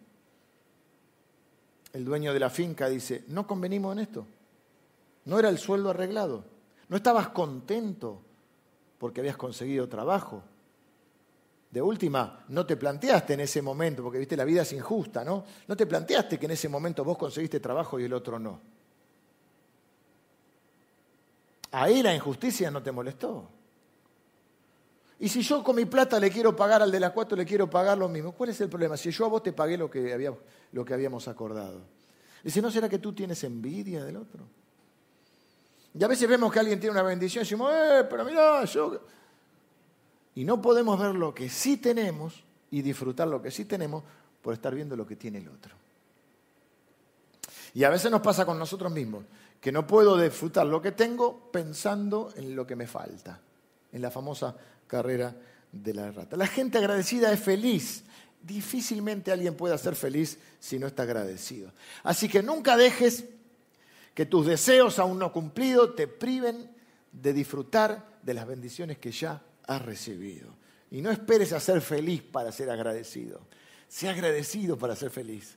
El 1.92 2.04
dueño 2.04 2.32
de 2.32 2.40
la 2.40 2.50
finca 2.50 2.88
dice, 2.88 3.24
¿no 3.28 3.46
convenimos 3.46 3.92
en 3.92 4.00
esto? 4.00 4.26
¿No 5.26 5.38
era 5.38 5.48
el 5.48 5.58
sueldo 5.58 5.90
arreglado? 5.90 6.44
¿No 6.88 6.96
estabas 6.96 7.28
contento 7.28 8.22
porque 8.98 9.20
habías 9.20 9.36
conseguido 9.36 9.88
trabajo. 9.88 10.42
De 11.70 11.82
última, 11.82 12.44
no 12.48 12.64
te 12.64 12.76
planteaste 12.76 13.34
en 13.34 13.40
ese 13.40 13.60
momento, 13.60 14.02
porque 14.02 14.18
viste, 14.18 14.36
la 14.36 14.44
vida 14.44 14.62
es 14.62 14.72
injusta, 14.72 15.24
¿no? 15.24 15.44
No 15.66 15.76
te 15.76 15.86
planteaste 15.86 16.38
que 16.38 16.46
en 16.46 16.52
ese 16.52 16.68
momento 16.68 17.04
vos 17.04 17.18
conseguiste 17.18 17.60
trabajo 17.60 17.98
y 17.98 18.04
el 18.04 18.12
otro 18.12 18.38
no. 18.38 18.60
Ahí 21.72 22.02
la 22.02 22.14
injusticia 22.14 22.70
no 22.70 22.82
te 22.82 22.92
molestó. 22.92 23.48
Y 25.18 25.28
si 25.28 25.42
yo 25.42 25.62
con 25.64 25.76
mi 25.76 25.86
plata 25.86 26.20
le 26.20 26.30
quiero 26.30 26.54
pagar 26.54 26.82
al 26.82 26.90
de 26.90 27.00
las 27.00 27.12
cuatro, 27.12 27.36
le 27.36 27.46
quiero 27.46 27.68
pagar 27.70 27.96
lo 27.96 28.08
mismo, 28.08 28.32
¿cuál 28.32 28.50
es 28.50 28.60
el 28.60 28.68
problema? 28.68 28.96
Si 28.96 29.10
yo 29.10 29.24
a 29.24 29.28
vos 29.28 29.42
te 29.42 29.52
pagué 29.52 29.78
lo 29.78 29.90
que, 29.90 30.12
había, 30.12 30.34
lo 30.72 30.84
que 30.84 30.94
habíamos 30.94 31.26
acordado. 31.28 31.80
Dice, 32.44 32.60
¿no 32.60 32.70
será 32.70 32.88
que 32.88 32.98
tú 32.98 33.12
tienes 33.12 33.42
envidia 33.44 34.04
del 34.04 34.18
otro? 34.18 34.44
Y 35.98 36.04
a 36.04 36.08
veces 36.08 36.28
vemos 36.28 36.52
que 36.52 36.60
alguien 36.60 36.78
tiene 36.78 36.92
una 36.92 37.02
bendición 37.02 37.42
y 37.42 37.44
decimos, 37.44 37.72
eh, 37.74 38.06
pero 38.08 38.24
mira, 38.24 38.64
yo... 38.66 39.00
Y 40.34 40.44
no 40.44 40.60
podemos 40.60 40.98
ver 40.98 41.14
lo 41.14 41.34
que 41.34 41.48
sí 41.48 41.78
tenemos 41.78 42.44
y 42.70 42.82
disfrutar 42.82 43.26
lo 43.26 43.40
que 43.40 43.50
sí 43.50 43.64
tenemos 43.64 44.04
por 44.42 44.52
estar 44.52 44.74
viendo 44.74 44.94
lo 44.94 45.06
que 45.06 45.16
tiene 45.16 45.38
el 45.38 45.48
otro. 45.48 45.74
Y 47.72 47.84
a 47.84 47.90
veces 47.90 48.10
nos 48.10 48.20
pasa 48.20 48.44
con 48.44 48.58
nosotros 48.58 48.92
mismos, 48.92 49.24
que 49.60 49.72
no 49.72 49.86
puedo 49.86 50.18
disfrutar 50.20 50.66
lo 50.66 50.80
que 50.80 50.92
tengo 50.92 51.50
pensando 51.50 52.32
en 52.36 52.54
lo 52.54 52.66
que 52.66 52.76
me 52.76 52.86
falta, 52.86 53.40
en 53.92 54.02
la 54.02 54.10
famosa 54.10 54.54
carrera 54.86 55.34
de 55.72 55.94
la 55.94 56.10
rata. 56.10 56.36
La 56.36 56.46
gente 56.46 56.78
agradecida 56.78 57.32
es 57.32 57.40
feliz. 57.40 58.04
Difícilmente 58.42 59.32
alguien 59.32 59.56
pueda 59.56 59.76
ser 59.76 59.96
feliz 59.96 60.38
si 60.60 60.78
no 60.78 60.86
está 60.86 61.02
agradecido. 61.02 61.72
Así 62.04 62.28
que 62.28 62.42
nunca 62.42 62.76
dejes 62.76 63.24
que 64.14 64.26
tus 64.26 64.46
deseos 64.46 64.98
aún 64.98 65.18
no 65.18 65.32
cumplidos 65.32 65.96
te 65.96 66.06
priven 66.06 66.70
de 67.12 67.32
disfrutar 67.32 68.18
de 68.22 68.34
las 68.34 68.46
bendiciones 68.46 68.98
que 68.98 69.10
ya 69.10 69.42
has 69.66 69.82
recibido. 69.82 70.54
Y 70.90 71.00
no 71.00 71.10
esperes 71.10 71.52
a 71.52 71.60
ser 71.60 71.80
feliz 71.80 72.22
para 72.22 72.52
ser 72.52 72.70
agradecido. 72.70 73.40
Sea 73.88 74.12
agradecido 74.12 74.78
para 74.78 74.94
ser 74.94 75.10
feliz. 75.10 75.56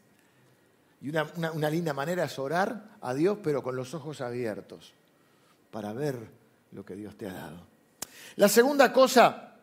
Y 1.02 1.10
una, 1.10 1.70
linda 1.70 1.94
manera 1.94 2.26
es 2.26 2.38
orar 2.40 2.98
a 3.02 3.14
Dios, 3.14 3.38
pero 3.42 3.64
con 3.64 3.76
los 3.76 3.94
ojos 3.94 4.22
abiertos, 4.22 4.94
para 5.72 5.94
ver 5.94 6.18
lo 6.72 6.84
que 6.86 6.96
Dios 6.96 7.16
te 7.16 7.28
ha 7.28 7.34
dado. 7.34 7.66
La 8.36 8.50
segunda 8.50 8.92
cosa 8.92 9.56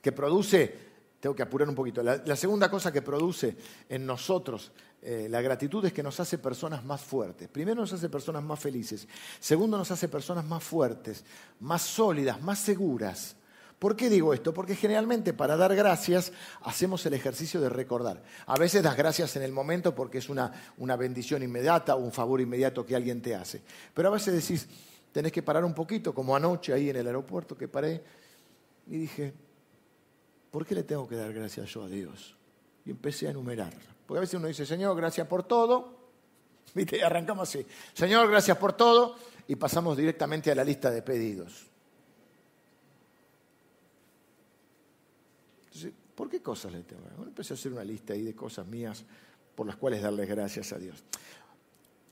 que 0.00 0.12
produce, 0.12 0.78
tengo 1.20 1.34
que 1.34 1.42
apurar 1.42 1.68
un 1.68 1.74
poquito, 1.74 2.02
la 2.02 2.36
segunda 2.36 2.70
cosa 2.70 2.92
que 2.92 3.02
produce 3.02 3.56
en 3.88 4.06
nosotros 4.06 4.72
eh, 5.06 5.28
la 5.28 5.42
gratitud 5.42 5.84
es 5.84 5.92
que 5.92 6.02
nos 6.02 6.18
hace 6.18 6.38
personas 6.38 6.82
más 6.82 7.02
fuertes. 7.02 7.46
Primero 7.50 7.82
nos 7.82 7.92
hace 7.92 8.08
personas 8.08 8.42
más 8.42 8.58
felices. 8.58 9.06
Segundo 9.38 9.76
nos 9.76 9.90
hace 9.90 10.08
personas 10.08 10.46
más 10.46 10.64
fuertes, 10.64 11.22
más 11.60 11.82
sólidas, 11.82 12.40
más 12.40 12.58
seguras. 12.58 13.36
¿Por 13.84 13.96
qué 13.96 14.08
digo 14.08 14.32
esto? 14.32 14.54
Porque 14.54 14.76
generalmente 14.76 15.34
para 15.34 15.58
dar 15.58 15.76
gracias 15.76 16.32
hacemos 16.62 17.04
el 17.04 17.12
ejercicio 17.12 17.60
de 17.60 17.68
recordar. 17.68 18.22
A 18.46 18.56
veces 18.56 18.82
das 18.82 18.96
gracias 18.96 19.36
en 19.36 19.42
el 19.42 19.52
momento 19.52 19.94
porque 19.94 20.16
es 20.16 20.30
una, 20.30 20.72
una 20.78 20.96
bendición 20.96 21.42
inmediata 21.42 21.94
o 21.94 21.98
un 21.98 22.10
favor 22.10 22.40
inmediato 22.40 22.86
que 22.86 22.96
alguien 22.96 23.20
te 23.20 23.34
hace. 23.34 23.60
Pero 23.92 24.08
a 24.08 24.12
veces 24.12 24.32
decís, 24.32 24.66
tenés 25.12 25.32
que 25.32 25.42
parar 25.42 25.66
un 25.66 25.74
poquito, 25.74 26.14
como 26.14 26.34
anoche 26.34 26.72
ahí 26.72 26.88
en 26.88 26.96
el 26.96 27.08
aeropuerto 27.08 27.58
que 27.58 27.68
paré 27.68 28.02
y 28.86 28.96
dije, 28.96 29.34
¿por 30.50 30.64
qué 30.64 30.76
le 30.76 30.84
tengo 30.84 31.06
que 31.06 31.16
dar 31.16 31.34
gracias 31.34 31.68
yo 31.68 31.82
a 31.82 31.88
Dios? 31.88 32.34
Y 32.86 32.90
empecé 32.90 33.26
a 33.26 33.32
enumerar. 33.32 33.74
Porque 34.06 34.16
a 34.16 34.20
veces 34.22 34.36
uno 34.36 34.48
dice, 34.48 34.64
Señor, 34.64 34.96
gracias 34.96 35.26
por 35.26 35.42
todo. 35.42 35.94
¿Viste? 36.74 37.04
arrancamos 37.04 37.50
así. 37.50 37.66
Señor, 37.92 38.30
gracias 38.30 38.56
por 38.56 38.72
todo. 38.72 39.16
Y 39.46 39.56
pasamos 39.56 39.94
directamente 39.94 40.50
a 40.50 40.54
la 40.54 40.64
lista 40.64 40.90
de 40.90 41.02
pedidos. 41.02 41.66
Entonces, 45.74 45.92
¿por 46.14 46.28
qué 46.28 46.40
cosas 46.40 46.72
le 46.72 46.82
tengo? 46.82 47.02
Bueno, 47.16 47.28
empecé 47.28 47.54
a 47.54 47.56
hacer 47.56 47.72
una 47.72 47.84
lista 47.84 48.12
ahí 48.12 48.22
de 48.22 48.34
cosas 48.34 48.66
mías 48.66 49.04
por 49.54 49.66
las 49.66 49.76
cuales 49.76 50.02
darles 50.02 50.28
gracias 50.28 50.72
a 50.72 50.78
Dios. 50.78 51.04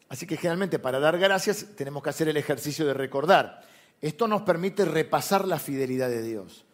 Así 0.09 0.27
que 0.27 0.37
generalmente 0.37 0.79
para 0.79 1.01
dar 1.01 1.19
gracias 1.19 1.67
tenemos 1.77 2.03
que 2.03 2.11
hacer 2.11 2.29
el 2.29 2.37
ejercicio 2.37 2.87
de 2.87 2.95
recordar. 2.95 3.63
Esto 4.01 4.29
nos 4.29 4.43
permite 4.43 4.85
repasar 4.85 5.47
la 5.47 5.59
fidelidad 5.59 6.09
de 6.09 6.23
Dios. 6.23 6.65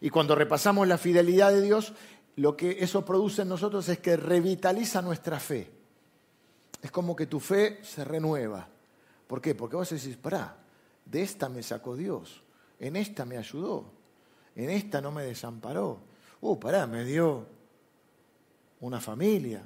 Y 0.00 0.10
cuando 0.10 0.34
repasamos 0.34 0.88
la 0.88 0.98
fidelidad 0.98 1.52
de 1.52 1.60
Dios, 1.60 1.92
lo 2.36 2.56
que 2.56 2.78
eso 2.80 3.04
produce 3.04 3.42
en 3.42 3.48
nosotros 3.48 3.88
es 3.88 3.98
que 3.98 4.16
revitaliza 4.16 5.02
nuestra 5.02 5.38
fe. 5.38 5.70
Es 6.82 6.90
como 6.90 7.14
que 7.14 7.26
tu 7.26 7.38
fe 7.38 7.80
se 7.82 8.04
renueva. 8.04 8.66
¿Por 9.26 9.40
qué? 9.40 9.54
Porque 9.54 9.76
vos 9.76 9.90
decís, 9.90 10.16
pará, 10.16 10.56
de 11.04 11.22
esta 11.22 11.48
me 11.48 11.62
sacó 11.62 11.94
Dios, 11.94 12.42
en 12.78 12.96
esta 12.96 13.24
me 13.24 13.36
ayudó, 13.36 13.84
en 14.56 14.70
esta 14.70 15.00
no 15.00 15.12
me 15.12 15.22
desamparó. 15.22 16.00
Uh, 16.40 16.58
pará, 16.58 16.86
me 16.86 17.04
dio 17.04 17.46
una 18.80 19.00
familia, 19.00 19.62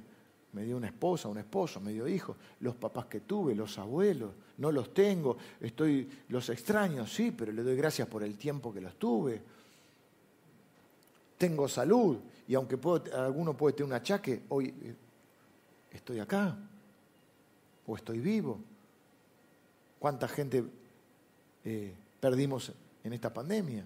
me 0.53 0.65
dio 0.65 0.77
una 0.77 0.89
esposa, 0.89 1.29
un 1.29 1.39
esposo, 1.39 1.81
me 1.81 1.93
dio 1.93 2.07
hijos, 2.09 2.37
los 2.61 2.75
papás 2.77 3.07
que 3.07 3.21
tuve, 3.21 3.55
los 3.55 3.79
abuelos, 3.79 4.33
no 4.59 4.71
los 4.71 4.95
tengo, 4.95 5.37
estoy, 5.61 6.09
los 6.29 6.49
extraño, 6.49 7.07
sí, 7.07 7.33
pero 7.33 7.53
le 7.53 7.63
doy 7.63 7.77
gracias 7.77 8.09
por 8.09 8.23
el 8.23 8.37
tiempo 8.37 8.73
que 8.73 8.81
los 8.81 8.95
tuve. 8.97 9.41
Tengo 11.39 11.69
salud 11.69 12.19
y 12.47 12.55
aunque 12.55 12.79
alguno 13.13 13.57
puede 13.57 13.75
tener 13.75 13.87
un 13.87 13.93
achaque, 13.95 14.45
hoy 14.49 14.67
eh, 14.67 14.95
estoy 15.93 16.21
acá 16.21 16.57
o 17.87 17.97
estoy 17.97 18.21
vivo. 18.21 18.59
¿Cuánta 19.99 20.29
gente 20.29 20.65
eh, 21.65 21.95
perdimos 22.21 22.73
en 23.03 23.13
esta 23.13 23.33
pandemia? 23.33 23.85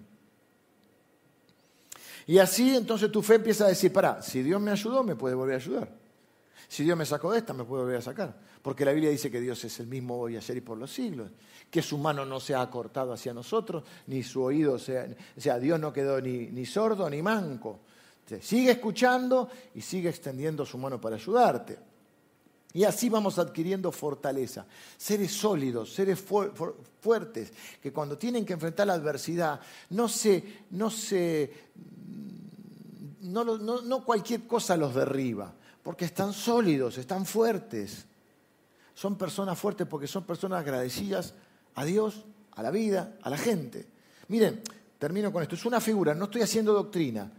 Y 2.29 2.37
así 2.37 2.75
entonces 2.75 3.11
tu 3.11 3.23
fe 3.23 3.35
empieza 3.35 3.65
a 3.65 3.69
decir, 3.69 3.91
para, 3.91 4.21
si 4.21 4.43
Dios 4.43 4.61
me 4.61 4.69
ayudó, 4.69 5.03
me 5.03 5.15
puede 5.15 5.33
volver 5.33 5.55
a 5.55 5.57
ayudar. 5.57 5.89
Si 6.67 6.83
Dios 6.83 6.95
me 6.95 7.03
sacó 7.03 7.31
de 7.31 7.39
esta, 7.39 7.53
me 7.53 7.63
puede 7.63 7.81
volver 7.81 7.97
a 7.97 8.01
sacar. 8.03 8.37
Porque 8.61 8.85
la 8.85 8.91
Biblia 8.91 9.09
dice 9.09 9.31
que 9.31 9.41
Dios 9.41 9.63
es 9.63 9.79
el 9.79 9.87
mismo 9.87 10.19
hoy, 10.19 10.37
ayer 10.37 10.57
y 10.57 10.61
por 10.61 10.77
los 10.77 10.93
siglos. 10.93 11.31
Que 11.71 11.81
su 11.81 11.97
mano 11.97 12.25
no 12.25 12.39
se 12.39 12.53
ha 12.53 12.69
cortado 12.69 13.13
hacia 13.13 13.33
nosotros, 13.33 13.83
ni 14.05 14.21
su 14.21 14.43
oído 14.43 14.77
sea. 14.77 15.07
O 15.35 15.41
sea, 15.41 15.57
Dios 15.57 15.79
no 15.79 15.91
quedó 15.91 16.21
ni, 16.21 16.51
ni 16.51 16.67
sordo 16.67 17.09
ni 17.09 17.19
manco. 17.23 17.79
Sigue 18.39 18.73
escuchando 18.73 19.49
y 19.73 19.81
sigue 19.81 20.09
extendiendo 20.09 20.67
su 20.67 20.77
mano 20.77 21.01
para 21.01 21.15
ayudarte. 21.15 21.79
Y 22.71 22.83
así 22.83 23.09
vamos 23.09 23.39
adquiriendo 23.39 23.91
fortaleza, 23.91 24.65
seres 24.95 25.31
sólidos, 25.31 25.91
seres 25.91 26.19
fuertes, 26.19 27.51
que 27.81 27.91
cuando 27.91 28.17
tienen 28.17 28.45
que 28.45 28.53
enfrentar 28.53 28.85
la 28.85 28.93
adversidad, 28.93 29.59
no 29.89 30.07
se, 30.07 30.43
no 30.69 30.91
se, 30.91 31.51
no, 33.21 33.43
no, 33.43 34.05
cualquier 34.05 34.45
cosa 34.45 34.77
los 34.77 34.93
derriba, 34.93 35.51
porque 35.81 36.05
están 36.05 36.31
sólidos, 36.31 36.99
están 36.99 37.25
fuertes. 37.25 38.05
Son 38.93 39.17
personas 39.17 39.57
fuertes 39.57 39.87
porque 39.87 40.07
son 40.07 40.25
personas 40.25 40.59
agradecidas 40.59 41.33
a 41.73 41.85
Dios, 41.85 42.25
a 42.51 42.61
la 42.61 42.69
vida, 42.69 43.17
a 43.23 43.31
la 43.31 43.37
gente. 43.37 43.87
Miren, 44.27 44.61
termino 44.99 45.31
con 45.31 45.41
esto. 45.41 45.55
Es 45.55 45.65
una 45.65 45.81
figura, 45.81 46.13
no 46.13 46.25
estoy 46.25 46.41
haciendo 46.41 46.73
doctrina. 46.73 47.31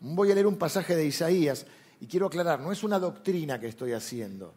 Voy 0.00 0.32
a 0.32 0.34
leer 0.34 0.46
un 0.48 0.56
pasaje 0.56 0.96
de 0.96 1.06
Isaías 1.06 1.66
y 2.00 2.06
quiero 2.06 2.26
aclarar, 2.26 2.58
no 2.58 2.72
es 2.72 2.82
una 2.82 2.98
doctrina 2.98 3.60
que 3.60 3.68
estoy 3.68 3.92
haciendo. 3.92 4.54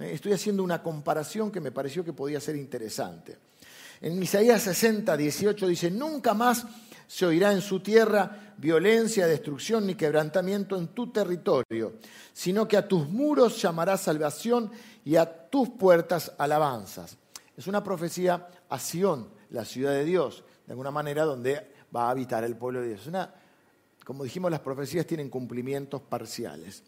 ¿Eh? 0.00 0.12
Estoy 0.12 0.32
haciendo 0.32 0.62
una 0.62 0.82
comparación 0.82 1.50
que 1.50 1.60
me 1.60 1.72
pareció 1.72 2.04
que 2.04 2.12
podía 2.12 2.40
ser 2.40 2.56
interesante. 2.56 3.38
En 4.00 4.22
Isaías 4.22 4.62
60, 4.62 5.16
18 5.16 5.66
dice, 5.66 5.90
nunca 5.90 6.34
más 6.34 6.64
se 7.06 7.26
oirá 7.26 7.52
en 7.52 7.60
su 7.60 7.80
tierra 7.80 8.54
violencia, 8.56 9.26
destrucción 9.26 9.86
ni 9.86 9.94
quebrantamiento 9.94 10.76
en 10.76 10.88
tu 10.88 11.10
territorio, 11.12 11.94
sino 12.32 12.66
que 12.68 12.76
a 12.76 12.86
tus 12.86 13.08
muros 13.08 13.60
llamará 13.60 13.96
salvación 13.96 14.70
y 15.04 15.16
a 15.16 15.48
tus 15.50 15.70
puertas 15.70 16.32
alabanzas. 16.38 17.16
Es 17.56 17.66
una 17.66 17.82
profecía 17.82 18.48
a 18.68 18.78
Sión, 18.78 19.28
la 19.50 19.64
ciudad 19.64 19.92
de 19.92 20.04
Dios, 20.04 20.44
de 20.66 20.72
alguna 20.72 20.90
manera 20.90 21.24
donde 21.24 21.74
va 21.94 22.06
a 22.06 22.10
habitar 22.10 22.44
el 22.44 22.56
pueblo 22.56 22.80
de 22.80 22.94
Dios. 22.94 23.10
Como 24.04 24.24
dijimos, 24.24 24.50
las 24.50 24.60
profecías 24.60 25.06
tienen 25.06 25.28
cumplimientos 25.28 26.00
parciales. 26.00 26.82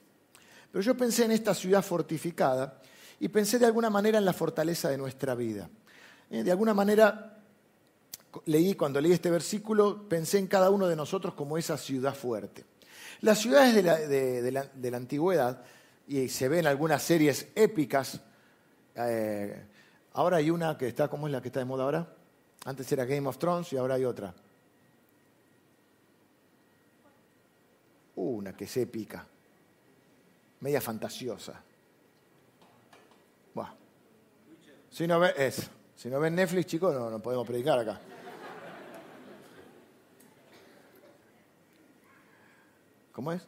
Pero 0.70 0.82
yo 0.82 0.96
pensé 0.96 1.24
en 1.24 1.32
esta 1.32 1.52
ciudad 1.52 1.82
fortificada 1.82 2.80
y 3.20 3.28
pensé 3.28 3.58
de 3.58 3.66
alguna 3.66 3.90
manera 3.90 4.18
en 4.18 4.24
la 4.24 4.32
fortaleza 4.32 4.88
de 4.88 4.98
nuestra 4.98 5.34
vida. 5.34 5.68
Eh, 6.30 6.42
de 6.42 6.50
alguna 6.50 6.74
manera 6.74 7.32
leí, 8.46 8.74
cuando 8.74 9.00
leí 9.00 9.12
este 9.12 9.30
versículo, 9.30 10.08
pensé 10.08 10.38
en 10.38 10.46
cada 10.46 10.70
uno 10.70 10.88
de 10.88 10.96
nosotros 10.96 11.34
como 11.34 11.58
esa 11.58 11.76
ciudad 11.76 12.14
fuerte. 12.14 12.64
Las 13.20 13.38
ciudades 13.38 13.74
de 13.74 14.50
la, 14.50 14.96
antigüedad, 14.96 15.62
y 16.08 16.28
se 16.28 16.48
ven 16.48 16.66
algunas 16.66 17.02
series 17.02 17.48
épicas, 17.54 18.20
eh, 18.96 19.64
ahora 20.14 20.38
hay 20.38 20.50
una 20.50 20.76
que 20.76 20.88
está, 20.88 21.08
¿cómo 21.08 21.26
es 21.26 21.32
la 21.32 21.40
que 21.40 21.48
está 21.48 21.60
de 21.60 21.66
moda 21.66 21.84
ahora? 21.84 22.14
Antes 22.64 22.90
era 22.90 23.04
Game 23.04 23.28
of 23.28 23.38
Thrones 23.38 23.72
y 23.72 23.76
ahora 23.76 23.94
hay 23.94 24.04
otra. 24.04 24.34
Una 28.16 28.56
que 28.56 28.64
es 28.64 28.76
épica, 28.76 29.26
media 30.60 30.80
fantasiosa. 30.80 31.62
Si 34.92 35.06
no 35.06 35.20
Si 35.96 36.08
no 36.10 36.20
ven 36.20 36.34
Netflix, 36.34 36.66
chicos, 36.66 36.94
no, 36.94 37.08
no 37.10 37.18
podemos 37.18 37.46
predicar 37.46 37.78
acá. 37.78 37.98
¿Cómo 43.12 43.32
es? 43.32 43.42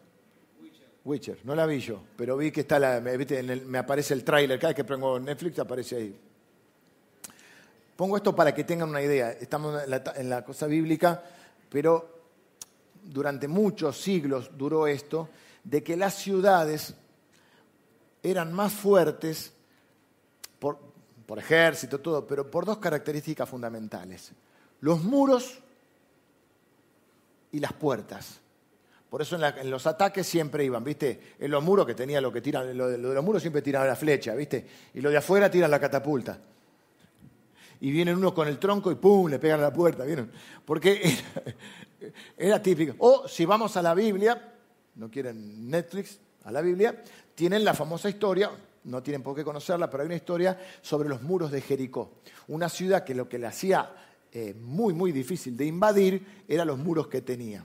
Witcher. 1.04 1.38
No 1.44 1.54
la 1.54 1.66
vi 1.66 1.80
yo, 1.80 2.00
pero 2.16 2.36
vi 2.38 2.50
que 2.50 2.62
está 2.62 2.78
la, 2.78 3.00
me, 3.00 3.78
aparece 3.78 4.14
el 4.14 4.24
tráiler, 4.24 4.58
cada 4.58 4.70
vez 4.70 4.76
que 4.76 4.84
pongo 4.84 5.20
Netflix 5.20 5.58
aparece 5.58 5.96
ahí. 5.96 6.18
Pongo 7.94 8.16
esto 8.16 8.34
para 8.34 8.54
que 8.54 8.64
tengan 8.64 8.88
una 8.88 9.02
idea. 9.02 9.32
Estamos 9.32 9.82
en 10.16 10.30
la, 10.30 10.44
cosa 10.44 10.66
bíblica, 10.66 11.22
pero 11.68 12.22
durante 13.02 13.48
muchos 13.48 14.00
siglos 14.00 14.50
duró 14.56 14.86
esto, 14.86 15.28
de 15.62 15.82
que 15.82 15.96
las 15.96 16.14
ciudades 16.14 16.94
eran 18.22 18.52
más 18.52 18.72
fuertes 18.72 19.52
por, 20.58 20.93
por 21.26 21.38
ejército, 21.38 22.00
todo, 22.00 22.26
pero 22.26 22.50
por 22.50 22.64
dos 22.64 22.78
características 22.78 23.48
fundamentales. 23.48 24.32
Los 24.80 25.02
muros 25.02 25.58
y 27.52 27.60
las 27.60 27.72
puertas. 27.72 28.40
Por 29.08 29.22
eso 29.22 29.36
en, 29.36 29.70
los 29.70 29.86
ataques 29.86 30.26
siempre 30.26 30.64
iban, 30.64 30.82
¿viste? 30.82 31.34
En 31.38 31.50
los 31.50 31.62
muros 31.62 31.86
que 31.86 31.94
tenía 31.94 32.20
lo 32.20 32.32
que 32.32 32.40
tiran, 32.40 32.76
lo 32.76 32.88
de, 32.88 32.98
los 32.98 33.24
muros 33.24 33.40
siempre 33.40 33.62
tiran 33.62 33.86
la 33.86 33.94
flecha, 33.94 34.34
¿viste? 34.34 34.66
Y 34.92 35.00
lo 35.00 35.10
de 35.10 35.18
afuera 35.18 35.48
tiran 35.48 35.70
la 35.70 35.78
catapulta. 35.78 36.36
Y 37.80 37.92
vienen 37.92 38.16
uno 38.16 38.34
con 38.34 38.48
el 38.48 38.58
tronco 38.58 38.90
y 38.90 38.96
¡pum! 38.96 39.30
le 39.30 39.38
pegan 39.38 39.60
a 39.60 39.64
la 39.64 39.72
puerta, 39.72 40.04
¿vieron? 40.04 40.32
Porque 40.64 41.16
era, 42.36 42.60
típico. 42.60 42.96
O 42.98 43.28
si 43.28 43.44
vamos 43.44 43.76
a 43.76 43.82
la 43.82 43.94
Biblia, 43.94 44.52
no 44.96 45.10
quieren 45.10 45.70
Netflix, 45.70 46.18
a 46.44 46.50
la 46.50 46.60
Biblia, 46.60 47.00
tienen 47.34 47.64
la 47.64 47.72
famosa 47.72 48.08
historia, 48.08 48.50
no 48.84 49.02
tienen 49.02 49.22
por 49.22 49.34
qué 49.34 49.44
conocerla, 49.44 49.90
pero 49.90 50.02
hay 50.02 50.06
una 50.06 50.16
historia 50.16 50.58
sobre 50.82 51.08
los 51.08 51.22
muros 51.22 51.50
de 51.50 51.60
Jericó. 51.60 52.20
Una 52.48 52.68
ciudad 52.68 53.04
que 53.04 53.14
lo 53.14 53.28
que 53.28 53.38
le 53.38 53.46
hacía 53.46 53.90
eh, 54.32 54.54
muy, 54.54 54.92
muy 54.92 55.12
difícil 55.12 55.56
de 55.56 55.66
invadir 55.66 56.44
eran 56.48 56.66
los 56.66 56.78
muros 56.78 57.06
que 57.06 57.22
tenía. 57.22 57.64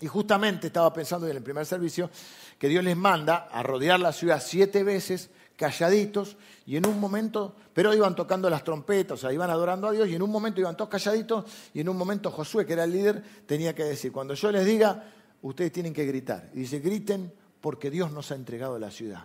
Y 0.00 0.06
justamente 0.08 0.66
estaba 0.66 0.92
pensando 0.92 1.26
en 1.26 1.36
el 1.36 1.42
primer 1.42 1.64
servicio 1.64 2.10
que 2.58 2.68
Dios 2.68 2.84
les 2.84 2.96
manda 2.96 3.48
a 3.50 3.62
rodear 3.62 3.98
la 3.98 4.12
ciudad 4.12 4.42
siete 4.44 4.84
veces, 4.84 5.30
calladitos, 5.56 6.36
y 6.66 6.76
en 6.76 6.86
un 6.86 7.00
momento, 7.00 7.54
pero 7.72 7.94
iban 7.94 8.14
tocando 8.14 8.50
las 8.50 8.62
trompetas, 8.62 9.12
o 9.12 9.20
sea, 9.22 9.32
iban 9.32 9.48
adorando 9.48 9.88
a 9.88 9.92
Dios, 9.92 10.08
y 10.08 10.14
en 10.14 10.22
un 10.22 10.30
momento 10.30 10.60
iban 10.60 10.76
todos 10.76 10.90
calladitos, 10.90 11.44
y 11.72 11.80
en 11.80 11.88
un 11.88 11.96
momento 11.96 12.30
Josué, 12.30 12.66
que 12.66 12.74
era 12.74 12.84
el 12.84 12.92
líder, 12.92 13.22
tenía 13.46 13.74
que 13.74 13.84
decir, 13.84 14.12
cuando 14.12 14.34
yo 14.34 14.52
les 14.52 14.66
diga, 14.66 15.04
ustedes 15.40 15.72
tienen 15.72 15.94
que 15.94 16.04
gritar. 16.04 16.50
Y 16.52 16.60
dice, 16.60 16.80
griten 16.80 17.32
porque 17.60 17.90
Dios 17.90 18.12
nos 18.12 18.32
ha 18.32 18.34
entregado 18.34 18.78
la 18.78 18.90
ciudad. 18.90 19.24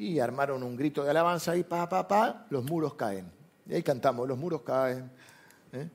Y 0.00 0.18
armaron 0.18 0.62
un 0.62 0.76
grito 0.76 1.04
de 1.04 1.10
alabanza 1.10 1.56
y 1.56 1.62
pa, 1.62 1.88
pa, 1.88 2.08
pa, 2.08 2.46
los 2.50 2.64
muros 2.64 2.94
caen. 2.94 3.30
Y 3.66 3.74
ahí 3.74 3.82
cantamos, 3.82 4.26
los 4.26 4.38
muros 4.38 4.62
caen. 4.62 5.10
¿eh? 5.72 5.88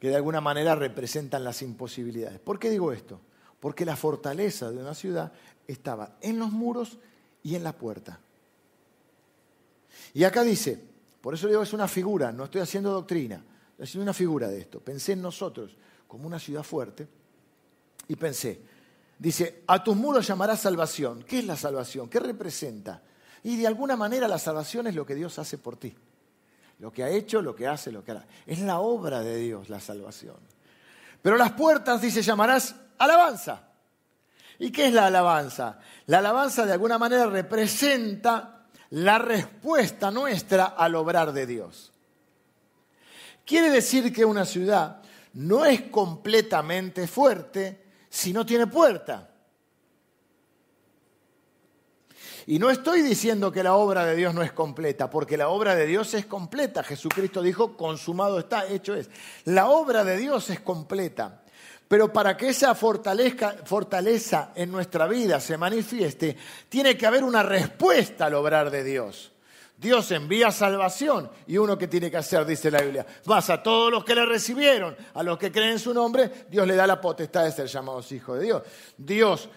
que 0.00 0.08
de 0.08 0.16
alguna 0.16 0.40
manera 0.40 0.74
representan 0.74 1.44
las 1.44 1.60
imposibilidades. 1.60 2.40
¿Por 2.40 2.58
qué 2.58 2.70
digo 2.70 2.90
esto? 2.90 3.20
Porque 3.60 3.84
la 3.84 3.96
fortaleza 3.96 4.70
de 4.70 4.78
una 4.78 4.94
ciudad 4.94 5.30
estaba 5.68 6.16
en 6.22 6.38
los 6.38 6.50
muros 6.50 6.98
y 7.42 7.54
en 7.54 7.62
la 7.62 7.74
puerta. 7.74 8.18
Y 10.14 10.24
acá 10.24 10.42
dice, 10.42 10.82
Por 11.20 11.34
eso 11.34 11.46
digo, 11.46 11.62
es 11.62 11.74
una 11.74 11.86
figura, 11.86 12.32
no 12.32 12.44
estoy 12.44 12.62
haciendo 12.62 12.90
doctrina, 12.90 13.44
estoy 13.72 13.84
haciendo 13.84 14.04
una 14.04 14.14
figura 14.14 14.48
de 14.48 14.60
esto. 14.60 14.80
Pensé 14.80 15.12
en 15.12 15.20
nosotros 15.20 15.76
como 16.08 16.26
una 16.26 16.38
ciudad 16.38 16.62
fuerte 16.62 17.06
y 18.08 18.16
pensé, 18.16 18.62
dice, 19.20 19.62
a 19.66 19.84
tus 19.84 19.94
muros 19.96 20.26
llamarás 20.26 20.60
salvación. 20.60 21.22
¿Qué 21.22 21.40
es 21.40 21.44
la 21.44 21.56
salvación? 21.56 22.08
¿Qué 22.08 22.18
representa? 22.18 23.02
Y 23.44 23.56
de 23.56 23.66
alguna 23.66 23.94
manera 23.94 24.26
la 24.26 24.38
salvación 24.38 24.86
es 24.86 24.94
lo 24.94 25.04
que 25.04 25.14
Dios 25.14 25.38
hace 25.38 25.58
por 25.58 25.76
ti. 25.76 25.94
Lo 26.78 26.90
que 26.90 27.04
ha 27.04 27.10
hecho, 27.10 27.42
lo 27.42 27.54
que 27.54 27.68
hace, 27.68 27.92
lo 27.92 28.02
que 28.02 28.12
hará. 28.12 28.26
Es 28.46 28.60
la 28.60 28.80
obra 28.80 29.20
de 29.20 29.36
Dios 29.36 29.68
la 29.68 29.78
salvación. 29.78 30.36
Pero 31.20 31.36
las 31.36 31.52
puertas, 31.52 32.00
dice, 32.00 32.22
llamarás 32.22 32.74
alabanza. 32.96 33.68
¿Y 34.58 34.72
qué 34.72 34.86
es 34.86 34.94
la 34.94 35.06
alabanza? 35.06 35.78
La 36.06 36.18
alabanza 36.18 36.64
de 36.64 36.72
alguna 36.72 36.98
manera 36.98 37.26
representa 37.26 38.66
la 38.90 39.18
respuesta 39.18 40.10
nuestra 40.10 40.64
al 40.64 40.94
obrar 40.94 41.32
de 41.32 41.46
Dios. 41.46 41.92
Quiere 43.44 43.68
decir 43.70 44.12
que 44.12 44.24
una 44.24 44.46
ciudad 44.46 45.02
no 45.34 45.66
es 45.66 45.82
completamente 45.82 47.06
fuerte 47.06 47.89
si 48.10 48.34
no 48.34 48.44
tiene 48.44 48.66
puerta. 48.66 49.30
Y 52.46 52.58
no 52.58 52.68
estoy 52.68 53.02
diciendo 53.02 53.52
que 53.52 53.62
la 53.62 53.74
obra 53.74 54.04
de 54.04 54.16
Dios 54.16 54.34
no 54.34 54.42
es 54.42 54.52
completa, 54.52 55.08
porque 55.08 55.36
la 55.36 55.48
obra 55.48 55.76
de 55.76 55.86
Dios 55.86 56.12
es 56.14 56.26
completa. 56.26 56.82
Jesucristo 56.82 57.42
dijo, 57.42 57.76
consumado 57.76 58.40
está, 58.40 58.66
hecho 58.66 58.94
es. 58.94 59.08
La 59.44 59.68
obra 59.68 60.04
de 60.04 60.16
Dios 60.16 60.50
es 60.50 60.60
completa. 60.60 61.42
Pero 61.86 62.12
para 62.12 62.36
que 62.36 62.48
esa 62.48 62.74
fortaleza, 62.74 64.52
en 64.54 64.70
nuestra 64.70 65.06
vida 65.06 65.40
se 65.40 65.56
manifieste, 65.56 66.36
tiene 66.68 66.96
que 66.96 67.06
haber 67.06 67.24
una 67.24 67.42
respuesta 67.42 68.26
al 68.26 68.34
obrar 68.34 68.70
de 68.70 68.84
Dios. 68.84 69.32
Dios 69.80 70.10
envía 70.10 70.52
salvación 70.52 71.30
y 71.46 71.56
uno 71.56 71.78
que 71.78 71.88
tiene 71.88 72.10
que 72.10 72.18
hacer, 72.18 72.44
dice 72.44 72.70
la 72.70 72.82
Biblia, 72.82 73.06
vas 73.24 73.48
a 73.48 73.62
todos 73.62 73.90
los 73.90 74.04
que 74.04 74.14
le 74.14 74.26
recibieron, 74.26 74.94
a 75.14 75.22
los 75.22 75.38
que 75.38 75.50
creen 75.50 75.72
en 75.72 75.78
su 75.78 75.94
nombre, 75.94 76.30
Dios 76.50 76.66
le 76.66 76.74
da 76.76 76.86
la 76.86 77.00
potestad 77.00 77.44
de 77.44 77.52
ser 77.52 77.66
llamados 77.66 78.12
hijos 78.12 78.38
de 78.38 78.44
Dios. 78.44 78.62
Dios 78.98 79.48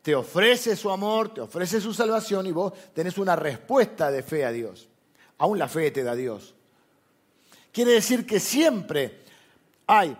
te 0.00 0.14
ofrece 0.14 0.76
su 0.76 0.90
amor, 0.90 1.34
te 1.34 1.40
ofrece 1.40 1.80
su 1.80 1.92
salvación 1.92 2.46
y 2.46 2.52
vos 2.52 2.72
tenés 2.94 3.18
una 3.18 3.34
respuesta 3.34 4.12
de 4.12 4.22
fe 4.22 4.44
a 4.44 4.52
Dios. 4.52 4.88
Aún 5.38 5.58
la 5.58 5.66
fe 5.66 5.90
te 5.90 6.04
da 6.04 6.14
Dios. 6.14 6.54
Quiere 7.72 7.90
decir 7.94 8.24
que 8.24 8.38
siempre 8.38 9.22
hay 9.88 10.16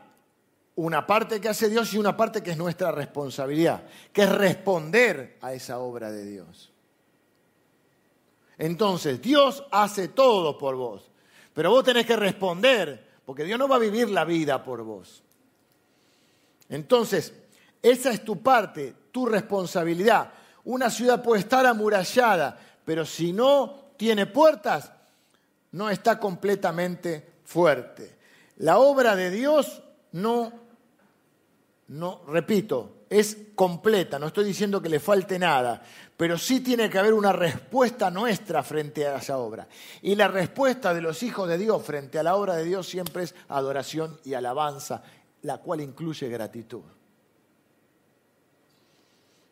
una 0.75 1.07
parte 1.07 1.41
que 1.41 1.49
hace 1.49 1.69
Dios 1.69 1.95
y 1.95 1.99
una 1.99 2.17
parte 2.17 2.43
que 2.43 2.51
es 2.51 2.57
nuestra 2.57 2.91
responsabilidad, 2.91 3.85
que 4.13 4.23
es 4.23 4.33
responder 4.33 5.39
a 5.43 5.53
esa 5.53 5.79
obra 5.79 6.11
de 6.11 6.25
Dios. 6.25 6.72
Entonces, 8.63 9.21
Dios 9.21 9.65
hace 9.73 10.07
todo 10.07 10.57
por 10.57 10.77
vos, 10.77 11.11
pero 11.53 11.71
vos 11.71 11.83
tenés 11.83 12.07
que 12.07 12.15
responder, 12.15 13.09
porque 13.27 13.43
Dios 13.43 13.59
no 13.59 13.67
va 13.67 13.75
a 13.75 13.81
vivir 13.81 14.09
la 14.09 14.25
vida 14.25 14.63
por 14.63 14.85
vos. 14.85 15.21
Entonces, 16.69 17.35
esa 17.83 18.13
es 18.13 18.25
tu 18.25 18.41
parte, 18.41 18.95
tu 19.11 19.27
responsabilidad. 19.27 20.31
Una 20.63 20.91
ciudad 20.91 21.25
puede 21.25 21.41
estar 21.41 21.67
amurallada, 21.67 22.57
pero 22.85 23.05
si 23.05 23.33
no 23.33 23.95
tiene 23.97 24.27
puertas, 24.27 24.93
no 25.73 25.91
está 25.91 26.21
completamente 26.21 27.33
fuerte. 27.45 28.17
La 28.59 28.79
obra 28.79 29.17
de 29.17 29.33
Dios 29.33 29.83
no, 30.13 30.53
no, 31.89 32.21
repito, 32.29 33.02
es 33.13 33.37
completa, 33.55 34.19
no 34.19 34.29
estoy 34.29 34.45
diciendo 34.45 34.81
que 34.81 34.89
le 34.89 34.99
falte 34.99 35.39
nada, 35.39 35.83
pero 36.17 36.39
sí 36.39 36.61
tiene 36.61 36.89
que 36.89 36.99
haber 36.99 37.13
una 37.13 37.31
respuesta 37.31 38.11
nuestra 38.11 38.63
frente 38.63 39.07
a 39.07 39.17
esa 39.17 39.37
obra. 39.37 39.69
Y 40.01 40.15
la 40.15 40.29
respuesta 40.29 40.95
de 40.95 41.03
los 41.03 41.23
hijos 41.23 41.47
de 41.47 41.59
Dios 41.59 41.83
frente 41.83 42.19
a 42.19 42.23
la 42.23 42.37
obra 42.37 42.57
de 42.57 42.65
Dios 42.65 42.89
siempre 42.89 43.25
es 43.25 43.35
adoración 43.49 44.19
y 44.25 44.33
alabanza, 44.33 45.03
la 45.43 45.59
cual 45.59 45.83
incluye 45.83 46.27
gratitud. 46.31 46.85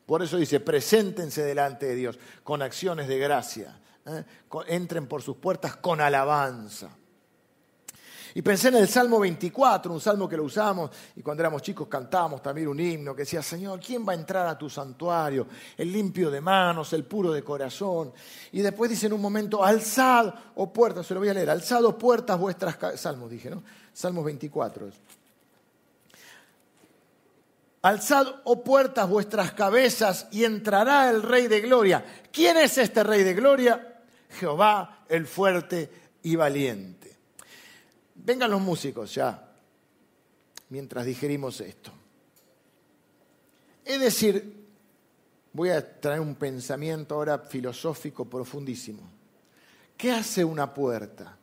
Por 0.07 0.23
eso 0.23 0.39
dice, 0.39 0.61
preséntense 0.61 1.43
delante 1.43 1.85
de 1.85 1.95
Dios 1.97 2.19
con 2.43 2.63
acciones 2.63 3.09
de 3.09 3.19
gracia. 3.19 3.79
¿eh? 4.07 4.25
Entren 4.69 5.07
por 5.07 5.21
sus 5.21 5.37
puertas 5.37 5.77
con 5.77 6.01
alabanza. 6.01 6.97
Y 8.35 8.43
pensé 8.43 8.69
en 8.69 8.77
el 8.77 8.89
Salmo 8.89 9.19
24, 9.19 9.93
un 9.93 10.01
salmo 10.01 10.29
que 10.29 10.37
lo 10.37 10.45
usamos 10.45 10.91
y 11.17 11.23
cuando 11.23 11.43
éramos 11.43 11.63
chicos 11.63 11.89
cantábamos 11.89 12.43
también 12.43 12.69
un 12.69 12.79
himno 12.79 13.15
que 13.15 13.23
decía, 13.23 13.43
Señor, 13.43 13.81
¿quién 13.81 14.07
va 14.07 14.13
a 14.13 14.17
entrar 14.17 14.47
a 14.47 14.57
tu 14.57 14.71
santuario? 14.71 15.47
El 15.77 15.93
limpio 15.93 16.31
de 16.31 16.41
manos, 16.41 16.93
el 16.93 17.05
puro 17.05 17.33
de 17.33 17.43
corazón. 17.43 18.13
Y 18.53 18.61
después 18.61 18.91
dice 18.91 19.07
en 19.07 19.13
un 19.13 19.21
momento, 19.21 19.65
alzad, 19.65 20.29
o 20.29 20.65
oh 20.65 20.73
puertas, 20.73 21.07
se 21.07 21.15
lo 21.15 21.21
voy 21.21 21.29
a 21.29 21.35
leer, 21.35 21.51
alzad, 21.51 21.85
o 21.85 21.91
oh 21.91 21.99
puertas 21.99 22.39
vuestras... 22.39 22.79
Salmos 23.01 23.31
dije, 23.31 23.51
¿no? 23.51 23.63
Salmos 23.93 24.25
24. 24.25 24.89
Alzad, 27.83 28.27
oh 28.45 28.63
puertas, 28.63 29.09
vuestras 29.09 29.53
cabezas 29.53 30.29
y 30.31 30.45
entrará 30.45 31.11
el 31.11 31.23
Rey 31.23 31.49
de 31.49 31.61
Gloria. 31.61 32.05
¿Quién 32.31 32.59
es 32.59 32.77
este 32.77 33.03
Rey 33.03 33.23
de 33.23 33.33
Gloria? 33.33 34.03
Jehová, 34.29 35.05
el 35.09 35.27
fuerte 35.27 35.91
y 36.23 36.37
valiente. 36.37 37.00
Vengan 38.31 38.49
los 38.49 38.61
músicos 38.61 39.13
ya, 39.13 39.45
mientras 40.69 41.05
digerimos 41.05 41.61
esto. 41.61 41.91
Es 43.85 43.99
decir, 43.99 44.69
voy 45.53 45.71
a 45.71 46.01
traer 46.01 46.21
un 46.21 46.37
pensamiento 46.37 47.17
ahora 47.17 47.41
filosófico 47.41 48.27
profundísimo. 48.27 49.03
¿Qué 49.97 50.13
hace 50.13 50.45
una 50.45 50.73
puerta? 50.73 51.37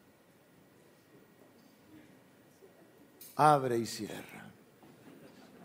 Abre 3.36 3.80
y 3.80 3.86
cierra 3.86 4.50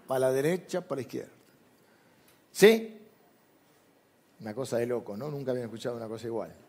para 0.09 0.19
la 0.19 0.33
derecha, 0.33 0.81
para 0.81 0.97
la 0.97 1.03
izquierda. 1.03 1.33
¿Sí? 2.51 3.01
Una 4.41 4.53
cosa 4.55 4.79
de 4.79 4.87
loco, 4.87 5.17
¿no? 5.17 5.31
Nunca 5.31 5.53
había 5.53 5.63
escuchado 5.63 5.97
una 5.99 6.09
cosa 6.09 6.27
igual. 6.27 6.62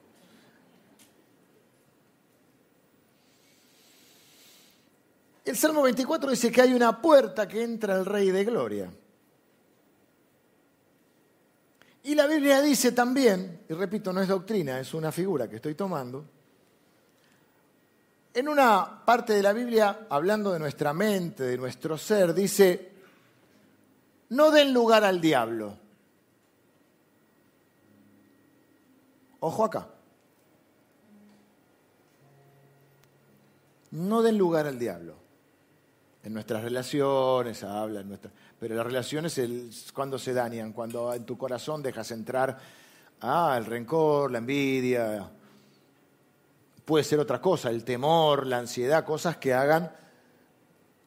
El 5.45 5.57
Salmo 5.57 5.81
24 5.81 6.29
dice 6.31 6.51
que 6.51 6.61
hay 6.61 6.73
una 6.73 7.01
puerta 7.01 7.47
que 7.47 7.63
entra 7.63 7.95
el 7.95 8.05
Rey 8.05 8.31
de 8.31 8.45
Gloria. 8.45 8.89
Y 12.03 12.15
la 12.15 12.27
Biblia 12.27 12.61
dice 12.61 12.91
también, 12.91 13.61
y 13.67 13.73
repito, 13.73 14.11
no 14.13 14.21
es 14.21 14.27
doctrina, 14.27 14.79
es 14.79 14.93
una 14.93 15.11
figura 15.11 15.49
que 15.49 15.57
estoy 15.57 15.75
tomando, 15.75 16.25
en 18.33 18.49
una 18.49 19.03
parte 19.05 19.33
de 19.33 19.43
la 19.43 19.53
Biblia, 19.53 20.07
hablando 20.09 20.51
de 20.51 20.59
nuestra 20.59 20.93
mente, 20.93 21.43
de 21.43 21.57
nuestro 21.57 21.97
ser, 21.97 22.33
dice, 22.33 22.91
no 24.29 24.49
den 24.49 24.73
lugar 24.73 25.03
al 25.03 25.21
diablo. 25.21 25.77
Ojo 29.39 29.65
acá. 29.65 29.87
No 33.91 34.21
den 34.23 34.37
lugar 34.37 34.65
al 34.65 34.79
diablo. 34.79 35.22
En 36.23 36.33
nuestras 36.33 36.63
relaciones 36.63 37.63
habla, 37.63 37.99
en 37.99 38.17
pero 38.59 38.75
las 38.75 38.85
relaciones 38.85 39.37
es 39.37 39.91
cuando 39.91 40.17
se 40.17 40.33
dañan, 40.33 40.71
cuando 40.71 41.13
en 41.13 41.25
tu 41.25 41.37
corazón 41.37 41.83
dejas 41.83 42.11
entrar 42.11 42.57
ah, 43.21 43.55
el 43.57 43.65
rencor, 43.65 44.31
la 44.31 44.37
envidia, 44.37 45.29
puede 46.85 47.03
ser 47.03 47.19
otra 47.19 47.41
cosa, 47.41 47.69
el 47.69 47.83
temor, 47.83 48.47
la 48.47 48.59
ansiedad, 48.59 49.03
cosas 49.03 49.37
que 49.37 49.53
hagan 49.53 49.91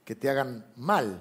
que 0.06 0.14
te 0.14 0.30
hagan 0.30 0.64
mal 0.76 1.20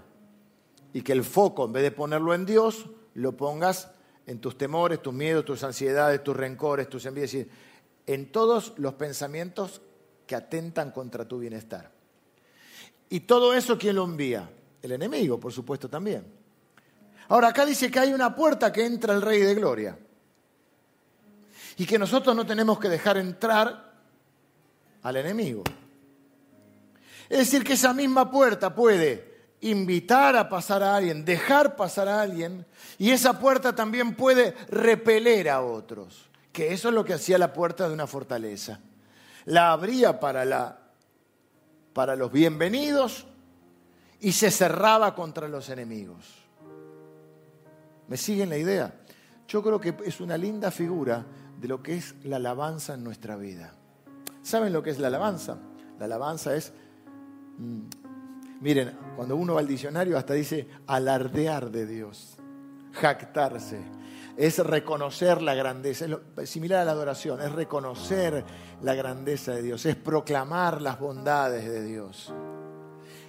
y 0.93 1.01
que 1.01 1.11
el 1.11 1.23
foco, 1.23 1.65
en 1.65 1.73
vez 1.73 1.83
de 1.83 1.91
ponerlo 1.91 2.35
en 2.35 2.45
Dios, 2.45 2.85
lo 3.15 3.35
pongas 3.35 3.89
en 4.27 4.39
tus 4.39 4.57
temores, 4.57 5.01
tus 5.01 5.13
miedos, 5.13 5.43
tus 5.43 5.63
ansiedades, 5.63 6.23
tus 6.23 6.37
rencores, 6.37 6.87
tus 6.87 7.05
envidias, 7.07 7.47
en 8.05 8.31
todos 8.31 8.73
los 8.77 8.93
pensamientos 8.93 9.81
que 10.27 10.35
atentan 10.35 10.91
contra 10.91 11.27
tu 11.27 11.39
bienestar. 11.39 11.94
Y 13.09 13.21
todo 13.21 13.53
eso, 13.53 13.77
¿quién 13.77 13.95
lo 13.95 14.03
envía? 14.03 14.49
El 14.81 14.91
enemigo, 14.91 15.39
por 15.39 15.51
supuesto, 15.51 15.89
también. 15.89 16.25
Ahora, 17.27 17.49
acá 17.49 17.65
dice 17.65 17.89
que 17.89 17.99
hay 17.99 18.13
una 18.13 18.35
puerta 18.35 18.71
que 18.71 18.85
entra 18.85 19.13
el 19.13 19.21
Rey 19.21 19.39
de 19.39 19.55
Gloria. 19.55 19.97
Y 21.77 21.85
que 21.85 21.99
nosotros 21.99 22.35
no 22.35 22.45
tenemos 22.45 22.79
que 22.79 22.89
dejar 22.89 23.17
entrar 23.17 23.93
al 25.01 25.15
enemigo. 25.17 25.63
Es 27.29 27.39
decir, 27.39 27.63
que 27.63 27.73
esa 27.73 27.93
misma 27.93 28.29
puerta 28.29 28.73
puede 28.73 29.35
invitar 29.61 30.35
a 30.35 30.47
pasar 30.47 30.83
a 30.83 30.95
alguien, 30.95 31.25
dejar 31.25 31.75
pasar 31.75 32.07
a 32.07 32.21
alguien, 32.21 32.65
y 32.97 33.11
esa 33.11 33.39
puerta 33.39 33.73
también 33.73 34.15
puede 34.15 34.53
repeler 34.69 35.49
a 35.49 35.61
otros, 35.61 36.29
que 36.51 36.71
eso 36.71 36.89
es 36.89 36.93
lo 36.93 37.03
que 37.03 37.13
hacía 37.13 37.37
la 37.37 37.53
puerta 37.53 37.87
de 37.87 37.93
una 37.93 38.05
fortaleza. 38.05 38.79
La 39.45 39.71
abría 39.71 40.19
para, 40.19 40.45
la, 40.45 40.84
para 41.95 42.17
los 42.17 42.29
bienvenidos 42.29 43.25
y 44.19 44.33
se 44.33 44.51
cerraba 44.51 45.15
contra 45.15 45.47
los 45.47 45.69
enemigos. 45.69 46.25
¿Me 48.09 48.17
siguen 48.17 48.49
la 48.49 48.57
idea? 48.57 48.93
Yo 49.47 49.63
creo 49.63 49.79
que 49.79 49.95
es 50.03 50.19
una 50.19 50.37
linda 50.37 50.71
figura 50.71 51.25
de 51.57 51.69
lo 51.69 51.81
que 51.81 51.95
es 51.95 52.15
la 52.25 52.35
alabanza 52.35 52.95
en 52.95 53.03
nuestra 53.05 53.37
vida. 53.37 53.73
¿Saben 54.43 54.73
lo 54.73 54.83
que 54.83 54.89
es 54.89 54.99
la 54.99 55.07
alabanza? 55.07 55.57
La 55.97 56.03
alabanza 56.03 56.53
es, 56.53 56.73
mm, 57.59 57.79
miren, 58.59 58.91
cuando 59.15 59.37
uno 59.37 59.53
va 59.53 59.61
al 59.61 59.67
diccionario 59.67 60.17
hasta 60.17 60.33
dice 60.33 60.67
alardear 60.87 61.71
de 61.71 61.85
Dios, 61.85 62.35
jactarse, 62.91 63.79
es 64.37 64.59
reconocer 64.59 65.41
la 65.41 65.55
grandeza, 65.55 66.05
es 66.37 66.49
similar 66.49 66.81
a 66.81 66.85
la 66.85 66.91
adoración, 66.91 67.41
es 67.41 67.51
reconocer 67.51 68.43
la 68.81 68.93
grandeza 68.93 69.53
de 69.53 69.61
Dios, 69.61 69.85
es 69.85 69.95
proclamar 69.95 70.81
las 70.81 70.99
bondades 70.99 71.65
de 71.65 71.83
Dios, 71.83 72.33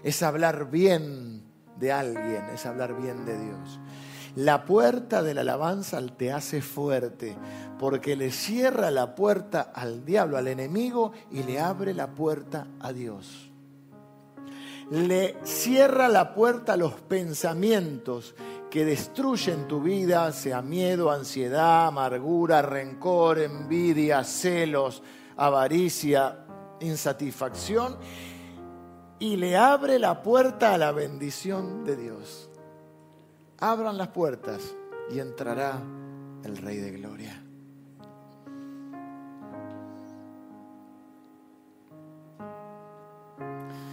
es 0.02 0.22
hablar 0.22 0.70
bien 0.70 1.44
de 1.78 1.92
alguien, 1.92 2.44
es 2.52 2.66
hablar 2.66 3.00
bien 3.00 3.24
de 3.24 3.38
Dios. 3.38 3.80
La 4.34 4.66
puerta 4.66 5.22
de 5.22 5.32
la 5.32 5.40
alabanza 5.40 6.00
te 6.14 6.30
hace 6.30 6.60
fuerte, 6.60 7.34
porque 7.78 8.16
le 8.16 8.30
cierra 8.30 8.90
la 8.90 9.14
puerta 9.14 9.72
al 9.74 10.04
diablo, 10.04 10.36
al 10.36 10.48
enemigo, 10.48 11.12
y 11.30 11.42
le 11.42 11.58
abre 11.58 11.94
la 11.94 12.08
puerta 12.08 12.66
a 12.80 12.92
Dios. 12.92 13.50
Le 14.90 15.36
cierra 15.42 16.08
la 16.08 16.34
puerta 16.34 16.74
a 16.74 16.76
los 16.76 16.92
pensamientos 16.92 18.34
que 18.70 18.84
destruyen 18.84 19.68
tu 19.68 19.80
vida, 19.80 20.32
sea 20.32 20.62
miedo, 20.62 21.10
ansiedad, 21.10 21.86
amargura, 21.86 22.62
rencor, 22.62 23.38
envidia, 23.38 24.24
celos, 24.24 25.02
avaricia, 25.36 26.44
insatisfacción, 26.80 27.96
y 29.18 29.36
le 29.36 29.56
abre 29.56 29.98
la 29.98 30.22
puerta 30.22 30.74
a 30.74 30.78
la 30.78 30.92
bendición 30.92 31.84
de 31.84 31.96
Dios. 31.96 32.50
Abran 33.58 33.96
las 33.96 34.08
puertas 34.08 34.74
y 35.10 35.20
entrará 35.20 35.80
el 36.44 36.56
Rey 36.58 36.76
de 36.76 36.90
Gloria. 36.90 37.42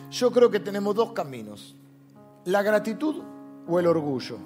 Yo 0.09 0.32
creo 0.32 0.51
que 0.51 0.59
tenemos 0.59 0.93
dos 0.93 1.11
caminos, 1.13 1.76
la 2.45 2.61
gratitud 2.61 3.24
o 3.67 3.80
el 3.80 3.88
orgullo. 3.88 4.38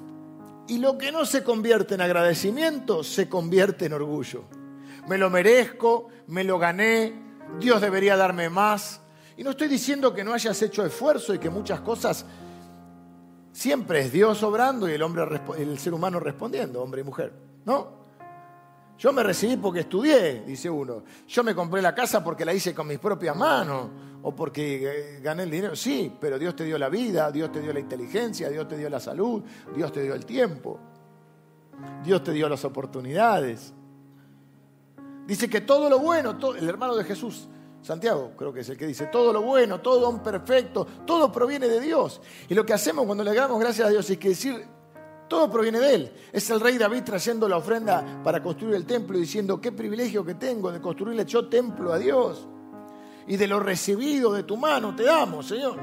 Y 0.67 0.79
lo 0.79 0.97
que 0.97 1.11
no 1.11 1.25
se 1.25 1.43
convierte 1.43 1.95
en 1.95 2.01
agradecimiento 2.01 3.03
se 3.03 3.29
convierte 3.29 3.85
en 3.85 3.93
orgullo. 3.93 4.43
Me 5.07 5.17
lo 5.17 5.29
merezco, 5.29 6.09
me 6.27 6.43
lo 6.43 6.59
gané, 6.59 7.13
Dios 7.59 7.81
debería 7.81 8.17
darme 8.17 8.49
más. 8.49 9.01
Y 9.37 9.43
no 9.43 9.51
estoy 9.51 9.67
diciendo 9.67 10.13
que 10.13 10.23
no 10.23 10.33
hayas 10.33 10.61
hecho 10.61 10.85
esfuerzo 10.85 11.33
y 11.33 11.39
que 11.39 11.49
muchas 11.49 11.79
cosas 11.81 12.25
siempre 13.53 14.01
es 14.01 14.11
Dios 14.11 14.43
obrando 14.43 14.89
y 14.89 14.93
el 14.93 15.01
hombre 15.01 15.23
el 15.57 15.79
ser 15.79 15.93
humano 15.93 16.19
respondiendo, 16.19 16.81
hombre 16.81 17.01
y 17.01 17.03
mujer, 17.03 17.33
¿no? 17.65 18.06
Yo 18.97 19.13
me 19.13 19.21
recibí 19.21 19.57
porque 19.57 19.81
estudié, 19.81 20.43
dice 20.45 20.69
uno. 20.69 21.03
Yo 21.27 21.43
me 21.43 21.53
compré 21.53 21.81
la 21.81 21.93
casa 21.93 22.23
porque 22.23 22.43
la 22.43 22.53
hice 22.53 22.73
con 22.73 22.87
mis 22.87 22.97
propias 22.97 23.35
manos 23.35 23.89
o 24.23 24.35
porque 24.35 25.17
eh, 25.17 25.19
gané 25.21 25.43
el 25.43 25.51
dinero. 25.51 25.75
Sí, 25.75 26.11
pero 26.19 26.39
Dios 26.39 26.55
te 26.55 26.63
dio 26.63 26.79
la 26.79 26.89
vida, 26.89 27.31
Dios 27.31 27.51
te 27.51 27.61
dio 27.61 27.71
la 27.71 27.79
inteligencia, 27.79 28.49
Dios 28.49 28.67
te 28.67 28.75
dio 28.75 28.89
la 28.89 28.99
salud, 28.99 29.43
Dios 29.75 29.91
te 29.91 30.01
dio 30.01 30.15
el 30.15 30.25
tiempo, 30.25 30.79
Dios 32.03 32.23
te 32.23 32.31
dio 32.31 32.49
las 32.49 32.65
oportunidades. 32.65 33.71
Dice 35.27 35.47
que 35.47 35.61
todo 35.61 35.89
lo 35.89 35.99
bueno, 35.99 36.37
el 36.57 36.67
hermano 36.67 36.95
de 36.95 37.03
Jesús, 37.03 37.47
Santiago 37.83 38.31
creo 38.35 38.51
que 38.51 38.61
es 38.61 38.69
el 38.69 38.77
que 38.77 38.87
dice, 38.87 39.07
todo 39.07 39.31
lo 39.31 39.43
bueno, 39.43 39.79
todo 39.79 39.99
don 39.99 40.23
perfecto, 40.23 40.87
todo 41.05 41.31
proviene 41.31 41.67
de 41.67 41.79
Dios. 41.79 42.19
Y 42.49 42.55
lo 42.55 42.65
que 42.65 42.73
hacemos 42.73 43.05
cuando 43.05 43.23
le 43.23 43.33
damos 43.35 43.59
gracias 43.59 43.87
a 43.87 43.91
Dios 43.91 44.09
es 44.09 44.17
que 44.17 44.29
decir, 44.29 44.65
todo 45.27 45.49
proviene 45.51 45.79
de 45.79 45.95
Él. 45.95 46.11
Es 46.31 46.49
el 46.49 46.59
rey 46.59 46.77
David 46.77 47.03
trayendo 47.03 47.47
la 47.47 47.57
ofrenda 47.57 48.21
para 48.23 48.41
construir 48.41 48.75
el 48.75 48.85
templo 48.85 49.17
y 49.17 49.21
diciendo, 49.21 49.59
qué 49.59 49.71
privilegio 49.71 50.23
que 50.25 50.35
tengo 50.35 50.71
de 50.71 50.81
construirle 50.81 51.25
yo 51.25 51.47
templo 51.47 51.91
a 51.91 51.97
Dios. 51.97 52.47
Y 53.27 53.35
de 53.37 53.47
lo 53.47 53.59
recibido 53.59 54.33
de 54.33 54.43
tu 54.43 54.57
mano 54.57 54.95
te 54.95 55.03
damos, 55.03 55.47
Señor. 55.47 55.77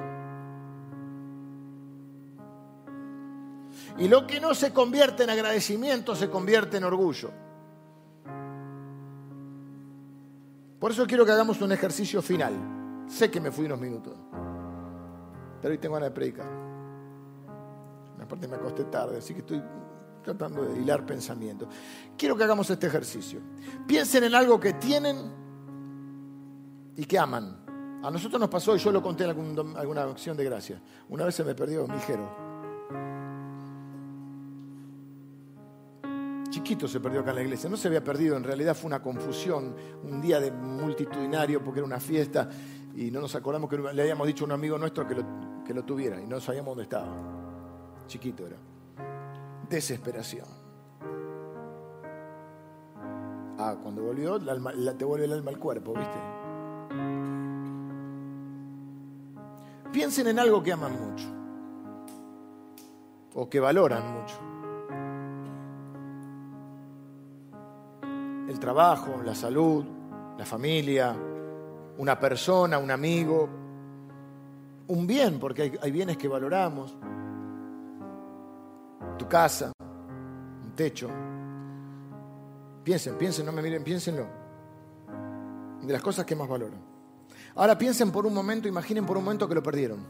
Y 3.98 4.08
lo 4.08 4.26
que 4.26 4.40
no 4.40 4.54
se 4.54 4.72
convierte 4.72 5.22
en 5.22 5.30
agradecimiento 5.30 6.16
se 6.16 6.28
convierte 6.28 6.78
en 6.78 6.84
orgullo. 6.84 7.30
Por 10.80 10.90
eso 10.90 11.06
quiero 11.06 11.24
que 11.24 11.32
hagamos 11.32 11.60
un 11.60 11.72
ejercicio 11.72 12.20
final. 12.20 12.52
Sé 13.06 13.30
que 13.30 13.40
me 13.40 13.50
fui 13.50 13.66
unos 13.66 13.78
minutos, 13.78 14.14
pero 15.60 15.72
hoy 15.72 15.78
tengo 15.78 15.94
ganas 15.94 16.10
de 16.10 16.14
predicar. 16.14 16.46
Aparte 18.20 18.48
me 18.48 18.56
acosté 18.56 18.84
tarde, 18.84 19.18
así 19.18 19.34
que 19.34 19.40
estoy 19.40 19.62
tratando 20.22 20.64
de 20.64 20.80
hilar 20.80 21.04
pensamientos. 21.04 21.68
Quiero 22.16 22.36
que 22.36 22.44
hagamos 22.44 22.68
este 22.70 22.86
ejercicio. 22.86 23.40
Piensen 23.86 24.24
en 24.24 24.34
algo 24.34 24.58
que 24.58 24.72
tienen 24.74 25.32
y 26.96 27.04
que 27.04 27.18
aman. 27.18 27.64
A 28.02 28.10
nosotros 28.10 28.40
nos 28.40 28.48
pasó, 28.48 28.74
y 28.76 28.78
yo 28.78 28.92
lo 28.92 29.02
conté 29.02 29.24
en 29.24 29.30
alguna 29.76 30.02
acción 30.02 30.36
de 30.36 30.44
gracia. 30.44 30.80
Una 31.08 31.24
vez 31.24 31.34
se 31.34 31.44
me 31.44 31.54
perdió 31.54 31.86
mi 31.86 31.96
hijero. 31.96 32.44
Chiquito 36.50 36.86
se 36.86 37.00
perdió 37.00 37.20
acá 37.20 37.30
en 37.30 37.36
la 37.36 37.42
iglesia. 37.42 37.68
No 37.68 37.76
se 37.76 37.88
había 37.88 38.04
perdido, 38.04 38.36
en 38.36 38.44
realidad 38.44 38.76
fue 38.76 38.86
una 38.86 39.02
confusión. 39.02 39.74
Un 40.04 40.20
día 40.20 40.38
de 40.38 40.52
multitudinario 40.52 41.64
porque 41.64 41.80
era 41.80 41.86
una 41.86 42.00
fiesta 42.00 42.48
y 42.94 43.10
no 43.10 43.20
nos 43.20 43.34
acordamos 43.34 43.68
que 43.68 43.76
le 43.76 44.02
habíamos 44.02 44.26
dicho 44.26 44.44
a 44.44 44.46
un 44.46 44.52
amigo 44.52 44.78
nuestro 44.78 45.06
que 45.06 45.74
lo 45.74 45.84
tuviera 45.84 46.20
y 46.20 46.26
no 46.26 46.40
sabíamos 46.40 46.72
dónde 46.72 46.84
estaba. 46.84 47.33
Chiquito 48.06 48.46
era. 48.46 48.56
Desesperación. 49.68 50.46
Ah, 53.58 53.76
cuando 53.82 54.02
volvió, 54.02 54.38
te 54.38 55.04
vuelve 55.04 55.26
el 55.26 55.32
alma 55.32 55.50
al 55.50 55.58
cuerpo, 55.58 55.94
¿viste? 55.94 56.18
Piensen 59.92 60.26
en 60.26 60.38
algo 60.38 60.62
que 60.62 60.72
aman 60.72 60.92
mucho 60.92 61.26
o 63.34 63.48
que 63.48 63.60
valoran 63.60 64.02
mucho. 64.12 64.36
El 68.48 68.58
trabajo, 68.58 69.22
la 69.24 69.34
salud, 69.34 69.84
la 70.36 70.44
familia, 70.44 71.16
una 71.96 72.18
persona, 72.18 72.78
un 72.78 72.90
amigo, 72.90 73.48
un 74.88 75.06
bien, 75.06 75.38
porque 75.38 75.78
hay 75.80 75.90
bienes 75.90 76.16
que 76.16 76.28
valoramos 76.28 76.96
tu 79.16 79.28
casa, 79.28 79.72
un 79.80 80.72
techo. 80.74 81.08
Piensen, 82.82 83.16
piensen, 83.16 83.46
no 83.46 83.52
me 83.52 83.62
miren, 83.62 83.82
piénsenlo. 83.82 84.26
De 85.82 85.92
las 85.92 86.02
cosas 86.02 86.24
que 86.24 86.34
más 86.34 86.48
valoran. 86.48 86.80
Ahora 87.54 87.78
piensen 87.78 88.10
por 88.10 88.26
un 88.26 88.34
momento, 88.34 88.68
imaginen 88.68 89.06
por 89.06 89.16
un 89.16 89.24
momento 89.24 89.48
que 89.48 89.54
lo 89.54 89.62
perdieron. 89.62 90.04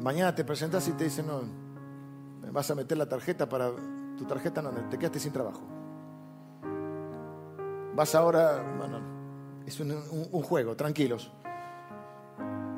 Mañana 0.00 0.34
te 0.34 0.44
presentas 0.44 0.86
y 0.88 0.92
te 0.92 1.04
dicen, 1.04 1.26
no, 1.26 1.42
vas 2.52 2.70
a 2.70 2.74
meter 2.74 2.96
la 2.96 3.08
tarjeta 3.08 3.48
para... 3.48 3.70
Tu 4.16 4.24
tarjeta 4.26 4.60
no, 4.60 4.70
te 4.88 4.98
quedaste 4.98 5.18
sin 5.18 5.32
trabajo. 5.32 5.62
Vas 7.94 8.14
ahora, 8.14 8.62
bueno, 8.78 9.00
es 9.66 9.78
un 9.80 10.42
juego, 10.42 10.76
tranquilos. 10.76 11.32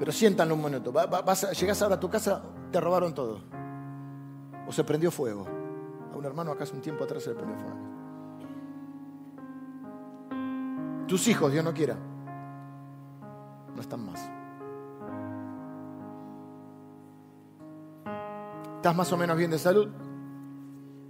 Pero 0.02 0.10
siéntanlo 0.10 0.56
un 0.56 0.64
minuto. 0.64 0.90
Vas, 0.90 1.60
llegás 1.60 1.80
ahora 1.80 1.94
a 1.94 2.00
tu 2.00 2.10
casa, 2.10 2.42
te 2.72 2.80
robaron 2.80 3.14
todo. 3.14 3.38
O 4.66 4.72
se 4.72 4.82
prendió 4.82 5.12
fuego. 5.12 5.46
A 6.12 6.16
un 6.16 6.24
hermano 6.24 6.50
acá 6.50 6.64
hace 6.64 6.74
un 6.74 6.80
tiempo 6.80 7.04
atrás 7.04 7.22
se 7.22 7.30
le 7.30 7.36
prendió 7.36 7.56
fuego. 7.56 7.76
Tus 11.06 11.28
hijos, 11.28 11.52
Dios 11.52 11.64
no 11.64 11.72
quiera, 11.72 11.96
no 13.76 13.80
están 13.80 14.04
más. 14.04 14.28
Estás 18.78 18.96
más 18.96 19.12
o 19.12 19.16
menos 19.16 19.36
bien 19.36 19.52
de 19.52 19.58
salud. 19.60 19.88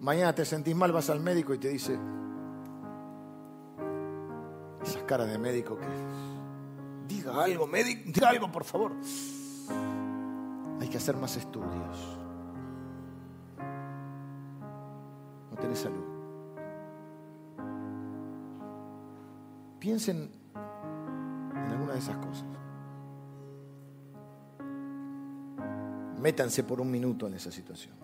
Mañana 0.00 0.34
te 0.34 0.44
sentís 0.44 0.76
mal, 0.76 0.92
vas 0.92 1.08
al 1.08 1.20
médico 1.20 1.54
y 1.54 1.58
te 1.58 1.68
dice, 1.68 1.98
esas 4.82 5.02
caras 5.04 5.28
de 5.28 5.38
médico 5.38 5.78
que 5.78 5.86
Diga 7.08 7.42
algo, 7.42 7.66
médico, 7.66 8.02
diga 8.06 8.28
algo, 8.30 8.50
por 8.50 8.64
favor. 8.64 8.92
Hay 10.80 10.88
que 10.88 10.96
hacer 10.96 11.16
más 11.16 11.36
estudios. 11.36 12.18
No 15.50 15.56
tenés 15.56 15.78
salud. 15.78 16.04
Piensen 19.78 20.30
en 20.54 21.72
alguna 21.72 21.92
de 21.92 21.98
esas 21.98 22.16
cosas. 22.16 22.46
Métanse 26.20 26.62
por 26.62 26.80
un 26.80 26.90
minuto 26.90 27.26
en 27.26 27.34
esa 27.34 27.50
situación. 27.50 28.01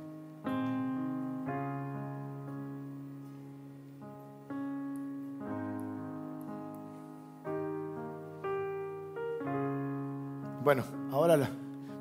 Bueno, 10.69 10.85
ahora 11.13 11.49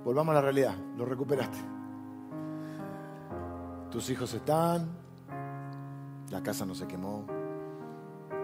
volvamos 0.04 0.34
a 0.34 0.36
la 0.36 0.42
realidad. 0.42 0.76
Lo 0.98 1.06
recuperaste. 1.06 1.58
Tus 3.90 4.10
hijos 4.10 4.34
están, 4.34 4.90
La 6.32 6.44
casa 6.44 6.66
no 6.66 6.76
se 6.76 6.86
quemó. 6.86 7.26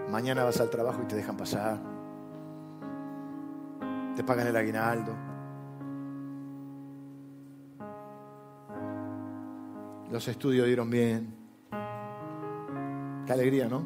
Mañana 0.09 0.45
vas 0.45 0.61
al 0.61 0.69
trabajo 0.69 1.01
y 1.03 1.07
te 1.07 1.17
dejan 1.17 1.35
pasar. 1.35 1.77
Te 4.15 4.23
pagan 4.23 4.47
el 4.47 4.55
aguinaldo. 4.55 5.13
Los 10.09 10.25
estudios 10.29 10.67
dieron 10.67 10.89
bien. 10.89 11.35
Qué 13.25 13.33
alegría, 13.33 13.67
¿no? 13.67 13.83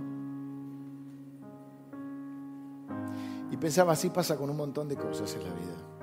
Y 3.49 3.57
pensaba, 3.57 3.93
así 3.93 4.11
pasa 4.11 4.37
con 4.37 4.51
un 4.51 4.57
montón 4.57 4.87
de 4.87 4.97
cosas 4.97 5.33
en 5.33 5.43
la 5.43 5.49
vida. 5.55 5.96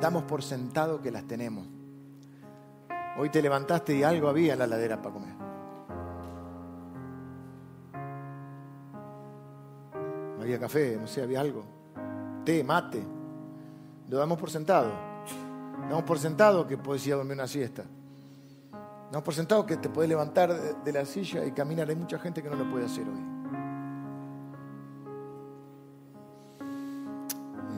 Damos 0.00 0.24
por 0.24 0.42
sentado 0.42 1.00
que 1.00 1.10
las 1.10 1.24
tenemos. 1.24 1.66
Hoy 3.18 3.30
te 3.30 3.42
levantaste 3.42 3.96
y 3.96 4.02
algo 4.02 4.28
había 4.28 4.52
en 4.52 4.60
la 4.60 4.66
ladera 4.66 5.02
para 5.02 5.14
comer. 5.14 5.48
había 10.48 10.58
café, 10.58 10.96
no 10.98 11.06
sé, 11.06 11.22
había 11.22 11.40
algo. 11.40 11.62
Té, 12.44 12.64
mate. 12.64 13.02
Lo 14.08 14.16
damos 14.16 14.38
por 14.38 14.50
sentado. 14.50 14.90
Damos 15.88 16.04
por 16.04 16.18
sentado 16.18 16.66
que 16.66 16.78
puedes 16.78 17.06
ir 17.06 17.12
a 17.12 17.16
dormir 17.16 17.34
una 17.34 17.46
siesta. 17.46 17.84
Damos 19.10 19.22
por 19.22 19.34
sentado 19.34 19.66
que 19.66 19.76
te 19.76 19.90
puedes 19.90 20.08
levantar 20.08 20.82
de 20.82 20.92
la 20.92 21.04
silla 21.04 21.44
y 21.44 21.52
caminar. 21.52 21.88
Hay 21.90 21.96
mucha 21.96 22.18
gente 22.18 22.42
que 22.42 22.48
no 22.48 22.56
lo 22.56 22.70
puede 22.70 22.86
hacer 22.86 23.06
hoy. 23.06 23.20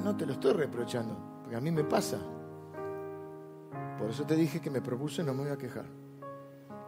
No 0.04 0.16
te 0.16 0.24
lo 0.24 0.32
estoy 0.34 0.52
reprochando, 0.52 1.16
a 1.54 1.60
mí 1.60 1.70
me 1.70 1.84
pasa. 1.84 2.18
Por 3.98 4.10
eso 4.10 4.24
te 4.24 4.34
dije 4.34 4.60
que 4.60 4.70
me 4.70 4.80
propuse 4.80 5.22
no 5.22 5.34
me 5.34 5.42
voy 5.42 5.50
a 5.50 5.56
quejar. 5.56 5.84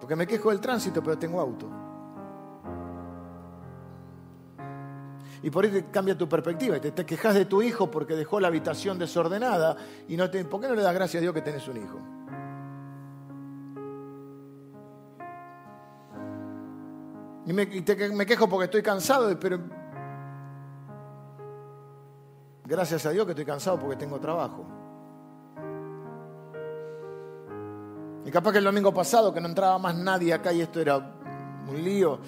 Porque 0.01 0.17
me 0.17 0.27
quejo 0.27 0.51
del 0.51 0.61
tránsito, 0.61 1.03
pero 1.03 1.19
tengo 1.19 1.41
auto. 1.41 1.69
Y 5.43 5.51
por 5.51 5.65
ahí 5.65 5.87
cambia 5.91 6.17
tu 6.17 6.29
perspectiva 6.29 6.81
te, 6.81 6.93
te, 6.93 7.05
quejas 7.05 7.35
de 7.35 7.47
tu 7.47 7.63
hijo 7.63 7.91
porque 7.91 8.15
dejó 8.15 8.39
la 8.39 8.47
habitación 8.47 8.99
desordenada 8.99 9.77
y 10.07 10.17
no 10.17 10.31
te, 10.31 10.45
¿por 10.45 10.61
qué 10.61 10.69
no 10.69 10.75
le 10.75 10.83
das 10.83 10.95
gracias 10.95 11.21
a 11.21 11.23
Dios 11.23 11.35
que 11.35 11.43
tenés 11.43 11.67
un 11.67 11.77
hijo? 11.79 11.99
Y 17.45 17.53
me 17.53 18.27
quejo 18.27 18.49
porque 18.49 18.67
estoy 18.67 18.83
cansado, 18.83 19.37
pero 19.41 19.82
gracias 22.73 23.05
a 23.05 23.11
Dios 23.11 23.27
que 23.27 23.33
estoy 23.33 23.45
cansado 23.45 23.79
porque 23.79 23.97
tengo 23.97 24.19
trabajo. 24.19 24.65
Y 28.25 28.31
capaz 28.31 28.53
que 28.53 28.59
el 28.59 28.65
domingo 28.65 28.95
pasado 28.95 29.33
que 29.35 29.43
no 29.43 29.49
entraba 29.49 29.79
más 29.79 29.95
nadie 29.95 30.33
acá 30.33 30.55
y 30.55 30.63
esto 30.63 30.81
era 30.81 30.97
un 30.97 31.85
lío, 31.85 32.19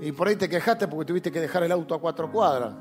y 0.00 0.10
por 0.12 0.28
ahí 0.28 0.36
te 0.36 0.48
quejaste 0.48 0.88
porque 0.88 1.04
tuviste 1.04 1.30
que 1.30 1.40
dejar 1.40 1.62
el 1.64 1.72
auto 1.72 1.94
a 1.94 2.00
cuatro 2.00 2.30
cuadras. 2.32 2.72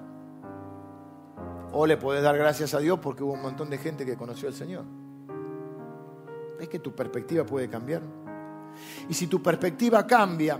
O 1.73 1.85
le 1.85 1.97
podés 1.97 2.23
dar 2.23 2.37
gracias 2.37 2.73
a 2.73 2.79
Dios 2.79 2.97
porque 2.99 3.23
hubo 3.23 3.33
un 3.33 3.41
montón 3.41 3.69
de 3.69 3.77
gente 3.77 4.05
que 4.05 4.15
conoció 4.15 4.47
al 4.47 4.53
Señor. 4.53 4.85
¿Ves 6.57 6.69
que 6.69 6.79
tu 6.79 6.95
perspectiva 6.95 7.45
puede 7.45 7.69
cambiar? 7.69 8.03
Y 9.09 9.13
si 9.13 9.27
tu 9.27 9.43
perspectiva 9.43 10.07
cambia, 10.07 10.59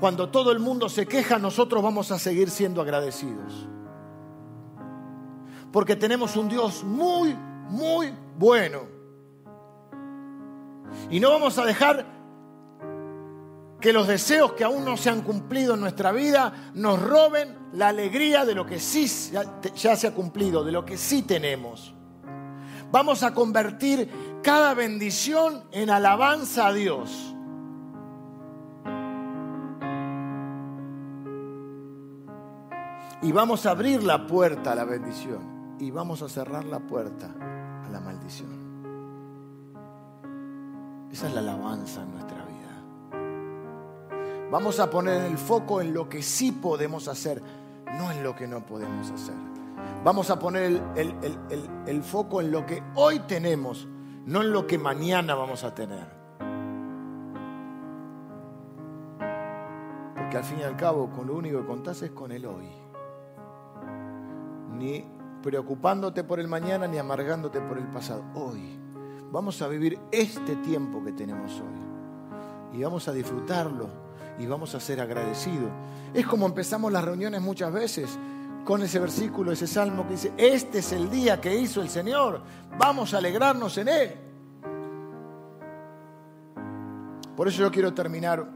cuando 0.00 0.28
todo 0.28 0.50
el 0.50 0.58
mundo 0.58 0.88
se 0.88 1.06
queja, 1.06 1.38
nosotros 1.38 1.82
vamos 1.82 2.10
a 2.10 2.18
seguir 2.18 2.50
siendo 2.50 2.82
agradecidos. 2.82 3.68
Porque 5.72 5.96
tenemos 5.96 6.36
un 6.36 6.48
Dios 6.48 6.84
muy, 6.84 7.34
muy 7.68 8.14
bueno. 8.38 8.80
Y 11.10 11.18
no 11.18 11.30
vamos 11.30 11.56
a 11.58 11.64
dejar 11.64 12.04
que 13.80 13.92
los 13.92 14.06
deseos 14.06 14.52
que 14.52 14.62
aún 14.62 14.84
no 14.84 14.96
se 14.96 15.10
han 15.10 15.22
cumplido 15.22 15.74
en 15.74 15.80
nuestra 15.80 16.12
vida 16.12 16.70
nos 16.74 17.02
roben 17.02 17.56
la 17.72 17.88
alegría 17.88 18.44
de 18.44 18.54
lo 18.54 18.66
que 18.66 18.78
sí 18.78 19.10
ya 19.74 19.96
se 19.96 20.06
ha 20.06 20.14
cumplido, 20.14 20.62
de 20.62 20.72
lo 20.72 20.84
que 20.84 20.98
sí 20.98 21.22
tenemos. 21.22 21.94
Vamos 22.92 23.22
a 23.22 23.32
convertir 23.32 24.10
cada 24.42 24.74
bendición 24.74 25.64
en 25.72 25.88
alabanza 25.88 26.66
a 26.66 26.72
Dios. 26.74 27.34
Y 33.22 33.32
vamos 33.32 33.64
a 33.66 33.70
abrir 33.70 34.02
la 34.02 34.26
puerta 34.26 34.72
a 34.72 34.74
la 34.74 34.84
bendición 34.84 35.61
y 35.82 35.90
vamos 35.90 36.22
a 36.22 36.28
cerrar 36.28 36.64
la 36.64 36.78
puerta 36.78 37.34
a 37.84 37.88
la 37.90 37.98
maldición. 37.98 38.50
Esa 41.10 41.26
es 41.26 41.34
la 41.34 41.40
alabanza 41.40 42.02
en 42.02 42.12
nuestra 42.12 42.44
vida. 42.44 42.84
Vamos 44.48 44.78
a 44.78 44.88
poner 44.88 45.22
el 45.22 45.36
foco 45.36 45.80
en 45.80 45.92
lo 45.92 46.08
que 46.08 46.22
sí 46.22 46.52
podemos 46.52 47.08
hacer, 47.08 47.42
no 47.98 48.12
en 48.12 48.22
lo 48.22 48.36
que 48.36 48.46
no 48.46 48.64
podemos 48.64 49.10
hacer. 49.10 49.34
Vamos 50.04 50.30
a 50.30 50.38
poner 50.38 50.80
el, 50.94 52.02
foco 52.04 52.40
en 52.40 52.52
lo 52.52 52.64
que 52.64 52.80
hoy 52.94 53.18
tenemos, 53.26 53.88
no 54.24 54.42
en 54.42 54.52
lo 54.52 54.68
que 54.68 54.78
mañana 54.78 55.34
vamos 55.34 55.64
a 55.64 55.74
tener. 55.74 56.06
Porque 60.14 60.36
al 60.36 60.44
fin 60.44 60.60
y 60.60 60.62
al 60.62 60.76
cabo, 60.76 61.10
con 61.10 61.26
lo 61.26 61.34
único 61.34 61.58
que 61.58 61.66
contás 61.66 62.02
es 62.02 62.12
con 62.12 62.30
el 62.30 62.46
hoy. 62.46 62.68
Ni 64.78 65.21
preocupándote 65.42 66.24
por 66.24 66.40
el 66.40 66.48
mañana 66.48 66.86
ni 66.86 66.98
amargándote 66.98 67.60
por 67.60 67.78
el 67.78 67.86
pasado. 67.88 68.24
Hoy. 68.34 68.78
Vamos 69.30 69.62
a 69.62 69.68
vivir 69.68 69.98
este 70.10 70.56
tiempo 70.56 71.02
que 71.02 71.12
tenemos 71.12 71.52
hoy. 71.60 72.78
Y 72.78 72.82
vamos 72.82 73.08
a 73.08 73.12
disfrutarlo 73.12 73.88
y 74.38 74.46
vamos 74.46 74.74
a 74.74 74.80
ser 74.80 75.00
agradecidos. 75.00 75.70
Es 76.14 76.26
como 76.26 76.46
empezamos 76.46 76.92
las 76.92 77.04
reuniones 77.04 77.40
muchas 77.40 77.72
veces 77.72 78.18
con 78.64 78.82
ese 78.82 78.98
versículo, 78.98 79.52
ese 79.52 79.66
salmo 79.66 80.04
que 80.06 80.12
dice, 80.12 80.32
este 80.36 80.78
es 80.78 80.92
el 80.92 81.10
día 81.10 81.40
que 81.40 81.54
hizo 81.58 81.82
el 81.82 81.88
Señor, 81.88 82.42
vamos 82.78 83.12
a 83.12 83.18
alegrarnos 83.18 83.76
en 83.78 83.88
Él. 83.88 84.10
Por 87.36 87.48
eso 87.48 87.62
yo 87.62 87.70
quiero 87.70 87.92
terminar 87.92 88.46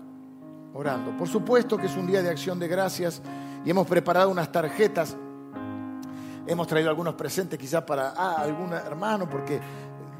orando. 0.74 1.16
Por 1.16 1.28
supuesto 1.28 1.76
que 1.78 1.87
es 1.87 1.97
un 1.97 2.07
día 2.07 2.22
de 2.22 2.30
acción 2.30 2.59
de 2.59 2.68
gracias 2.68 3.22
y 3.64 3.70
hemos 3.70 3.87
preparado 3.87 4.30
unas 4.30 4.53
tarjetas. 4.53 5.16
Hemos 6.47 6.66
traído 6.66 6.90
algunos 6.90 7.14
presentes 7.14 7.59
quizás 7.59 7.82
para 7.82 8.14
ah, 8.16 8.36
algún 8.38 8.72
hermano, 8.72 9.28
porque 9.28 9.61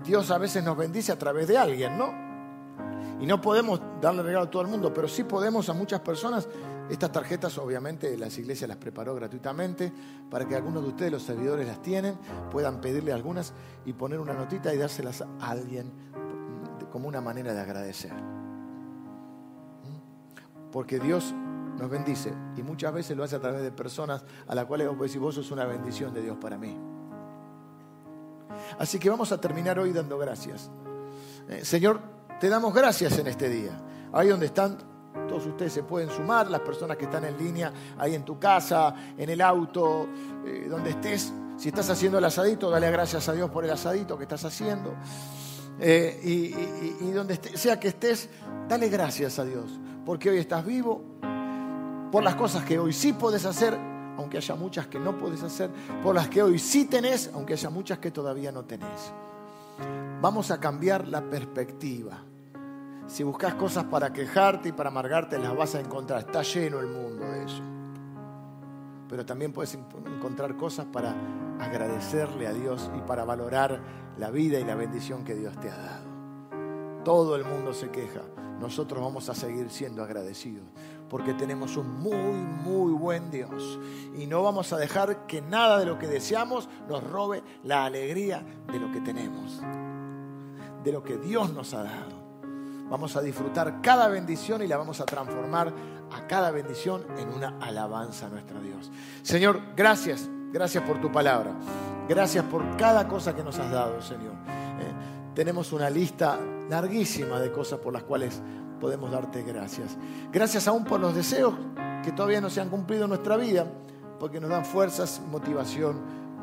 Dios 0.05 0.31
a 0.31 0.39
veces 0.39 0.63
nos 0.65 0.77
bendice 0.77 1.13
a 1.13 1.19
través 1.19 1.47
de 1.49 1.57
alguien, 1.57 1.97
¿no? 1.97 2.27
Y 3.21 3.27
no 3.27 3.41
podemos 3.41 3.81
darle 4.01 4.23
regalo 4.23 4.47
a 4.47 4.51
todo 4.51 4.63
el 4.63 4.69
mundo, 4.69 4.93
pero 4.93 5.09
sí 5.09 5.25
podemos 5.25 5.69
a 5.69 5.73
muchas 5.73 6.01
personas. 6.01 6.49
Estas 6.91 7.11
tarjetas 7.11 7.59
obviamente 7.59 8.17
las 8.17 8.39
iglesias 8.39 8.69
las 8.69 8.77
preparó 8.77 9.15
gratuitamente 9.15 9.93
para 10.31 10.47
que 10.47 10.55
algunos 10.55 10.83
de 10.83 10.91
ustedes, 10.91 11.11
los 11.11 11.23
servidores, 11.23 11.67
las 11.67 11.83
tienen, 11.83 12.17
puedan 12.51 12.81
pedirle 12.81 13.13
algunas 13.13 13.53
y 13.85 13.93
poner 13.93 14.21
una 14.21 14.35
notita 14.35 14.73
y 14.73 14.79
dárselas 14.79 15.23
a 15.23 15.51
alguien 15.51 15.91
como 16.93 17.09
una 17.09 17.21
manera 17.21 17.55
de 17.55 17.61
agradecer. 17.61 18.13
¿Mm? 19.83 20.71
Porque 20.71 21.01
Dios 21.01 21.35
nos 21.77 21.91
bendice 21.91 22.33
y 22.57 22.63
muchas 22.63 22.93
veces 22.93 23.17
lo 23.17 23.25
hace 23.25 23.37
a 23.37 23.41
través 23.41 23.63
de 23.63 23.71
personas 23.71 24.25
a 24.47 24.55
las 24.55 24.65
cuales 24.65 24.89
vos 24.89 24.99
decís, 24.99 25.19
vos 25.19 25.35
sos 25.35 25.51
una 25.51 25.65
bendición 25.65 26.13
de 26.15 26.23
Dios 26.23 26.37
para 26.41 26.57
mí. 26.59 26.77
Así 28.79 28.99
que 28.99 29.11
vamos 29.11 29.33
a 29.33 29.41
terminar 29.41 29.79
hoy 29.79 29.93
dando 29.93 30.19
gracias. 30.19 30.71
Eh, 31.49 31.65
Señor, 31.65 32.01
te 32.41 32.49
damos 32.49 32.75
gracias 32.75 33.19
en 33.19 33.27
este 33.27 33.49
día. 33.49 33.81
Ahí 34.13 34.29
donde 34.29 34.47
están, 34.47 34.79
todos 35.29 35.47
ustedes 35.47 35.73
se 35.73 35.83
pueden 35.83 36.11
sumar, 36.11 36.51
las 36.51 36.61
personas 36.61 36.97
que 36.97 37.05
están 37.05 37.25
en 37.25 37.37
línea, 37.37 37.73
ahí 37.99 38.15
en 38.15 38.25
tu 38.25 38.39
casa, 38.39 38.95
en 39.17 39.29
el 39.29 39.41
auto, 39.41 40.09
eh, 40.45 40.67
donde 40.69 40.91
estés. 40.91 41.33
Si 41.57 41.69
estás 41.69 41.89
haciendo 41.89 42.19
el 42.19 42.25
asadito, 42.25 42.71
dale 42.71 42.91
gracias 42.91 43.29
a 43.29 43.33
Dios 43.33 43.51
por 43.51 43.65
el 43.65 43.71
asadito 43.71 44.17
que 44.17 44.25
estás 44.25 44.45
haciendo. 44.45 44.95
Eh, 45.79 46.21
y, 47.01 47.11
donde 47.11 47.37
sea 47.55 47.79
que 47.79 47.89
estés, 47.89 48.29
dale 48.69 48.89
gracias 48.89 49.39
a 49.39 49.45
Dios, 49.45 49.79
porque 50.05 50.31
hoy 50.31 50.39
estás 50.39 50.65
vivo, 50.65 51.03
por 52.17 52.25
las 52.25 52.37
cosas 52.37 52.65
que 52.65 52.79
hoy 52.79 52.95
sí 52.95 53.13
puedes 53.13 53.45
hacer, 53.45 53.77
aunque 54.17 54.39
haya 54.39 54.55
muchas 54.55 54.87
que 54.87 54.99
no 54.99 55.19
puedes 55.19 55.43
hacer, 55.43 55.69
por 56.03 56.15
las 56.15 56.29
que 56.29 56.43
hoy 56.43 56.59
sí 56.59 56.87
tenés, 56.87 57.31
aunque 57.35 57.53
haya 57.53 57.69
muchas 57.69 57.99
que 57.99 58.11
todavía 58.11 58.51
no 58.51 58.65
tenés. 58.65 59.13
Vamos 60.23 60.51
a 60.51 60.59
cambiar 60.59 61.09
la 61.09 61.21
perspectiva. 61.21 62.17
Si 63.07 63.23
buscas 63.23 63.57
cosas 63.57 63.85
para 63.85 64.15
quejarte 64.15 64.71
y 64.71 64.73
para 64.73 64.89
amargarte, 64.89 65.39
las 65.39 65.55
vas 65.55 65.75
a 65.75 65.81
encontrar. 65.81 66.21
Está 66.21 66.41
lleno 66.41 66.81
el 66.81 66.87
mundo 66.87 67.23
de 67.23 67.45
eso. 67.45 67.63
Pero 69.11 69.27
también 69.27 69.53
puedes 69.53 69.75
encontrar 69.75 70.57
cosas 70.57 70.87
para 70.87 71.15
agradecerle 71.61 72.47
a 72.47 72.55
Dios 72.55 72.91
y 72.97 73.01
para 73.03 73.27
valorar 73.27 73.79
la 74.17 74.31
vida 74.31 74.59
y 74.59 74.65
la 74.65 74.75
bendición 74.75 75.23
que 75.23 75.35
Dios 75.35 75.55
te 75.61 75.69
ha 75.69 75.77
dado. 75.77 77.05
Todo 77.05 77.37
el 77.37 77.45
mundo 77.45 77.75
se 77.75 77.91
queja. 77.91 78.23
Nosotros 78.59 79.03
vamos 79.03 79.29
a 79.29 79.35
seguir 79.35 79.69
siendo 79.69 80.03
agradecidos 80.03 80.65
porque 81.09 81.35
tenemos 81.35 81.77
un 81.77 82.01
muy, 82.01 82.15
muy 82.15 82.93
buen 82.93 83.31
Dios. 83.31 83.79
Y 84.17 84.27
no 84.27 84.43
vamos 84.43 84.73
a 84.73 84.77
dejar 84.77 85.27
que 85.27 85.41
nada 85.41 85.79
de 85.79 85.87
lo 85.87 85.99
que 85.99 86.07
deseamos 86.07 86.69
nos 86.89 87.03
robe 87.05 87.43
la 87.65 87.85
alegría 87.85 88.45
de 88.71 88.79
lo 88.79 88.91
que 88.91 89.01
tenemos, 89.01 89.61
de 90.83 90.93
lo 90.93 91.03
que 91.03 91.17
Dios 91.19 91.53
nos 91.53 91.75
ha 91.75 91.83
dado. 91.83 92.27
Vamos 92.89 93.17
a 93.17 93.23
disfrutar 93.23 93.81
cada 93.83 94.09
bendición 94.09 94.63
y 94.63 94.69
la 94.69 94.77
vamos 94.77 95.01
a 95.01 95.07
transformar 95.07 95.73
a 96.13 96.27
cada 96.27 96.51
bendición 96.53 97.05
en 97.19 97.29
una 97.29 97.59
alabanza 97.61 98.27
a 98.27 98.29
nuestro 98.29 98.61
Dios. 98.61 98.93
Señor, 99.23 99.61
gracias, 99.75 100.29
gracias 100.53 100.85
por 100.85 101.01
tu 101.01 101.11
palabra. 101.11 101.53
Gracias 102.09 102.45
por 102.45 102.77
cada 102.77 103.09
cosa 103.09 103.35
que 103.35 103.43
nos 103.43 103.59
has 103.59 103.71
dado, 103.71 104.01
Señor. 104.01 104.35
Eh, 104.47 104.93
tenemos 105.35 105.73
una 105.73 105.91
lista 105.91 106.39
larguísima 106.71 107.41
de 107.41 107.51
cosas 107.51 107.81
por 107.81 107.93
las 107.93 108.05
cuales 108.05 108.41
podemos 108.81 109.11
darte 109.11 109.43
gracias. 109.43 109.97
Gracias 110.33 110.69
aún 110.69 110.85
por 110.85 111.01
los 111.01 111.15
deseos 111.15 111.55
que 112.05 112.13
todavía 112.13 112.41
no 112.41 112.51
se 112.51 112.61
han 112.61 112.69
cumplido 112.69 113.05
en 113.05 113.11
nuestra 113.11 113.37
vida, 113.37 113.67
porque 114.19 114.41
nos 114.41 114.51
dan 114.51 114.65
fuerzas, 114.65 115.21
motivación 115.31 116.01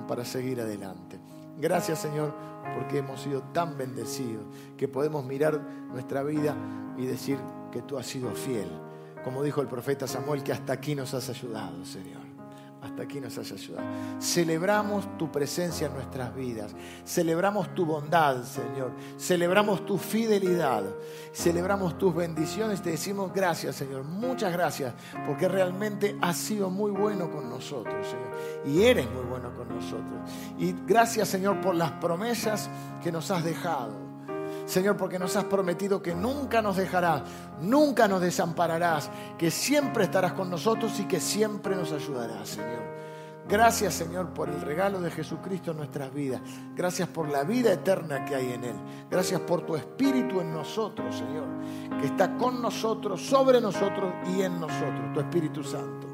para 0.08 0.26
seguir 0.26 0.62
adelante. 0.62 1.20
Gracias 1.60 2.00
Señor, 2.00 2.34
porque 2.76 3.00
hemos 3.00 3.22
sido 3.22 3.42
tan 3.54 3.78
bendecidos 3.78 4.44
que 4.78 4.88
podemos 4.88 5.24
mirar 5.26 5.62
nuestra 5.92 6.24
vida 6.24 6.56
y 6.98 7.06
decir 7.06 7.38
que 7.72 7.82
tú 7.82 7.98
has 7.98 8.06
sido 8.06 8.32
fiel. 8.32 8.70
Como 9.24 9.42
dijo 9.42 9.62
el 9.62 9.68
profeta 9.68 10.08
Samuel, 10.08 10.44
que 10.44 10.52
hasta 10.52 10.74
aquí 10.74 10.96
nos 10.96 11.14
has 11.14 11.30
ayudado, 11.30 11.86
Señor 11.86 12.23
hasta 12.84 13.04
aquí 13.04 13.22
nos 13.22 13.38
has 13.38 13.52
ayudado. 13.52 13.88
Celebramos 14.20 15.18
tu 15.18 15.32
presencia 15.32 15.88
en 15.88 15.94
nuestras 15.94 16.36
vidas. 16.36 16.76
Celebramos 17.06 17.74
tu 17.74 17.86
bondad, 17.86 18.44
Señor. 18.44 18.92
Celebramos 19.18 19.86
tu 19.86 19.98
fidelidad. 19.98 20.84
Celebramos 21.34 21.98
tus 21.98 22.14
bendiciones. 22.14 22.82
Te 22.82 22.92
decimos 22.92 23.32
gracias, 23.34 23.78
Señor. 23.78 24.04
Muchas 24.04 24.52
gracias, 24.52 24.94
porque 25.26 25.48
realmente 25.48 26.18
has 26.22 26.38
sido 26.38 26.70
muy 26.70 26.92
bueno 26.92 27.32
con 27.32 27.50
nosotros, 27.50 28.06
Señor. 28.06 28.66
Y 28.66 28.84
eres 28.84 29.10
muy 29.10 29.24
bueno 29.24 29.56
con 29.56 29.70
nosotros. 29.70 30.30
Y 30.60 30.76
gracias, 30.86 31.30
Señor, 31.30 31.62
por 31.62 31.76
las 31.76 31.92
promesas 31.94 32.70
que 33.02 33.12
nos 33.12 33.32
has 33.32 33.44
dejado. 33.44 34.12
Señor, 34.66 34.97
porque 34.97 35.20
nos 35.20 35.36
has 35.36 35.45
prometido 35.45 36.01
que 36.01 36.16
nunca 36.16 36.61
nos 36.61 36.78
dejarás, 36.78 37.24
nunca 37.61 38.07
nos 38.07 38.22
desampararás, 38.22 39.09
que 39.38 39.51
siempre 39.51 40.05
estarás 40.05 40.34
con 40.34 40.49
nosotros 40.49 40.99
y 40.99 41.05
que 41.05 41.20
siempre 41.20 41.76
nos 41.76 41.91
ayudarás, 41.91 42.49
Señor. 42.49 42.93
Gracias, 43.47 43.93
Señor, 43.95 44.30
por 44.30 44.47
el 44.47 44.61
regalo 44.61 45.01
de 45.01 45.11
Jesucristo 45.11 45.72
en 45.72 45.78
nuestras 45.78 46.14
vidas. 46.14 46.41
Gracias 46.76 47.09
por 47.09 47.28
la 47.30 47.43
vida 47.43 47.74
eterna 47.74 48.24
que 48.24 48.36
hay 48.36 48.53
en 48.53 48.64
Él. 48.64 48.76
Gracias 49.11 49.41
por 49.41 49.66
tu 49.66 49.76
Espíritu 49.76 50.39
en 50.39 50.53
nosotros, 50.53 51.14
Señor, 51.14 51.47
que 51.99 52.07
está 52.07 52.38
con 52.38 52.61
nosotros, 52.61 53.22
sobre 53.22 53.59
nosotros 53.59 54.14
y 54.34 54.41
en 54.43 54.59
nosotros, 54.61 55.14
tu 55.14 55.20
Espíritu 55.20 55.64
Santo. 55.64 56.07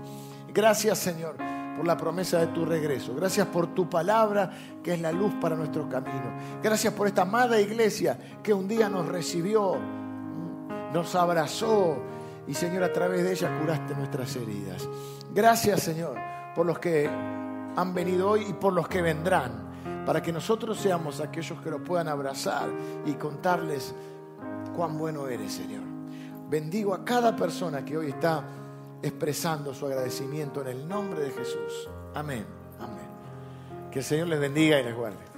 Gracias, 0.52 0.98
Señor 0.98 1.59
por 1.80 1.88
la 1.88 1.96
promesa 1.96 2.40
de 2.40 2.48
tu 2.48 2.66
regreso. 2.66 3.16
Gracias 3.16 3.48
por 3.48 3.74
tu 3.74 3.90
palabra 3.90 4.52
que 4.84 4.96
es 4.96 5.00
la 5.00 5.14
luz 5.14 5.34
para 5.40 5.56
nuestro 5.56 5.88
camino. 5.88 6.34
Gracias 6.62 6.94
por 6.94 7.08
esta 7.08 7.22
amada 7.22 7.58
iglesia 7.58 8.20
que 8.44 8.54
un 8.54 8.68
día 8.68 8.90
nos 8.90 9.08
recibió, 9.08 9.78
nos 10.94 11.16
abrazó 11.16 11.96
y 12.46 12.54
Señor 12.54 12.84
a 12.84 12.92
través 12.92 13.24
de 13.24 13.32
ella 13.32 13.58
curaste 13.62 13.96
nuestras 13.96 14.36
heridas. 14.36 14.90
Gracias 15.34 15.80
Señor 15.80 16.18
por 16.54 16.66
los 16.66 16.80
que 16.80 17.08
han 17.08 17.94
venido 17.94 18.32
hoy 18.32 18.48
y 18.50 18.52
por 18.52 18.74
los 18.74 18.90
que 18.90 19.02
vendrán, 19.02 20.04
para 20.06 20.22
que 20.22 20.34
nosotros 20.34 20.78
seamos 20.82 21.22
aquellos 21.22 21.62
que 21.62 21.72
los 21.72 21.80
puedan 21.80 22.10
abrazar 22.10 22.68
y 23.06 23.14
contarles 23.14 23.96
cuán 24.76 24.98
bueno 24.98 25.30
eres 25.30 25.54
Señor. 25.54 25.84
Bendigo 26.50 26.94
a 26.94 27.06
cada 27.06 27.38
persona 27.38 27.86
que 27.86 27.96
hoy 27.96 28.10
está 28.10 28.44
expresando 29.02 29.74
su 29.74 29.86
agradecimiento 29.86 30.62
en 30.62 30.68
el 30.68 30.88
nombre 30.88 31.22
de 31.22 31.32
Jesús. 31.32 31.90
Amén. 32.14 32.46
Amén. 32.80 33.08
Que 33.92 34.00
el 34.00 34.06
Señor 34.06 34.28
les 34.28 34.40
bendiga 34.40 34.80
y 34.80 34.84
les 34.84 34.96
guarde. 34.96 35.29